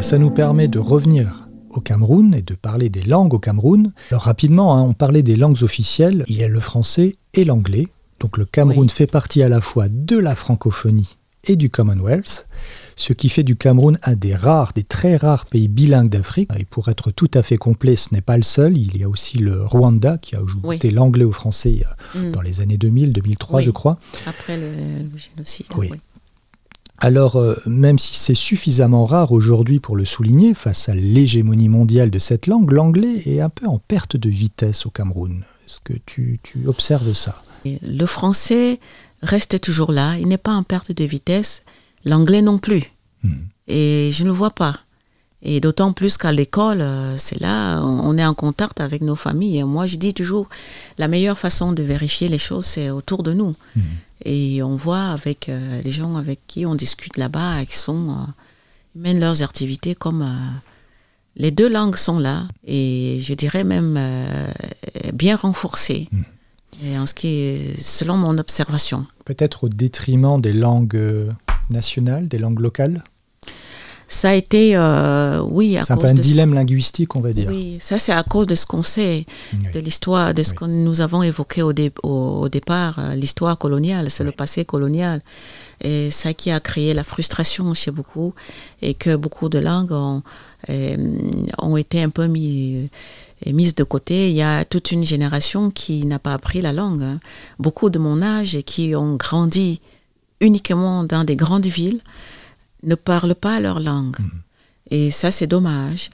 Ça 0.00 0.18
nous 0.18 0.30
permet 0.30 0.68
de 0.68 0.78
revenir 0.78 1.49
au 1.70 1.80
Cameroun 1.80 2.34
et 2.34 2.42
de 2.42 2.54
parler 2.54 2.88
des 2.88 3.02
langues 3.02 3.34
au 3.34 3.38
Cameroun. 3.38 3.92
Alors 4.10 4.22
rapidement, 4.24 4.76
hein, 4.76 4.82
on 4.82 4.92
parlait 4.94 5.22
des 5.22 5.36
langues 5.36 5.62
officielles. 5.62 6.24
Il 6.28 6.36
y 6.36 6.42
a 6.44 6.48
le 6.48 6.60
français 6.60 7.16
et 7.34 7.44
l'anglais. 7.44 7.88
Donc 8.20 8.36
le 8.38 8.44
Cameroun 8.44 8.84
Oui. 8.86 8.92
fait 8.94 9.06
partie 9.06 9.42
à 9.42 9.48
la 9.48 9.60
fois 9.60 9.88
de 9.88 10.16
la 10.18 10.34
francophonie 10.36 11.16
et 11.44 11.56
du 11.56 11.70
Commonwealth, 11.70 12.46
ce 12.96 13.14
qui 13.14 13.30
fait 13.30 13.42
du 13.44 13.56
Cameroun 13.56 13.98
un 14.02 14.14
des 14.14 14.34
rares, 14.34 14.74
des 14.74 14.82
très 14.82 15.16
rares 15.16 15.46
pays 15.46 15.68
bilingues 15.68 16.10
d'Afrique. 16.10 16.50
Et 16.58 16.66
pour 16.66 16.90
être 16.90 17.10
tout 17.12 17.30
à 17.32 17.42
fait 17.42 17.56
complet, 17.56 17.96
ce 17.96 18.12
n'est 18.12 18.20
pas 18.20 18.36
le 18.36 18.42
seul. 18.42 18.76
Il 18.76 18.98
y 18.98 19.04
a 19.04 19.08
aussi 19.08 19.38
le 19.38 19.64
Rwanda 19.64 20.18
qui 20.18 20.36
a 20.36 20.40
ajouté 20.40 20.90
l'anglais 20.90 21.24
au 21.24 21.32
français 21.32 21.80
euh, 22.14 22.20
Mm. 22.28 22.32
dans 22.32 22.42
les 22.42 22.60
années 22.60 22.76
2000, 22.76 23.12
2003, 23.14 23.58
Oui. 23.60 23.64
je 23.64 23.70
crois. 23.70 23.98
Après 24.26 24.58
le, 24.58 24.70
le 25.04 25.18
génocide. 25.18 25.66
Oui. 25.78 25.88
oui. 25.92 25.98
Alors, 27.02 27.36
euh, 27.36 27.56
même 27.66 27.98
si 27.98 28.14
c'est 28.14 28.34
suffisamment 28.34 29.06
rare 29.06 29.32
aujourd'hui 29.32 29.80
pour 29.80 29.96
le 29.96 30.04
souligner, 30.04 30.52
face 30.52 30.90
à 30.90 30.94
l'hégémonie 30.94 31.70
mondiale 31.70 32.10
de 32.10 32.18
cette 32.18 32.46
langue, 32.46 32.70
l'anglais 32.70 33.22
est 33.24 33.40
un 33.40 33.48
peu 33.48 33.66
en 33.66 33.78
perte 33.78 34.18
de 34.18 34.28
vitesse 34.28 34.84
au 34.84 34.90
Cameroun. 34.90 35.44
Est-ce 35.66 35.80
que 35.82 35.94
tu, 36.04 36.40
tu 36.42 36.66
observes 36.66 37.14
ça? 37.14 37.42
Le 37.64 38.06
français 38.06 38.80
reste 39.22 39.60
toujours 39.60 39.92
là, 39.92 40.18
il 40.18 40.28
n'est 40.28 40.38
pas 40.38 40.52
en 40.52 40.62
perte 40.62 40.92
de 40.92 41.04
vitesse, 41.04 41.62
l'anglais 42.04 42.42
non 42.42 42.58
plus. 42.58 42.84
Hmm. 43.22 43.46
Et 43.66 44.10
je 44.12 44.22
ne 44.24 44.28
le 44.28 44.34
vois 44.34 44.50
pas. 44.50 44.80
Et 45.42 45.60
d'autant 45.60 45.92
plus 45.92 46.18
qu'à 46.18 46.32
l'école, 46.32 46.82
euh, 46.82 47.16
c'est 47.16 47.40
là, 47.40 47.80
on 47.82 48.18
est 48.18 48.24
en 48.26 48.34
contact 48.34 48.80
avec 48.80 49.00
nos 49.00 49.16
familles. 49.16 49.58
Et 49.58 49.64
moi, 49.64 49.86
je 49.86 49.96
dis 49.96 50.12
toujours, 50.12 50.48
la 50.98 51.08
meilleure 51.08 51.38
façon 51.38 51.72
de 51.72 51.82
vérifier 51.82 52.28
les 52.28 52.38
choses, 52.38 52.66
c'est 52.66 52.90
autour 52.90 53.22
de 53.22 53.32
nous. 53.32 53.54
Hmm. 53.74 53.80
Et 54.24 54.62
on 54.62 54.76
voit 54.76 55.06
avec 55.06 55.48
euh, 55.48 55.80
les 55.82 55.92
gens 55.92 56.16
avec 56.16 56.40
qui 56.46 56.66
on 56.66 56.74
discute 56.74 57.16
là-bas, 57.16 57.64
qui 57.64 57.76
sont, 57.76 58.10
euh, 58.10 58.14
ils 58.94 59.00
mènent 59.00 59.20
leurs 59.20 59.42
activités 59.42 59.94
comme 59.94 60.22
euh, 60.22 60.58
les 61.36 61.50
deux 61.50 61.68
langues 61.68 61.96
sont 61.96 62.18
là, 62.18 62.42
et 62.66 63.18
je 63.22 63.32
dirais 63.34 63.64
même 63.64 63.98
bien 65.14 65.36
renforcées. 65.36 66.08
Et 66.84 66.98
en 66.98 67.06
ce 67.06 67.14
qui 67.14 67.28
est, 67.28 67.80
selon 67.80 68.16
mon 68.16 68.36
observation. 68.36 69.06
Peut-être 69.24 69.64
au 69.64 69.68
détriment 69.68 70.40
des 70.40 70.52
langues 70.52 71.32
nationales, 71.70 72.26
des 72.26 72.38
langues 72.38 72.58
locales? 72.58 73.04
Ça 74.12 74.30
a 74.30 74.34
été, 74.34 74.74
euh, 74.74 75.40
oui, 75.42 75.76
à 75.78 75.84
C'est 75.84 75.92
un 75.92 75.94
cause 75.94 76.02
peu 76.06 76.08
un 76.10 76.14
de 76.14 76.18
ce- 76.18 76.22
dilemme 76.28 76.52
linguistique, 76.52 77.14
on 77.14 77.20
va 77.20 77.32
dire. 77.32 77.46
Oui, 77.48 77.78
ça 77.80 77.96
c'est 77.96 78.10
à 78.10 78.24
cause 78.24 78.48
de 78.48 78.56
ce 78.56 78.66
qu'on 78.66 78.82
sait, 78.82 79.24
Oui. 79.52 79.68
de 79.72 79.78
l'histoire, 79.78 80.34
de 80.34 80.42
ce 80.42 80.50
Oui. 80.50 80.56
que 80.56 80.64
nous 80.64 81.00
avons 81.00 81.22
évoqué 81.22 81.62
au, 81.62 81.72
dé- 81.72 81.92
au, 82.02 82.40
au 82.42 82.48
départ, 82.48 82.98
euh, 82.98 83.14
l'histoire 83.14 83.56
coloniale, 83.56 84.10
c'est 84.10 84.24
le 84.24 84.32
passé 84.32 84.64
colonial. 84.64 85.22
Et 85.80 86.10
ça 86.10 86.34
qui 86.34 86.50
a 86.50 86.58
créé 86.58 86.92
la 86.92 87.04
frustration 87.04 87.72
chez 87.72 87.92
beaucoup 87.92 88.34
et 88.82 88.94
que 88.94 89.14
beaucoup 89.14 89.48
de 89.48 89.60
langues 89.60 89.92
ont, 89.92 90.22
euh, 90.70 90.96
ont 91.58 91.76
été 91.76 92.02
un 92.02 92.10
peu 92.10 92.26
mis, 92.26 92.90
euh, 93.46 93.52
mises 93.52 93.76
de 93.76 93.84
côté. 93.84 94.28
Il 94.28 94.34
y 94.34 94.42
a 94.42 94.64
toute 94.64 94.90
une 94.90 95.04
génération 95.04 95.70
qui 95.70 96.04
n'a 96.04 96.18
pas 96.18 96.34
appris 96.34 96.60
la 96.60 96.72
langue. 96.72 97.02
hein. 97.04 97.18
Beaucoup 97.60 97.90
de 97.90 98.00
mon 98.00 98.22
âge 98.22 98.56
et 98.56 98.64
qui 98.64 98.96
ont 98.96 99.14
grandi 99.14 99.80
uniquement 100.40 101.04
dans 101.04 101.22
des 101.22 101.36
grandes 101.36 101.66
villes 101.66 102.00
ne 102.82 102.94
parlent 102.94 103.34
pas 103.34 103.60
leur 103.60 103.80
langue. 103.80 104.16
Et 104.90 105.10
ça, 105.10 105.30
c'est 105.30 105.46
dommage. 105.46 106.10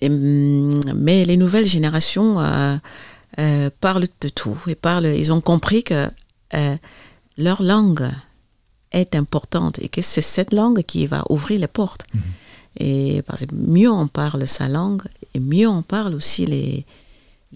Et, 0.00 0.08
hum, 0.08 0.80
mais 0.94 1.24
les 1.24 1.36
nouvelles 1.36 1.66
générations, 1.66 2.40
euh, 2.40 2.76
euh, 3.38 3.70
parlent 3.80 4.08
de 4.20 4.28
tout. 4.28 4.56
Ils, 4.66 4.76
parlent, 4.76 5.06
ils 5.06 5.32
ont 5.32 5.40
compris 5.40 5.82
que 5.82 6.08
euh, 6.54 6.76
leur 7.36 7.62
langue 7.62 8.08
est 8.92 9.14
importante 9.14 9.78
et 9.80 9.88
que 9.88 10.00
c'est 10.02 10.22
cette 10.22 10.52
langue 10.54 10.82
qui 10.82 11.06
va 11.06 11.24
ouvrir 11.28 11.60
les 11.60 11.66
portes. 11.66 12.04
Mhm. 12.14 12.20
Et 12.78 13.22
parce 13.26 13.44
que 13.46 13.54
mieux 13.54 13.90
on 13.90 14.06
parle 14.06 14.46
sa 14.46 14.68
langue, 14.68 15.02
et 15.34 15.40
mieux 15.40 15.68
on 15.68 15.82
parle 15.82 16.14
aussi 16.14 16.44
les, 16.46 16.84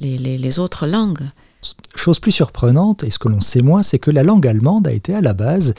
les, 0.01 0.16
les- 0.18 0.38
les 0.38 0.59
autres 0.59 0.86
langues. 0.86 1.26
Chose 1.97 2.21
plus 2.21 2.33
surprenante, 2.33 3.05
et 3.05 3.11
ce 3.11 3.19
que 3.19 3.29
l'on 3.29 3.41
sait 3.43 3.61
moins, 3.61 3.83
c'est 3.83 3.99
que 3.99 4.11
la 4.11 4.23
langue 4.23 4.47
allemande 4.47 4.87
a 4.89 4.93
été 4.93 5.15
à 5.15 5.21
la 5.21 5.35
base 5.35 5.75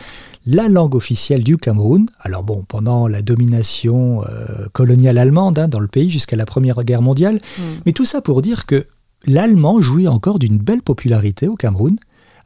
la 0.45 0.67
langue 0.67 0.93
officielle 0.95 1.43
du 1.43 1.57
Cameroun. 1.57 2.05
Alors 2.19 2.43
bon, 2.43 2.63
pendant 2.67 3.07
la 3.07 3.21
domination 3.21 4.23
euh, 4.23 4.67
coloniale 4.73 5.17
allemande 5.17 5.57
hein, 5.57 5.67
dans 5.67 5.79
le 5.79 5.87
pays 5.87 6.09
jusqu'à 6.09 6.35
la 6.35 6.45
Première 6.45 6.83
Guerre 6.83 7.01
mondiale, 7.01 7.39
Mm. 7.57 7.61
mais 7.85 7.91
tout 7.93 8.05
ça 8.05 8.21
pour 8.21 8.41
dire 8.41 8.65
que 8.65 8.85
l'allemand 9.25 9.81
jouit 9.81 10.07
encore 10.07 10.37
d'une 10.37 10.57
belle 10.57 10.81
popularité 10.83 11.47
au 11.47 11.55
Cameroun, 11.55 11.97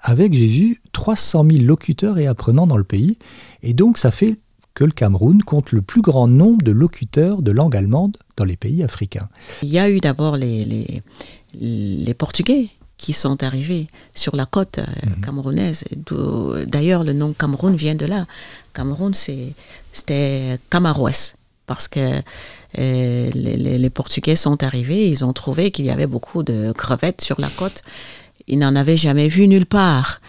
avec, 0.01 0.33
j'ai 0.33 0.47
vu, 0.47 0.81
300 0.93 1.45
000 1.49 1.63
locuteurs 1.63 2.17
et 2.19 2.27
apprenants 2.27 2.67
dans 2.67 2.77
le 2.77 2.83
pays, 2.83 3.17
et 3.63 3.73
donc 3.73 3.97
ça 3.97 4.11
fait 4.11 4.35
que 4.75 4.83
le 4.83 4.91
Cameroun 4.91 5.41
compte 5.41 5.71
le 5.71 5.81
plus 5.81 6.01
grand 6.01 6.27
nombre 6.27 6.61
de 6.63 6.71
locuteurs 6.71 7.41
de 7.41 7.51
langue 7.51 7.75
allemande 7.75 8.15
dans 8.37 8.45
les 8.45 8.57
pays 8.57 8.83
africains. 8.83 9.29
Il 9.63 9.69
y 9.69 9.79
a 9.79 9.89
eu 9.89 9.99
d'abord 9.99 10.35
les, 10.37 10.63
les, 10.65 11.01
les 11.59 12.13
Portugais 12.13 12.67
qui 13.05 13.13
sont 13.13 13.43
arrivés 13.43 13.85
sur 14.15 14.35
la 14.35 14.47
côte 14.47 14.79
euh, 14.79 14.85
camerounaise. 15.25 15.83
D'ailleurs, 16.73 17.03
le 17.03 17.13
nom 17.13 17.33
Cameroun 17.33 17.75
vient 17.75 17.93
de 18.03 18.07
là. 18.13 18.25
Cameroun, 18.73 19.13
c'est- 19.13 19.53
c'était 19.93 20.57
Camaroès. 20.71 21.35
Parce 21.67 21.87
que 21.87 21.99
euh, 22.79 23.29
les, 23.43 23.57
les- 23.65 23.77
les 23.77 23.89
Portugais 23.99 24.35
sont 24.35 24.59
arrivés, 24.69 25.03
ils 25.13 25.23
ont 25.23 25.33
trouvé 25.33 25.63
qu'il 25.71 25.85
y 25.85 25.91
avait 25.91 26.07
beaucoup 26.15 26.41
de 26.51 26.71
crevettes 26.81 27.21
sur 27.21 27.39
la 27.39 27.49
côte. 27.61 27.79
Ils 28.47 28.57
n'en 28.63 28.75
avaient 28.75 28.97
jamais 29.07 29.27
vu 29.35 29.47
nulle 29.47 29.67
part. 29.79 30.19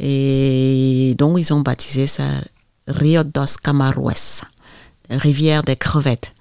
Et 0.00 1.14
donc, 1.18 1.38
ils 1.38 1.52
ont 1.52 1.60
baptisé 1.60 2.06
ça 2.06 2.24
Rio 2.88 3.22
dos 3.24 3.52
Camaroes, 3.62 4.42
rivière 5.10 5.62
des 5.62 5.76
crevettes. 5.76 6.32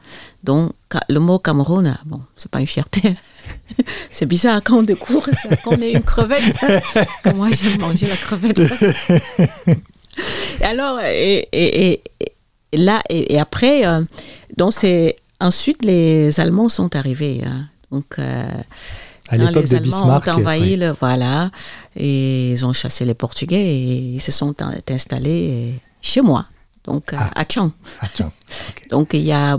Donc, 0.44 0.72
le 1.08 1.20
mot 1.20 1.38
Cameroun, 1.40 1.96
bon, 2.06 2.20
c'est 2.36 2.50
pas 2.50 2.60
une 2.60 2.68
fierté. 2.68 3.14
c'est 4.12 4.26
bizarre 4.26 4.62
quand 4.64 4.80
on 4.80 4.84
découvre 4.84 5.30
ça, 5.34 5.56
qu'on 5.58 5.80
est 5.82 5.92
une 5.92 6.02
crevette. 6.02 6.56
ça. 6.56 7.34
Moi, 7.34 7.50
j'aime 7.52 7.80
manger 7.80 8.08
la 8.08 8.16
crevette. 8.16 8.60
et 10.60 10.64
alors, 10.64 11.00
et, 11.02 11.48
et- 11.52 12.02
et- 12.72 12.78
là, 12.78 13.02
et, 13.10 13.34
et 13.34 13.40
après, 13.40 13.86
euh, 13.86 14.02
donc 14.58 14.74
c'est 14.74 15.16
ensuite 15.40 15.84
les 15.84 16.40
Allemands 16.40 16.70
sont 16.70 16.96
arrivés. 16.96 17.42
hein. 17.46 17.68
Donc, 17.92 18.06
euh, 18.20 18.48
À 19.30 19.38
l'époque 19.38 19.64
les 19.64 19.70
de 19.70 19.76
Allemands 19.76 19.98
Bismarck, 20.00 20.28
ont 20.28 20.32
envahi 20.40 20.62
oui. 20.62 20.76
le, 20.78 20.92
voilà, 21.00 21.52
et 21.96 22.52
ils 22.52 22.66
ont 22.66 22.74
chassé 22.74 23.06
les 23.06 23.14
Portugais 23.14 23.62
et 23.62 23.98
ils 24.16 24.20
se 24.22 24.32
sont 24.32 24.56
in- 24.62 24.74
installés 24.90 25.76
chez 26.02 26.22
moi, 26.22 26.46
donc 26.86 27.14
Ah. 27.16 27.30
à 27.36 27.44
Tchang. 27.46 27.72
Ah. 28.02 28.08
Donc 28.90 29.10
il 29.14 29.22
y 29.22 29.32
a 29.32 29.58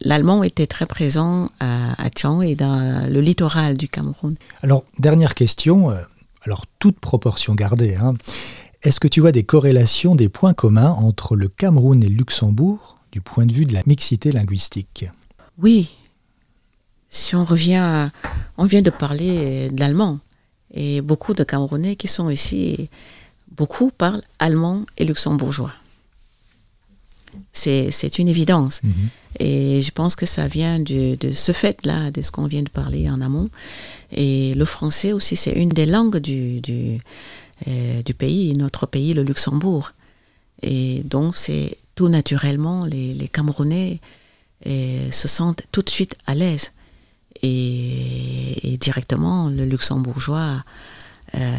l'allemand 0.00 0.42
était 0.42 0.66
très 0.66 0.86
présent 0.86 1.50
à, 1.60 2.02
à 2.02 2.08
Tchang 2.10 2.42
et 2.42 2.54
dans 2.54 3.06
le 3.08 3.20
littoral 3.20 3.76
du 3.76 3.88
Cameroun. 3.88 4.36
Alors, 4.62 4.84
dernière 4.98 5.34
question, 5.34 5.90
euh, 5.90 6.00
alors 6.44 6.64
toute 6.78 6.98
proportion 6.98 7.54
gardée, 7.54 7.96
hein. 7.96 8.14
est-ce 8.82 9.00
que 9.00 9.08
tu 9.08 9.20
vois 9.20 9.32
des 9.32 9.44
corrélations, 9.44 10.14
des 10.14 10.28
points 10.28 10.54
communs 10.54 10.90
entre 10.90 11.36
le 11.36 11.48
Cameroun 11.48 12.02
et 12.02 12.08
le 12.08 12.14
Luxembourg 12.16 12.96
du 13.12 13.20
point 13.20 13.44
de 13.46 13.52
vue 13.52 13.66
de 13.66 13.74
la 13.74 13.82
mixité 13.86 14.32
linguistique? 14.32 15.06
Oui, 15.58 15.90
si 17.10 17.34
on 17.36 17.44
revient, 17.44 17.74
à- 17.76 18.10
on 18.56 18.64
vient 18.64 18.82
de 18.82 18.90
parler 18.90 19.36
euh, 19.38 19.68
d'allemand 19.70 20.18
et 20.72 21.00
beaucoup 21.00 21.34
de 21.34 21.44
Camerounais 21.44 21.96
qui 21.96 22.06
sont 22.06 22.30
ici, 22.30 22.88
beaucoup 23.56 23.90
parlent 23.90 24.22
allemand 24.38 24.84
et 24.96 25.04
luxembourgeois. 25.04 25.72
C'est 27.52 28.18
une 28.18 28.28
évidence. 28.28 28.82
Mhm. 28.82 29.08
Et 29.38 29.82
je 29.82 29.90
pense 29.92 30.16
que 30.16 30.26
ça 30.26 30.48
vient 30.48 30.78
de, 30.78 31.16
de 31.16 31.32
ce 31.32 31.52
fait-là, 31.52 32.10
de 32.10 32.22
ce 32.22 32.30
qu'on 32.30 32.46
vient 32.46 32.62
de 32.62 32.68
parler 32.68 33.08
en 33.08 33.20
amont. 33.20 33.48
Et 34.12 34.54
le 34.54 34.64
français 34.64 35.12
aussi, 35.12 35.36
c'est 35.36 35.52
une 35.52 35.68
des 35.68 35.86
langues 35.86 36.18
du, 36.18 36.60
du, 36.60 36.98
euh, 37.68 38.02
du 38.02 38.14
pays, 38.14 38.52
notre 38.54 38.86
pays, 38.86 39.14
le 39.14 39.22
Luxembourg. 39.22 39.92
Et 40.62 41.02
donc, 41.04 41.36
c'est 41.36 41.78
tout 41.94 42.08
naturellement, 42.08 42.84
les, 42.84 43.14
les 43.14 43.28
Camerounais 43.28 44.00
euh, 44.66 45.10
se 45.10 45.28
sentent 45.28 45.62
tout 45.72 45.82
de 45.82 45.90
suite 45.90 46.16
à 46.26 46.34
l'aise. 46.34 46.72
Et, 47.42 48.72
et 48.72 48.76
directement, 48.76 49.48
le 49.48 49.64
luxembourgeois, 49.64 50.62
euh, 51.34 51.56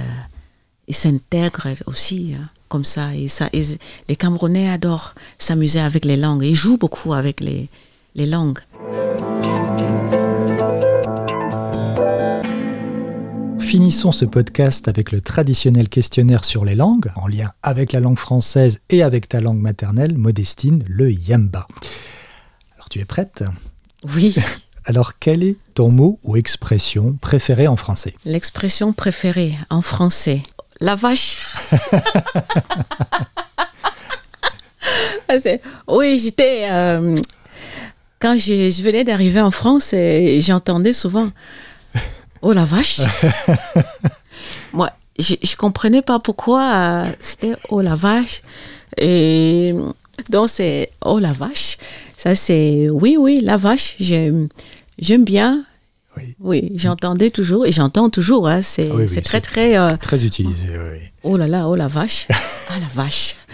il 0.88 0.95
s'intègre 0.95 1.67
aussi 1.86 2.36
hein, 2.38 2.49
comme 2.67 2.86
ça. 2.86 3.15
Et 3.15 3.27
ça 3.27 3.49
et 3.53 3.61
les 4.07 4.15
Camerounais 4.15 4.69
adorent 4.69 5.13
s'amuser 5.38 5.79
avec 5.79 6.05
les 6.05 6.17
langues. 6.17 6.43
Ils 6.43 6.55
jouent 6.55 6.77
beaucoup 6.77 7.13
avec 7.13 7.39
les, 7.39 7.69
les 8.15 8.25
langues. 8.25 8.59
Finissons 13.59 14.11
ce 14.11 14.25
podcast 14.25 14.89
avec 14.89 15.13
le 15.13 15.21
traditionnel 15.21 15.88
questionnaire 15.88 16.43
sur 16.43 16.65
les 16.65 16.75
langues, 16.75 17.09
en 17.15 17.27
lien 17.27 17.53
avec 17.63 17.93
la 17.93 18.01
langue 18.01 18.19
française 18.19 18.82
et 18.89 19.01
avec 19.01 19.29
ta 19.29 19.39
langue 19.39 19.61
maternelle, 19.61 20.17
Modestine, 20.17 20.84
le 20.89 21.09
Yamba. 21.09 21.67
Alors 22.75 22.89
tu 22.89 22.99
es 22.99 23.05
prête? 23.05 23.45
Oui, 24.13 24.36
Alors 24.86 25.19
quel 25.19 25.43
est 25.43 25.57
ton 25.75 25.89
mot 25.89 26.19
ou 26.23 26.36
expression 26.36 27.15
préférée 27.21 27.67
en 27.67 27.75
français? 27.75 28.15
L'expression 28.25 28.93
préférée 28.93 29.55
en 29.69 29.82
français. 29.82 30.41
La 30.82 30.95
vache. 30.95 31.38
Ah, 35.29 35.36
oui, 35.88 36.19
j'étais... 36.19 36.67
euh, 36.69 37.15
quand 38.19 38.38
je, 38.38 38.69
je 38.69 38.82
venais 38.84 39.03
d'arriver 39.05 39.39
en 39.39 39.51
France, 39.51 39.95
j'entendais 40.39 40.91
souvent 40.93 41.29
«Oh 42.41 42.51
la 42.51 42.65
vache!» 42.65 42.99
Moi, 44.73 44.91
je 45.17 45.36
ne 45.36 45.55
comprenais 45.55 46.01
pas 46.01 46.19
pourquoi 46.19 46.61
euh, 46.73 47.05
c'était 47.21 47.53
«Oh 47.69 47.79
la 47.82 47.95
vache!» 47.95 48.41
Et 48.97 49.73
donc, 50.29 50.49
c'est 50.49 50.89
«Oh 51.05 51.19
la 51.19 51.32
vache!» 51.32 51.77
Ça, 52.17 52.36
c'est 52.36 52.89
«Oui, 52.91 53.15
oui, 53.17 53.39
la 53.41 53.55
vache, 53.55 53.95
j'aime 53.99 54.49
bien.» 55.23 55.63
Oui. 56.18 56.36
Oui, 56.39 56.72
j'entendais 56.76 57.32
toujours 57.32 57.66
et 57.66 57.72
j'entends 57.72 58.09
toujours. 58.09 58.47
hein, 58.47 58.62
c'est 58.62 58.89
Ah 58.91 58.95
oui, 58.95 59.03
oui, 59.03 59.09
c'est 59.14 59.22
très, 59.22 59.41
très. 59.41 59.78
euh, 59.78 59.95
Très 59.97 60.26
utilisé, 60.26 60.68
oui. 60.78 60.99
oh 61.24 61.38
là 61.38 61.47
là, 61.47 61.68
oh 61.70 61.76
la 61.76 61.88
vache. 61.88 62.28
ah 62.70 62.80
la 62.80 62.88
vache. 62.93 63.36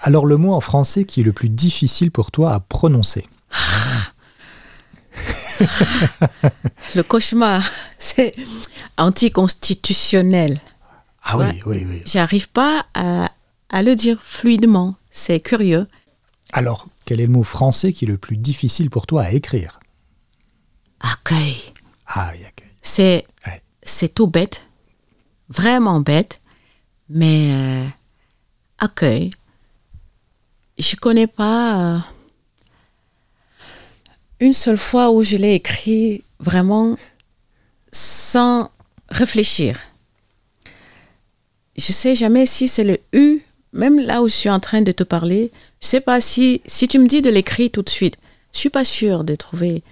Alors 0.00 0.26
le 0.26 0.36
mot 0.36 0.54
en 0.54 0.60
français 0.60 1.04
qui 1.04 1.20
est 1.20 1.24
le 1.24 1.32
plus 1.32 1.48
difficile 1.48 2.10
pour 2.10 2.30
toi 2.30 2.54
à 2.54 2.60
prononcer 2.60 3.24
Le 6.94 7.02
cauchemar, 7.02 7.68
c'est 7.98 8.34
anticonstitutionnel. 8.96 10.58
Ah 11.24 11.36
Ouais. 11.36 11.46
oui, 11.66 11.68
oui, 11.82 11.86
oui. 11.88 12.02
J'arrive 12.06 12.48
pas 12.48 12.86
à, 12.94 13.30
à 13.70 13.82
le 13.82 13.94
dire 13.96 14.18
fluidement. 14.22 14.94
C'est 15.10 15.40
curieux. 15.40 15.88
Alors, 16.52 16.86
quel 17.08 17.22
est 17.22 17.26
le 17.26 17.32
mot 17.32 17.42
français 17.42 17.94
qui 17.94 18.04
est 18.04 18.08
le 18.08 18.18
plus 18.18 18.36
difficile 18.36 18.90
pour 18.90 19.06
toi 19.06 19.22
à 19.22 19.30
écrire 19.30 19.80
Accueil. 21.00 21.56
Ah, 22.06 22.34
C'est 22.82 23.24
Ouais. 23.46 23.62
c'est 23.82 24.12
tout 24.12 24.26
bête, 24.26 24.66
vraiment 25.48 26.00
bête, 26.00 26.42
mais 27.08 27.52
euh, 27.54 27.86
accueil. 28.78 29.30
Je 30.78 30.96
connais 30.96 31.26
pas 31.26 31.80
euh, 31.80 31.98
une 34.40 34.52
seule 34.52 34.76
fois 34.76 35.10
où 35.10 35.22
je 35.22 35.38
l'ai 35.38 35.54
écrit 35.54 36.22
vraiment 36.40 36.98
sans 37.90 38.70
réfléchir. 39.08 39.80
Je 41.74 41.90
sais 41.90 42.14
jamais 42.14 42.44
si 42.44 42.68
c'est 42.68 42.84
le 42.84 42.98
U, 43.14 43.40
même 43.72 43.98
là 43.98 44.20
où 44.20 44.28
je 44.28 44.34
suis 44.34 44.50
en 44.50 44.60
train 44.60 44.82
de 44.82 44.92
te 44.92 45.04
parler, 45.04 45.50
sais 45.86 46.00
pas 46.00 46.20
si 46.20 46.60
si 46.66 46.88
tu 46.88 46.98
me 46.98 47.06
dis 47.06 47.22
de 47.22 47.30
l'écrire 47.30 47.70
tout 47.70 47.82
de 47.82 47.88
suite, 47.88 48.16
je 48.52 48.58
suis 48.58 48.70
pas 48.70 48.84
sûre 48.84 49.24
de 49.24 49.34
trouver. 49.34 49.82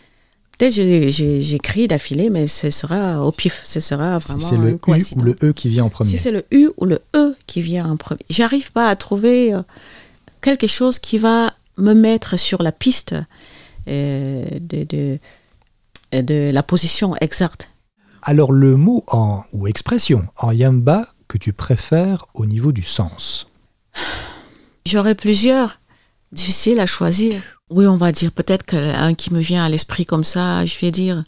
Peut-être 0.58 0.72
j'écris 0.72 1.86
d'affilée, 1.86 2.30
mais 2.30 2.46
ce 2.48 2.70
sera 2.70 3.22
au 3.22 3.30
pif, 3.30 3.60
ce 3.64 3.78
sera 3.78 4.18
Si 4.20 4.28
vraiment 4.28 4.48
c'est 4.48 4.56
le 4.56 4.70
U 4.70 5.16
ou 5.16 5.22
le 5.22 5.36
E 5.42 5.52
qui 5.52 5.68
vient 5.68 5.84
en 5.84 5.90
premier. 5.90 6.10
Si 6.10 6.16
c'est 6.16 6.30
le 6.30 6.46
U 6.50 6.70
ou 6.78 6.86
le 6.86 7.00
E 7.14 7.36
qui 7.46 7.60
vient 7.60 7.90
en 7.90 7.98
premier. 7.98 8.24
J'arrive 8.30 8.72
pas 8.72 8.88
à 8.88 8.96
trouver 8.96 9.52
euh, 9.52 9.60
quelque 10.40 10.66
chose 10.66 10.98
qui 10.98 11.18
va 11.18 11.52
me 11.76 11.92
mettre 11.92 12.38
sur 12.38 12.62
la 12.62 12.72
piste 12.72 13.14
euh, 13.88 14.46
de, 14.60 14.84
de, 14.84 15.18
de 16.12 16.50
la 16.50 16.62
position 16.62 17.14
exacte. 17.20 17.70
Alors 18.22 18.50
le 18.50 18.76
mot 18.76 19.04
en, 19.08 19.44
ou 19.52 19.66
expression 19.66 20.24
en 20.38 20.52
yamba 20.52 21.08
que 21.28 21.36
tu 21.36 21.52
préfères 21.52 22.26
au 22.34 22.46
niveau 22.46 22.72
du 22.72 22.82
sens? 22.82 23.46
J'aurais 24.86 25.16
plusieurs. 25.16 25.80
Difficile 26.30 26.78
à 26.78 26.86
choisir. 26.86 27.40
Oui, 27.70 27.86
on 27.86 27.96
va 27.96 28.12
dire 28.12 28.30
peut-être 28.30 28.64
qu'un 28.64 29.14
qui 29.14 29.32
me 29.32 29.40
vient 29.40 29.64
à 29.64 29.68
l'esprit 29.68 30.06
comme 30.06 30.22
ça, 30.22 30.64
je 30.64 30.78
vais 30.78 30.92
dire 30.92 31.24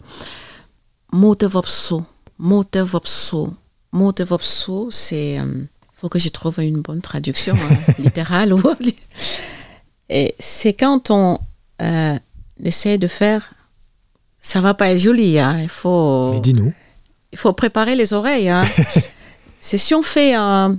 Motevopso. 1.13 2.05
Motevopso. 2.39 3.53
Motevopso, 3.93 4.91
c'est. 4.93 5.35
Il 5.35 5.67
faut 6.01 6.09
que 6.09 6.21
je 6.21 6.29
trouve 6.29 6.61
une 6.61 6.83
bonne 6.83 7.03
traduction 7.03 7.55
hein, 7.55 7.93
littérale. 7.99 8.55
Et 10.09 10.37
c'est 10.39 10.75
quand 10.75 11.11
on 11.11 11.41
euh, 11.83 12.17
essaie 12.63 12.97
de 12.97 13.09
faire. 13.09 13.51
Ça 14.39 14.61
va 14.61 14.75
pas 14.75 14.93
être 14.93 15.01
joli, 15.01 15.41
hein, 15.41 15.59
il 15.61 15.69
faut. 15.69 16.33
Mais 16.33 16.41
dis-nous. 16.41 16.73
Il 17.33 17.39
faut 17.39 17.53
préparer 17.53 17.97
les 17.97 18.13
oreilles. 18.13 18.49
Hein. 18.49 18.63
c'est 19.61 19.79
si 19.79 19.95
on 19.95 20.03
fait 20.03 20.35
un. 20.35 20.79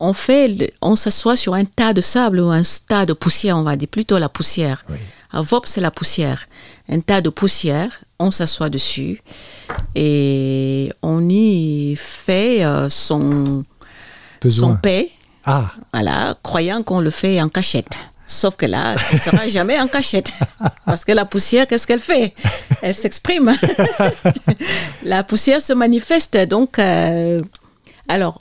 On 0.00 0.12
fait, 0.12 0.72
on 0.80 0.94
s'assoit 0.94 1.36
sur 1.36 1.54
un 1.54 1.64
tas 1.64 1.92
de 1.92 2.00
sable 2.00 2.40
ou 2.40 2.50
un 2.50 2.62
tas 2.86 3.04
de 3.04 3.12
poussière, 3.12 3.56
on 3.56 3.62
va 3.62 3.76
dire 3.76 3.88
plutôt 3.88 4.18
la 4.18 4.28
poussière. 4.28 4.84
Oui. 4.88 4.96
Un 5.32 5.42
VOP, 5.42 5.66
c'est 5.66 5.80
la 5.80 5.90
poussière. 5.90 6.46
Un 6.88 7.00
tas 7.00 7.20
de 7.20 7.30
poussière, 7.30 7.90
on 8.18 8.30
s'assoit 8.30 8.70
dessus 8.70 9.20
et 9.94 10.90
on 11.02 11.28
y 11.28 11.96
fait 11.96 12.64
euh, 12.64 12.88
son, 12.88 13.64
Besoin. 14.40 14.68
son 14.70 14.76
paix, 14.76 15.10
Ah, 15.44 15.70
voilà, 15.92 16.36
croyant 16.42 16.82
qu'on 16.82 17.00
le 17.00 17.10
fait 17.10 17.40
en 17.42 17.48
cachette. 17.48 17.98
Sauf 18.24 18.56
que 18.56 18.66
là, 18.66 18.96
ça 18.96 19.14
ne 19.16 19.20
sera 19.20 19.48
jamais 19.48 19.80
en 19.80 19.88
cachette. 19.88 20.30
Parce 20.86 21.04
que 21.04 21.12
la 21.12 21.24
poussière, 21.24 21.66
qu'est-ce 21.66 21.86
qu'elle 21.86 21.98
fait? 22.00 22.34
Elle 22.82 22.94
s'exprime. 22.94 23.52
la 25.02 25.24
poussière 25.24 25.62
se 25.62 25.72
manifeste. 25.72 26.36
Donc, 26.46 26.78
euh, 26.78 27.42
alors, 28.06 28.40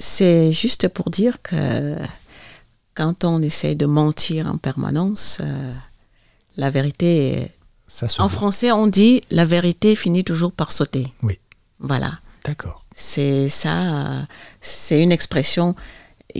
c'est 0.00 0.52
juste 0.52 0.88
pour 0.88 1.10
dire 1.10 1.40
que 1.42 1.96
quand 2.94 3.24
on 3.24 3.40
essaie 3.42 3.74
de 3.76 3.86
mentir 3.86 4.46
en 4.46 4.56
permanence, 4.58 5.38
euh, 5.40 5.72
la 6.56 6.70
vérité, 6.70 7.48
ça 7.86 8.06
en 8.18 8.26
voit. 8.26 8.28
français, 8.28 8.72
on 8.72 8.86
dit 8.88 9.20
la 9.30 9.44
vérité 9.44 9.94
finit 9.94 10.24
toujours 10.24 10.52
par 10.52 10.72
sauter. 10.72 11.12
Oui, 11.22 11.38
Voilà. 11.78 12.18
d'accord. 12.44 12.84
C'est 12.92 13.48
ça, 13.48 14.26
c'est 14.60 15.00
une 15.02 15.12
expression 15.12 15.74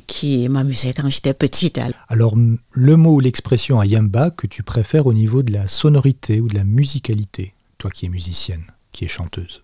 qui 0.06 0.48
m'amusait 0.48 0.92
quand 0.92 1.08
j'étais 1.08 1.34
petite. 1.34 1.78
Alors, 2.08 2.34
le 2.72 2.96
mot 2.96 3.14
ou 3.14 3.20
l'expression 3.20 3.78
à 3.80 3.86
Yamba 3.86 4.30
que 4.30 4.46
tu 4.46 4.62
préfères 4.62 5.06
au 5.06 5.12
niveau 5.14 5.42
de 5.42 5.52
la 5.52 5.68
sonorité 5.68 6.40
ou 6.40 6.48
de 6.48 6.54
la 6.54 6.64
musicalité, 6.64 7.54
toi 7.78 7.90
qui 7.90 8.06
es 8.06 8.08
musicienne, 8.08 8.64
qui 8.92 9.04
es 9.04 9.08
chanteuse? 9.08 9.62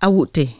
Aouté, 0.00 0.50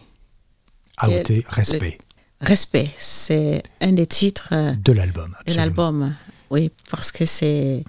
Aouté, 0.99 1.45
respect 1.49 1.99
respect, 2.41 2.91
c'est 2.97 3.63
un 3.81 3.93
des 3.93 4.07
titres 4.07 4.49
euh, 4.53 4.73
de 4.73 4.93
l'album. 4.93 5.35
de 5.47 5.55
l'album. 5.55 6.15
Oui, 6.51 6.71
parce 6.91 7.11
que 7.13 7.25
c'est 7.27 7.85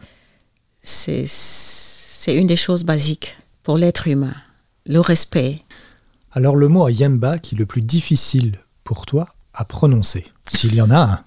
c'est 0.81 2.35
une 2.35 2.47
des 2.47 2.57
choses 2.57 2.83
basiques 2.83 3.37
pour 3.63 3.77
l'être 3.77 4.07
humain, 4.07 4.33
le 4.85 4.99
respect. 4.99 5.61
Alors, 6.31 6.55
le 6.55 6.67
mot 6.67 6.85
à 6.85 6.91
Yamba 6.91 7.39
qui 7.39 7.55
est 7.55 7.57
le 7.57 7.65
plus 7.65 7.81
difficile 7.81 8.59
pour 8.83 9.05
toi 9.05 9.29
à 9.53 9.65
prononcer, 9.65 10.25
s'il 10.51 10.75
y 10.75 10.81
en 10.81 10.91
a 10.91 10.97
un. 10.99 11.19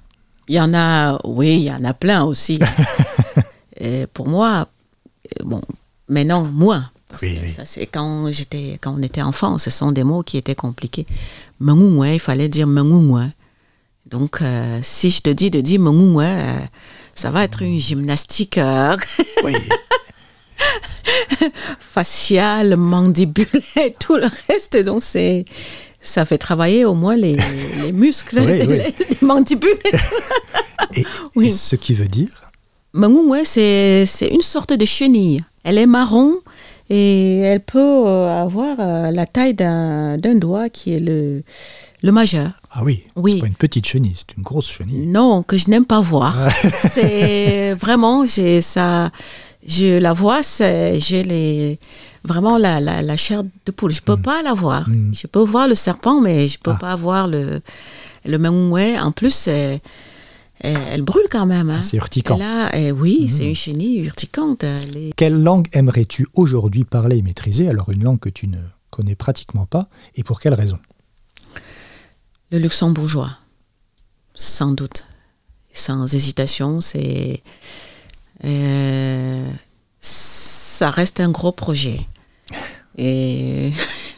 Il 0.49 0.55
y 0.55 0.61
en 0.61 0.73
a, 0.75 1.19
oui, 1.25 1.55
il 1.57 1.63
y 1.65 1.73
en 1.73 1.85
a 1.85 1.95
plein 1.95 2.23
aussi. 2.25 2.59
Et 3.81 4.07
pour 4.07 4.29
moi, 4.29 4.69
euh, 5.41 5.45
bon, 5.45 5.61
mais 6.09 6.25
non, 6.25 6.45
moins. 6.45 6.91
Parce 7.09 7.23
Oui, 7.23 7.37
que 7.37 7.43
oui. 7.43 7.49
ça, 7.49 7.65
c'est 7.65 7.87
quand 7.87 8.31
j'étais, 8.33 8.79
quand 8.81 8.95
on 8.99 9.03
était 9.03 9.23
enfant, 9.23 9.59
ce 9.59 9.71
sont 9.71 9.93
des 9.93 10.05
mots 10.05 10.23
qui 10.23 10.37
étaient 10.37 10.55
compliqués. 10.55 11.07
Mengououin, 11.61 12.13
il 12.13 12.21
fallait 12.21 12.49
dire 12.49 12.67
mengououin. 12.67 13.33
Donc, 14.07 14.41
euh, 14.43 14.79
si 14.83 15.11
je 15.11 15.21
te 15.23 15.31
dis 15.31 15.51
de 15.51 15.61
dire 15.61 15.81
mengououin, 15.81 16.25
euh, 16.39 16.59
ça 17.15 17.31
va 17.31 17.45
être 17.45 17.63
une 17.63 17.79
gymnastique 17.79 18.59
euh, 18.59 18.97
Oui. 19.45 19.55
faciale, 21.81 22.77
mandibulaire, 22.77 23.93
tout 24.01 24.17
le 24.17 24.27
reste. 24.49 24.77
Donc, 24.85 25.03
c'est, 25.03 25.45
ça 26.01 26.25
fait 26.25 26.39
travailler 26.39 26.85
au 26.85 26.95
moins 26.95 27.17
les, 27.17 27.37
les 27.83 27.93
muscles, 27.93 28.39
Oui, 28.41 28.61
oui. 28.61 28.67
les, 28.67 28.95
les 29.11 29.19
mandibules. 29.21 29.79
Et, 30.95 31.51
ce 31.51 31.77
qui 31.77 31.95
veut 31.95 32.09
dire? 32.09 32.51
Mengououin, 32.95 33.43
c'est 33.45 34.07
c'est 34.07 34.29
une 34.29 34.43
sorte 34.43 34.73
de 34.73 34.85
chenille. 34.87 35.45
Elle 35.63 35.77
est 35.79 35.87
marron 35.87 36.37
et 36.91 37.41
elle 37.41 37.61
peut 37.61 37.79
euh, 37.79 38.43
avoir 38.43 38.77
euh, 38.81 39.11
la 39.11 39.27
taille 39.27 39.55
d'un 39.55 40.19
doigt 40.37 40.69
qui 40.69 40.95
est 40.95 41.01
le, 41.01 41.43
le 42.03 42.13
majeur. 42.13 42.51
Ah 42.71 42.83
oui, 42.85 43.05
Oui. 43.17 43.35
c'est 43.35 43.41
pas 43.41 43.47
une 43.47 43.55
petite 43.55 43.87
chenille, 43.87 44.15
c'est 44.17 44.37
une 44.37 44.43
grosse 44.43 44.69
chenille. 44.71 45.07
Non, 45.07 45.43
que 45.43 45.57
je 45.57 45.69
n'aime 45.69 45.85
pas 45.87 46.01
voir. 46.01 46.35
c'est 46.91 47.75
vraiment, 47.75 48.25
j'ai 48.27 48.61
ça, 48.61 49.11
je 49.67 49.99
la 49.99 50.13
vois, 50.13 50.43
c'est- 50.43 50.99
j'ai 51.01 51.23
les 51.25 51.79
vraiment 52.25 52.59
la, 52.59 52.81
la, 52.81 53.01
la 53.03 53.17
chair 53.17 53.43
de 53.45 53.73
poule. 53.73 53.93
Je 53.93 54.03
peux 54.03 54.17
pas 54.17 54.43
la 54.43 54.53
voir. 54.53 54.89
Mm. 54.89 55.13
Je 55.15 55.27
peux 55.27 55.41
voir 55.41 55.67
le 55.69 55.75
serpent, 55.75 56.21
mais 56.21 56.49
je 56.49 56.59
peux 56.59 56.73
Ah. 56.75 56.79
pas 56.81 56.97
voir 56.97 57.27
le 57.29 57.61
le 58.25 58.37
mengououin. 58.39 59.03
En 59.03 59.13
plus, 59.13 59.31
c'est- 59.33 59.81
elle, 60.61 61.03
brûle 61.03 61.27
quand 61.31 61.47
même. 61.47 61.71
hein. 61.71 61.77
Ah, 61.81 61.83
c'est 61.83 61.97
urticant. 61.97 62.37
Là, 62.37 62.71
oui, 62.93 63.21
Mm. 63.25 63.29
c'est 63.29 63.45
une 63.49 63.55
chenille 63.55 63.99
urticante. 64.05 64.65
Est- 64.65 65.13
Quelle 65.17 65.41
langue 65.43 65.69
aimerais-tu 65.73 66.27
aujourd'hui 66.35 66.85
parler 66.85 67.19
et 67.19 67.23
maîtriser? 67.23 67.69
Alors 67.69 67.91
une 67.91 68.03
langue 68.03 68.19
que 68.21 68.29
tu 68.31 68.47
ne 68.49 68.59
connais 68.91 69.15
pratiquement 69.15 69.67
pas, 69.67 69.89
et 70.17 70.23
pour 70.25 70.41
quelle 70.41 70.55
raison? 70.55 70.79
Le 72.51 72.59
luxembourgeois, 72.59 73.31
sans 74.35 74.73
doute, 74.73 75.05
sans 75.73 76.13
hésitation, 76.15 76.81
c'est 76.81 77.43
euh, 78.45 79.51
ça 80.01 80.91
reste 80.91 81.21
un 81.21 81.31
gros 81.31 81.53
projet 81.53 82.01
et 82.97 83.73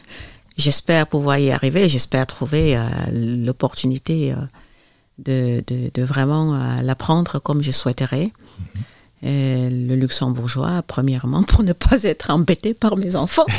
j'espère 0.57 1.07
pouvoir 1.07 1.37
y 1.39 1.51
arriver. 1.51 1.89
J'espère 1.89 2.25
trouver 2.27 2.77
euh, 2.77 2.87
l'opportunité 3.11 4.31
euh, 4.31 4.35
de, 5.25 5.63
de- 5.67 5.91
de 5.93 6.03
vraiment 6.03 6.53
euh, 6.55 6.81
l'apprendre 6.81 7.39
comme 7.39 7.61
je 7.63 7.71
souhaiterais. 7.71 8.31
Euh, 9.23 9.69
le 9.69 9.95
luxembourgeois, 9.95 10.81
premièrement, 10.87 11.43
pour 11.47 11.63
ne 11.63 11.73
pas 11.73 12.03
être 12.03 12.29
embêté 12.31 12.73
par 12.73 12.97
mes 12.97 13.15
enfants. 13.15 13.45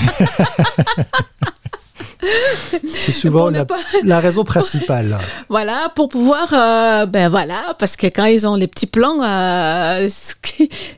C'est 2.89 3.13
souvent 3.13 3.51
ne 3.51 3.59
la, 3.59 3.65
pas- 3.65 3.77
la 4.05 4.21
raison 4.21 4.45
principale. 4.45 5.19
Voilà, 5.49 5.91
pour 5.95 6.09
pouvoir, 6.09 6.49
euh, 6.53 7.07
ben 7.07 7.29
voilà, 7.29 7.75
parce 7.79 7.97
que 7.97 8.07
quand 8.07 8.25
ils 8.27 8.47
ont 8.47 8.55
les 8.57 8.67
petits 8.69 8.87
plans, 8.87 9.23
euh, 9.23 10.09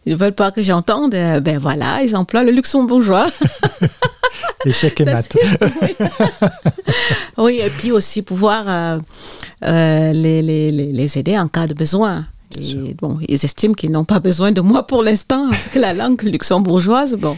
ils 0.07 0.17
veulent 0.17 0.33
pas 0.35 0.51
que 0.53 0.63
j'entende, 0.63 1.15
euh, 1.15 1.41
ben 1.41 1.59
voilà, 1.59 2.03
ils 2.03 2.15
emploient 2.17 2.45
le 2.45 2.53
luxembourgeois. 2.53 3.27
Échec 4.67 5.01
et 5.01 5.05
c'est- 5.05 5.69
oui. 5.83 5.97
oui, 7.39 7.61
et 7.63 7.71
puis 7.71 7.93
aussi 7.93 8.23
pouvoir 8.23 8.65
euh, 8.67 10.13
les, 10.13 10.43
les, 10.43 10.71
les, 10.71 10.93
les 10.93 11.19
aider 11.19 11.39
en 11.39 11.49
cas 11.49 11.67
de 11.67 11.75
besoin. 11.75 12.25
Et 12.61 12.95
bon, 12.95 13.19
ils 13.29 13.45
estiment 13.45 13.75
qu'ils 13.75 13.91
n'ont 13.91 14.05
pas 14.05 14.21
besoin 14.21 14.53
de 14.53 14.61
moi 14.61 14.87
pour 14.87 15.03
l'instant, 15.03 15.49
avec 15.49 15.75
la 15.75 15.93
langue 15.93 16.23
luxembourgeoise. 16.23 17.17
Bon, 17.17 17.37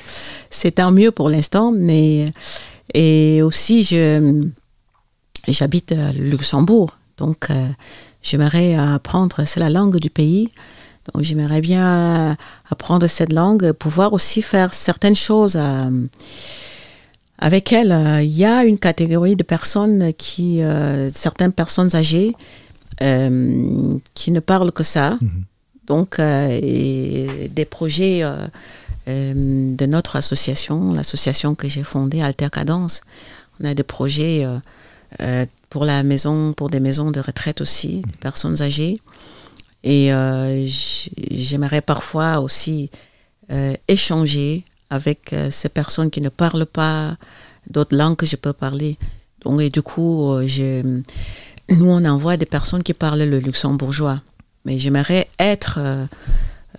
c'est 0.50 0.72
tant 0.72 0.90
mieux 0.92 1.10
pour 1.10 1.30
l'instant, 1.30 1.72
mais 1.74 2.26
et 2.94 3.42
aussi 3.42 3.82
je 3.82 4.42
j'habite 5.48 5.92
à 5.92 6.12
Luxembourg, 6.12 6.96
donc 7.18 7.50
euh, 7.50 7.68
j'aimerais 8.22 8.74
apprendre, 8.74 9.44
c'est 9.44 9.60
la 9.60 9.70
langue 9.70 9.98
du 9.98 10.10
pays, 10.10 10.50
donc 11.12 11.22
j'aimerais 11.22 11.60
bien 11.60 12.36
apprendre 12.68 13.06
cette 13.06 13.32
langue, 13.32 13.72
pouvoir 13.72 14.12
aussi 14.12 14.42
faire 14.42 14.74
certaines 14.74 15.16
choses. 15.16 15.56
euh, 15.56 16.06
avec 17.38 17.70
elle, 17.70 17.94
il 18.22 18.34
y 18.34 18.46
a 18.46 18.64
une 18.64 18.78
catégorie 18.78 19.36
de 19.36 19.42
personnes 19.42 20.14
qui, 20.14 20.62
euh, 20.62 21.10
certaines 21.12 21.52
personnes 21.52 21.94
âgées, 21.94 22.34
qui 22.98 24.30
ne 24.30 24.40
parlent 24.40 24.72
que 24.72 24.82
ça. 24.82 25.18
Mhm. 25.20 25.44
Donc, 25.86 26.18
et 26.18 27.50
des 27.54 27.66
projets 27.66 28.22
euh, 29.08 29.74
de 29.76 29.86
notre 29.86 30.16
association, 30.16 30.92
l'association 30.92 31.54
que 31.54 31.68
j'ai 31.68 31.82
fondée, 31.82 32.20
Alter 32.22 32.48
Cadence, 32.52 33.00
on 33.60 33.64
a 33.64 33.74
des 33.74 33.82
projets 33.82 34.44
euh, 34.44 34.58
euh, 35.22 35.46
pour 35.70 35.84
la 35.84 36.02
maison, 36.02 36.52
pour 36.52 36.70
des 36.70 36.80
maisons 36.80 37.10
de 37.10 37.20
retraite 37.20 37.60
aussi, 37.60 38.02
des 38.02 38.16
personnes 38.20 38.60
âgées. 38.62 38.98
Et 39.84 40.10
j'aimerais 41.30 41.80
parfois 41.80 42.40
aussi 42.40 42.90
échanger 43.86 44.64
avec 44.90 45.32
ces 45.50 45.68
personnes 45.68 46.10
qui 46.10 46.20
ne 46.20 46.28
parlent 46.28 46.66
pas 46.66 47.16
d'autres 47.70 47.94
langues 47.96 48.16
que 48.16 48.26
je 48.26 48.34
peux 48.34 48.52
parler. 48.52 48.98
Donc, 49.42 49.60
et 49.60 49.70
du 49.70 49.82
coup, 49.82 50.38
je- 50.44 50.82
nous, 51.70 51.86
on 51.88 52.04
envoie 52.04 52.36
des 52.36 52.46
personnes 52.46 52.82
qui 52.82 52.94
parlent 52.94 53.22
le 53.22 53.38
luxembourgeois. 53.38 54.20
Mais 54.64 54.80
j'aimerais 54.80 55.28
être 55.38 55.78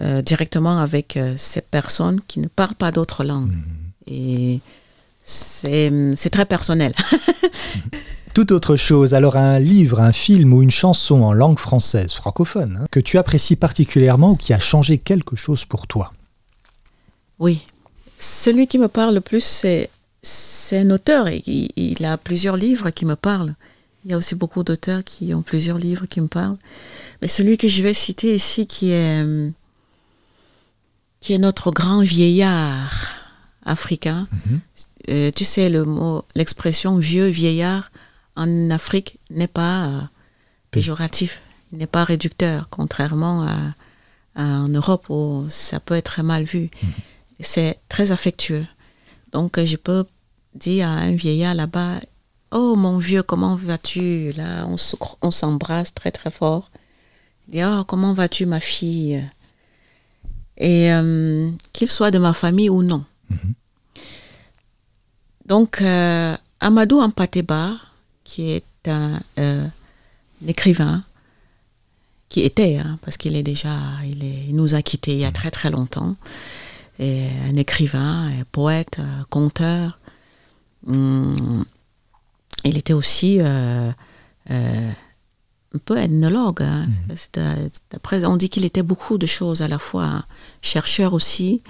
euh, 0.02 0.22
directement 0.22 0.80
avec 0.80 1.18
euh, 1.18 1.34
ces 1.38 1.62
personnes 1.62 2.22
qui 2.28 2.39
ne 2.39 2.48
parlent 2.48 2.76
pas 2.76 2.91
d'autres 2.91 3.24
langues. 3.24 3.56
Et 4.06 4.60
c'est 5.24 5.91
c'est 6.16 6.30
très 6.30 6.45
personnel. 6.45 6.93
Tout 8.36 8.54
autre 8.54 8.76
chose, 8.76 9.16
alors 9.16 9.36
un 9.38 9.58
livre, 9.58 10.00
un 10.00 10.14
film 10.14 10.54
ou 10.54 10.62
une 10.62 10.70
chanson 10.70 11.24
en 11.24 11.34
langue 11.34 11.58
française, 11.58 12.14
francophone, 12.14 12.82
hein, 12.82 12.86
que 12.91 13.00
tu 13.00 13.18
apprécies 13.18 13.56
particulièrement 13.56 14.34
ou 14.34 14.36
qui 14.36 14.54
a 14.54 14.60
changé 14.60 15.00
quelque 15.00 15.36
chose 15.36 15.66
pour 15.66 15.88
toi? 15.88 16.14
Oui. 17.39 17.66
celui 18.20 18.68
qui 18.68 18.78
me 18.78 18.88
parle 18.88 19.16
le 19.16 19.22
plus, 19.22 19.43
c'est, 19.43 19.89
c'est 20.22 20.78
un 20.78 20.91
auteur. 20.91 21.28
Et 21.28 21.41
il, 21.48 21.72
il 21.76 22.06
a 22.06 22.18
plusieurs 22.18 22.58
livres 22.58 22.91
qui 22.91 23.06
me 23.06 23.16
parlent. 23.16 23.56
Il 24.06 24.12
y 24.12 24.14
a 24.14 24.18
aussi 24.18 24.36
beaucoup 24.36 24.64
d'auteurs 24.64 25.04
qui 25.04 25.34
ont 25.34 25.41
plusieurs 25.41 25.80
livres 25.80 26.06
qui 26.06 26.22
me 26.22 26.28
parlent. 26.28 26.58
Mais 27.24 27.28
celui 27.28 27.58
que 27.58 27.68
je 27.68 27.82
vais 27.82 27.95
citer 27.95 28.36
ici, 28.36 28.68
qui 28.68 28.91
est, 28.91 29.26
qui 31.28 31.34
est 31.34 31.38
notre 31.40 31.72
grand 31.72 32.00
vieillard 32.04 33.16
africain. 33.66 34.30
Mhm. 34.46 34.60
Euh, 35.10 35.32
tu 35.36 35.44
sais, 35.44 35.70
le 35.70 35.84
mot, 35.84 36.24
l'expression 36.36 36.96
vieux 36.96 37.28
vieillard 37.28 37.92
en 38.38 38.70
Afrique 38.70 39.20
n'est 39.30 39.48
pas 39.48 39.88
euh, 39.88 40.00
péjoratif, 40.72 41.42
il 41.74 41.80
n'est 41.80 41.86
pas 41.88 42.06
réducteur, 42.06 42.70
contrairement 42.70 43.44
à, 43.44 43.56
à 44.42 44.44
en 44.44 44.70
Europe 44.70 45.10
où 45.10 45.46
ça 45.50 45.82
peut 45.82 45.96
être 45.96 46.22
mal 46.24 46.44
vu. 46.44 46.70
C'est 47.42 47.78
très 47.90 48.14
affectueux. 48.14 48.66
Donc, 49.34 49.60
je 49.64 49.76
peux 49.76 50.06
dire 50.56 50.88
à 50.88 50.92
un 50.94 51.12
vieillard 51.16 51.56
là-bas, 51.56 51.96
Oh 52.52 52.76
mon 52.78 52.98
vieux, 53.00 53.22
comment 53.24 53.58
vas-tu? 53.58 54.32
Là, 54.38 54.66
on 54.66 54.78
se- 54.78 54.96
on 55.22 55.32
s'embrasse 55.32 55.94
très 55.94 56.12
très 56.12 56.32
fort. 56.32 56.72
Il 57.48 57.52
dit, 57.56 57.62
Oh, 57.66 57.84
comment 57.86 58.14
vas-tu 58.14 58.46
ma 58.46 58.62
fille? 58.62 59.22
Et 60.58 60.91
euh, 60.91 61.51
qu'il 61.74 61.88
soit 61.88 62.12
de 62.12 62.18
ma 62.18 62.34
famille 62.34 62.70
ou 62.70 62.84
non. 62.84 63.03
Donc, 65.45 65.82
euh, 65.82 66.36
Amadou 66.60 66.99
Ampateba, 66.99 67.74
qui 68.24 68.51
est 68.51 68.66
un, 68.88 69.20
euh, 69.39 69.66
un 70.43 70.47
écrivain, 70.47 71.03
qui 72.30 72.41
était, 72.41 72.78
hein, 72.78 72.99
parce 73.01 73.18
qu'il 73.18 73.36
est 73.36 73.43
déjà, 73.43 73.78
il, 74.03 74.24
est, 74.24 74.45
il 74.49 74.55
nous 74.55 74.76
a 74.76 74.82
quittés 74.82 75.14
il 75.14 75.20
y 75.20 75.26
a 75.26 75.32
très 75.32 75.51
très 75.51 75.70
longtemps, 75.70 76.16
et 76.99 77.28
un 77.47 77.55
écrivain, 77.55 78.28
un 78.28 78.43
poète, 78.51 78.99
un 78.99 79.26
conteur. 79.30 79.99
Hum, 80.88 81.64
il 82.66 82.78
était 82.78 82.93
aussi 82.93 83.39
un 85.78 85.82
peu 85.88 85.98
ethnologue. 85.98 86.62
hein. 86.64 86.88
Euh, 87.38 87.70
D'après, 87.92 88.26
on 88.26 88.38
dit 88.38 88.50
qu'il 88.50 88.66
était 88.66 88.84
beaucoup 88.92 89.18
de 89.18 89.28
choses 89.38 89.62
à 89.62 89.68
la 89.68 89.80
fois, 89.80 90.24
chercheur 90.62 91.14
aussi. 91.14 91.62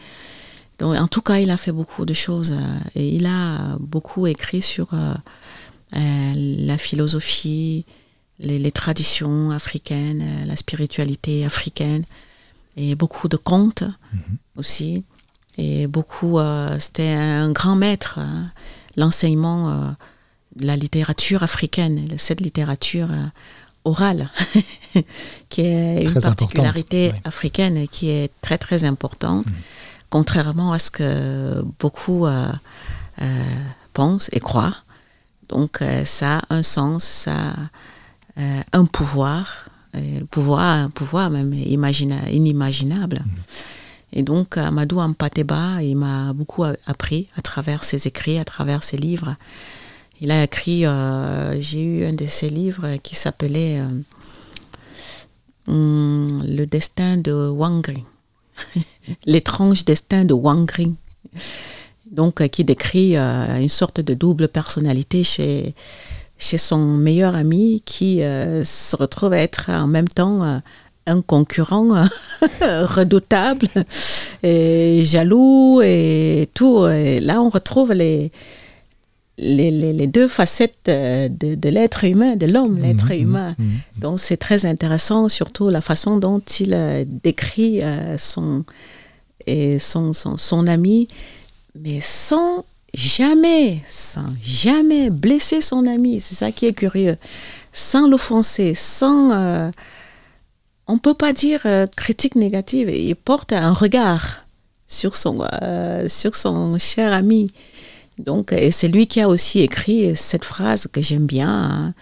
Donc, 0.80 0.96
en 1.06 1.08
tout 1.08 1.22
cas, 1.28 1.38
il 1.40 1.50
a 1.50 1.58
fait 1.58 1.72
beaucoup 1.80 2.06
de 2.06 2.14
choses 2.26 2.52
euh, 2.54 2.80
et 3.00 3.06
il 3.18 3.26
a 3.26 3.78
beaucoup 3.80 4.28
écrit 4.28 4.62
sur 4.62 4.88
euh, 4.94 5.14
euh, 5.96 6.34
la 6.36 6.78
philosophie, 6.78 7.86
les, 8.40 8.60
les 8.66 8.72
traditions 8.72 9.52
africaines, 9.52 10.24
la 10.46 10.56
spiritualité 10.56 11.46
africaine 11.46 12.04
et 12.76 12.94
beaucoup 12.96 13.28
de 13.28 13.38
contes 13.38 13.84
aussi. 14.56 15.04
Et 15.58 15.88
beaucoup, 15.88 16.38
euh, 16.38 16.78
c'était 16.80 17.16
un 17.16 17.52
grand 17.52 17.76
maître, 17.76 18.20
hein, 18.20 18.52
l'enseignement 18.96 19.96
de 20.56 20.66
la 20.66 20.76
littérature 20.76 21.42
africaine, 21.42 22.08
cette 22.18 22.42
littérature 22.42 23.10
orale, 23.88 24.30
qui 25.50 25.62
est 25.62 26.04
une 26.04 26.12
Très 26.12 26.22
particularité 26.22 27.12
oui. 27.14 27.20
africaine 27.24 27.88
qui 27.88 28.10
est 28.10 28.32
très 28.42 28.58
très 28.58 28.84
importante, 28.84 29.46
contrairement 30.10 30.72
à 30.74 30.80
ce 30.80 30.92
que 30.92 31.64
beaucoup 31.80 32.26
euh, 32.26 32.52
euh, 33.22 33.44
pensent 33.94 34.30
et 34.34 34.40
croient. 34.40 34.76
Donc 35.50 35.82
euh, 35.82 36.04
ça 36.06 36.40
a 36.50 36.56
un 36.56 36.64
sens, 36.64 37.04
ça 37.04 37.36
a 37.36 38.42
euh, 38.42 38.62
un 38.74 38.86
pouvoir, 38.86 39.70
le 39.94 40.24
pouvoir, 40.26 40.62
un 40.86 40.90
pouvoir 40.90 41.30
même 41.30 41.54
imagina- 41.54 42.30
inimaginable. 42.30 43.24
Et 44.14 44.24
donc, 44.24 44.58
Amadou 44.58 45.00
Ampateba, 45.02 45.82
il 45.82 45.98
m'a 45.98 46.32
beaucoup 46.34 46.64
appris 46.64 47.28
à 47.38 47.42
travers 47.42 47.84
ses 47.84 48.08
écrits, 48.08 48.40
à 48.40 48.46
travers 48.46 48.82
ses 48.84 48.96
livres. 48.98 49.36
Il 50.20 50.32
a 50.32 50.44
écrit, 50.44 50.86
euh, 50.86 51.62
j'ai 51.62 51.82
eu 51.82 52.06
un 52.06 52.14
de 52.14 52.26
ses 52.26 52.50
livres 52.50 52.96
qui 53.04 53.16
s'appelait 53.16 53.80
euh, 53.80 53.88
hum, 55.68 56.44
Le 56.48 56.66
destin 56.66 57.18
de 57.18 57.32
Wangri. 57.32 58.04
L'étrange 59.26 59.86
destin 59.86 60.26
de 60.26 60.34
Wangri. 60.34 60.96
Donc, 62.10 62.42
euh, 62.42 62.48
qui 62.48 62.64
décrit 62.64 63.16
une 63.16 63.70
sorte 63.70 64.02
de 64.02 64.16
double 64.16 64.48
personnalité 64.48 65.24
chez, 65.24 65.76
chez 66.40 66.58
son 66.58 66.80
meilleur 66.80 67.36
ami 67.36 67.84
qui 67.86 68.18
se 68.18 68.96
retrouve 68.96 69.34
à 69.34 69.38
être 69.38 69.70
en 69.70 69.88
même 69.88 70.08
temps 70.08 70.62
un 71.06 71.22
concurrent 71.22 72.08
redoutable 72.62 73.68
et 74.42 75.04
jaloux 75.06 75.82
et 75.84 76.50
tout. 76.56 76.88
Et 76.88 77.20
là, 77.20 77.42
on 77.42 77.50
retrouve 77.50 77.94
les, 77.94 78.32
les, 79.38 79.70
les- 79.72 79.94
les 79.94 80.08
deux 80.08 80.28
facettes 80.28 80.88
euh, 80.90 81.30
de, 81.30 81.56
de 81.56 81.70
l'être 81.70 82.04
humain, 82.06 82.36
de 82.36 82.46
l'homme, 82.48 82.80
l'être 82.80 83.12
humain. 83.12 83.56
Donc, 83.98 84.20
c'est 84.20 84.38
très 84.38 84.66
intéressant, 84.66 85.30
surtout 85.30 85.70
la 85.70 85.82
façon 85.82 86.18
dont 86.18 86.40
il 86.60 86.74
euh, 86.74 87.04
décrit 87.24 87.84
euh, 87.84 88.18
son, 88.18 88.64
et 89.46 89.78
son, 89.80 90.14
son, 90.14 90.38
son 90.38 90.66
ami, 90.68 91.08
mais 91.80 92.00
sans 92.02 92.66
jamais, 92.94 93.80
sans 93.88 94.26
jamais 94.44 95.10
blesser 95.12 95.62
son 95.62 95.86
ami. 95.86 96.20
C'est 96.20 96.36
ça 96.36 96.52
qui 96.52 96.66
est 96.66 96.74
curieux. 96.74 97.18
Sans 97.74 98.08
l'offenser, 98.08 98.74
sans... 98.74 99.32
euh, 99.32 99.70
on 100.88 100.94
ne 100.96 101.00
peut 101.00 101.14
pas 101.14 101.34
dire 101.34 101.62
euh, 101.66 101.86
critique 101.96 102.36
négative. 102.36 102.90
Il 102.90 103.16
porte 103.16 103.54
un 103.54 103.72
regard 103.74 104.46
sur 104.88 105.16
son, 105.16 105.46
euh, 105.62 106.08
sur 106.10 106.36
son 106.36 106.80
cher 106.80 107.14
ami. 107.14 107.52
Donc, 108.18 108.54
c'est 108.72 108.88
lui 108.88 109.08
qui 109.08 109.22
a 109.22 109.30
aussi 109.30 109.60
écrit 109.60 110.16
cette 110.16 110.46
phrase 110.46 110.88
que 110.92 111.02
j'aime 111.02 111.26
bien. 111.28 111.50
hein. 111.50 111.94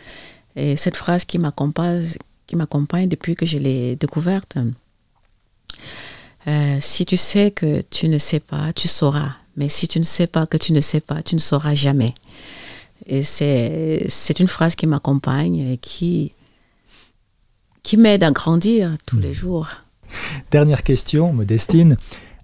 et 0.56 0.76
cette 0.76 0.96
phrase 0.96 1.26
qui 1.26 1.38
m'accompagne, 1.38 2.06
qui 2.48 2.56
m'accompagne 2.56 3.10
depuis 3.10 3.36
que 3.36 3.46
je 3.46 3.58
l'ai 3.58 3.96
découverte. 3.98 4.58
Euh, 6.48 6.78
si 6.80 7.06
tu 7.06 7.18
sais 7.18 7.52
que 7.52 7.82
tu 7.90 8.08
ne 8.08 8.18
sais 8.18 8.40
pas, 8.40 8.72
tu 8.74 8.88
sauras. 8.88 9.32
Mais 9.58 9.68
si 9.70 9.88
tu 9.88 10.00
ne 10.00 10.04
sais 10.06 10.28
pas 10.28 10.46
que 10.46 10.58
tu 10.58 10.74
ne 10.74 10.82
sais 10.82 11.00
pas, 11.02 11.22
tu 11.24 11.36
ne 11.36 11.40
sauras 11.40 11.76
jamais. 11.76 12.14
Et 13.08 13.24
c'est, 13.24 14.06
c'est 14.10 14.40
une 14.40 14.48
phrase 14.48 14.76
qui 14.76 14.88
m'accompagne 14.88 15.58
et 15.74 15.78
qui, 15.78 16.34
qui 17.84 17.98
m'aide 17.98 18.24
à 18.24 18.32
grandir 18.32 18.96
tous 19.06 19.20
les 19.20 19.34
jours. 19.34 19.68
Dernière 20.52 20.84
question, 20.84 21.34
Modestine. 21.34 21.98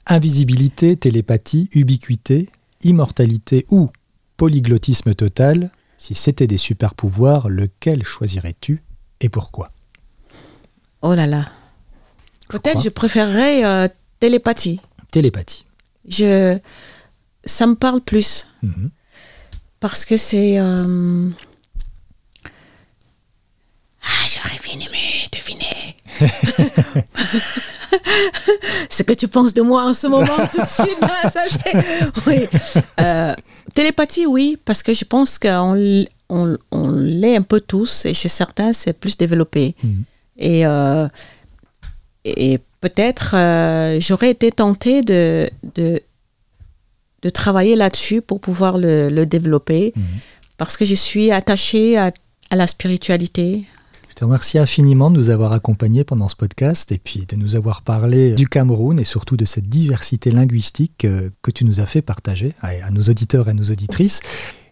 Invisibilité, 0.07 0.97
télépathie, 0.97 1.69
ubiquité, 1.73 2.49
immortalité 2.83 3.65
ou 3.69 3.89
polyglottisme 4.37 5.13
total, 5.15 5.71
si 5.97 6.15
c'était 6.15 6.47
des 6.47 6.57
super 6.57 6.95
pouvoirs, 6.95 7.49
lequel 7.49 8.03
choisirais-tu 8.03 8.83
et 9.19 9.29
pourquoi? 9.29 9.69
Oh 11.01 11.13
là 11.15 11.27
là. 11.27 11.49
Peut-être 12.49 12.81
je 12.81 12.89
préférerais 12.89 13.63
euh, 13.65 13.87
télépathie. 14.19 14.79
Télépathie. 15.11 15.65
Je, 16.07 16.57
ça 17.45 17.67
me 17.67 17.75
parle 17.75 18.01
plus 18.01 18.47
Mhm. 18.63 18.89
parce 19.79 20.05
que 20.05 20.17
c'est. 20.17 20.59
euh, 20.59 21.29
Ah, 24.03 24.25
j'aurais 24.27 24.59
bien 24.63 24.85
aimé 24.87 25.27
deviner. 25.31 25.95
Ce 28.89 29.03
que 29.03 29.13
tu 29.13 29.27
penses 29.27 29.53
de 29.53 29.61
moi 29.61 29.83
en 29.85 29.93
ce 29.93 30.07
moment, 30.07 30.27
tout 30.51 30.61
de 30.61 30.65
suite, 30.67 30.99
là, 31.01 31.29
ça 31.29 31.43
c'est. 31.47 31.73
Oui. 32.27 32.47
Euh, 32.99 33.33
télépathie, 33.73 34.25
oui, 34.25 34.57
parce 34.65 34.83
que 34.83 34.93
je 34.93 35.05
pense 35.05 35.37
qu'on 35.39 35.75
l- 35.75 36.07
on, 36.29 36.57
on 36.71 36.91
l'est 36.91 37.35
un 37.35 37.41
peu 37.41 37.59
tous 37.61 38.05
et 38.05 38.13
chez 38.13 38.29
certains, 38.29 38.73
c'est 38.73 38.93
plus 38.93 39.17
développé. 39.17 39.75
Mhm. 39.83 40.03
Et, 40.37 40.65
euh, 40.65 41.07
et 42.25 42.59
peut-être 42.79 43.35
euh, 43.35 43.99
j'aurais 43.99 44.31
été 44.31 44.51
tentée 44.51 45.01
de, 45.03 45.49
de, 45.75 46.01
de 47.21 47.29
travailler 47.29 47.75
là-dessus 47.75 48.21
pour 48.21 48.39
pouvoir 48.39 48.77
le, 48.77 49.09
le 49.09 49.25
développer 49.25 49.93
Mhm. 49.95 50.03
parce 50.57 50.77
que 50.77 50.85
je 50.85 50.95
suis 50.95 51.31
attachée 51.31 51.97
à, 51.97 52.11
à 52.49 52.55
la 52.55 52.67
spiritualité. 52.67 53.65
Je 54.11 54.15
te 54.15 54.25
remercie 54.25 54.59
infiniment 54.59 55.09
de 55.09 55.17
nous 55.17 55.29
avoir 55.29 55.53
accompagnés 55.53 56.03
pendant 56.03 56.27
ce 56.27 56.35
podcast 56.35 56.91
et 56.91 56.97
puis 56.97 57.25
de 57.25 57.37
nous 57.37 57.55
avoir 57.55 57.81
parlé 57.81 58.33
du 58.33 58.45
Cameroun 58.45 58.99
et 58.99 59.05
surtout 59.05 59.37
de 59.37 59.45
cette 59.45 59.69
diversité 59.69 60.31
linguistique 60.31 61.05
euh, 61.05 61.29
que 61.41 61.49
tu 61.49 61.63
nous 61.63 61.79
as 61.79 61.85
fait 61.85 62.01
partager 62.01 62.53
à, 62.61 62.91
nos 62.91 63.03
auditeurs 63.03 63.47
et 63.47 63.51
à 63.51 63.53
nos 63.53 63.63
auditrices. 63.63 64.19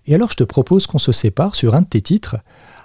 Et 0.08 0.14
alors, 0.14 0.30
je 0.30 0.36
te 0.36 0.44
propose 0.44 0.88
qu'on 0.88 1.00
se 1.00 1.14
sépare 1.14 1.56
sur 1.56 1.74
un 1.74 1.84
de 1.84 1.88
tes 1.88 2.02
titres. 2.02 2.36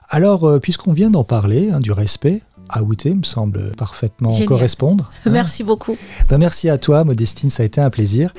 Alors, 0.08 0.44
euh, 0.44 0.60
puisqu'on 0.60 0.92
vient 0.92 1.10
d'en 1.10 1.24
parler, 1.24 1.72
hein, 1.72 1.80
du 1.80 1.90
respect, 1.90 2.40
Aouté 2.68 3.14
me 3.14 3.22
semble 3.22 3.72
parfaitement 3.76 4.32
correspondre. 4.46 5.10
Hein. 5.26 5.30
Merci 5.30 5.64
beaucoup. 5.64 5.96
Ben, 6.28 6.38
merci 6.38 6.68
à 6.68 6.76
toi, 6.76 7.04
Modestine, 7.04 7.48
ça 7.48 7.62
a 7.62 7.66
été 7.66 7.80
un 7.80 7.88
plaisir. 7.88 8.34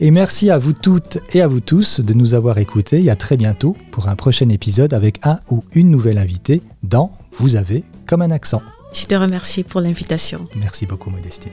Et 0.00 0.10
merci 0.10 0.50
à 0.50 0.58
vous 0.58 0.72
toutes 0.72 1.18
et 1.32 1.42
à 1.42 1.46
vous 1.46 1.60
tous 1.60 2.00
de 2.00 2.12
nous 2.12 2.34
avoir 2.34 2.58
écoutés 2.58 3.02
et 3.02 3.10
à 3.10 3.16
très 3.16 3.36
bientôt 3.36 3.76
pour 3.92 4.08
un 4.08 4.16
prochain 4.16 4.48
épisode 4.48 4.92
avec 4.94 5.24
un 5.24 5.38
ou 5.50 5.62
une 5.74 5.90
nouvelle 5.90 6.18
invitée 6.18 6.62
dans 6.82 7.12
Vous 7.38 7.56
avez 7.56 7.84
comme 8.06 8.22
un 8.22 8.30
accent. 8.30 8.62
Je 8.92 9.06
te 9.06 9.14
remercie 9.14 9.62
pour 9.62 9.80
l'invitation. 9.80 10.46
Merci 10.56 10.86
beaucoup, 10.86 11.10
Modestine. 11.10 11.52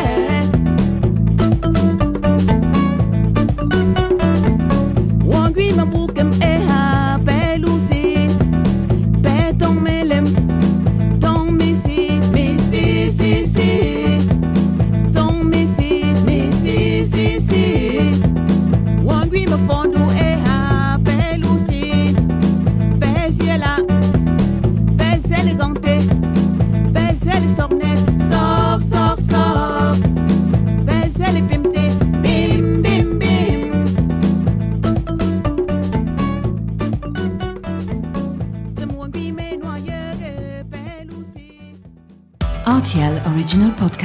original 43.51 43.71
podcast. 43.75 44.00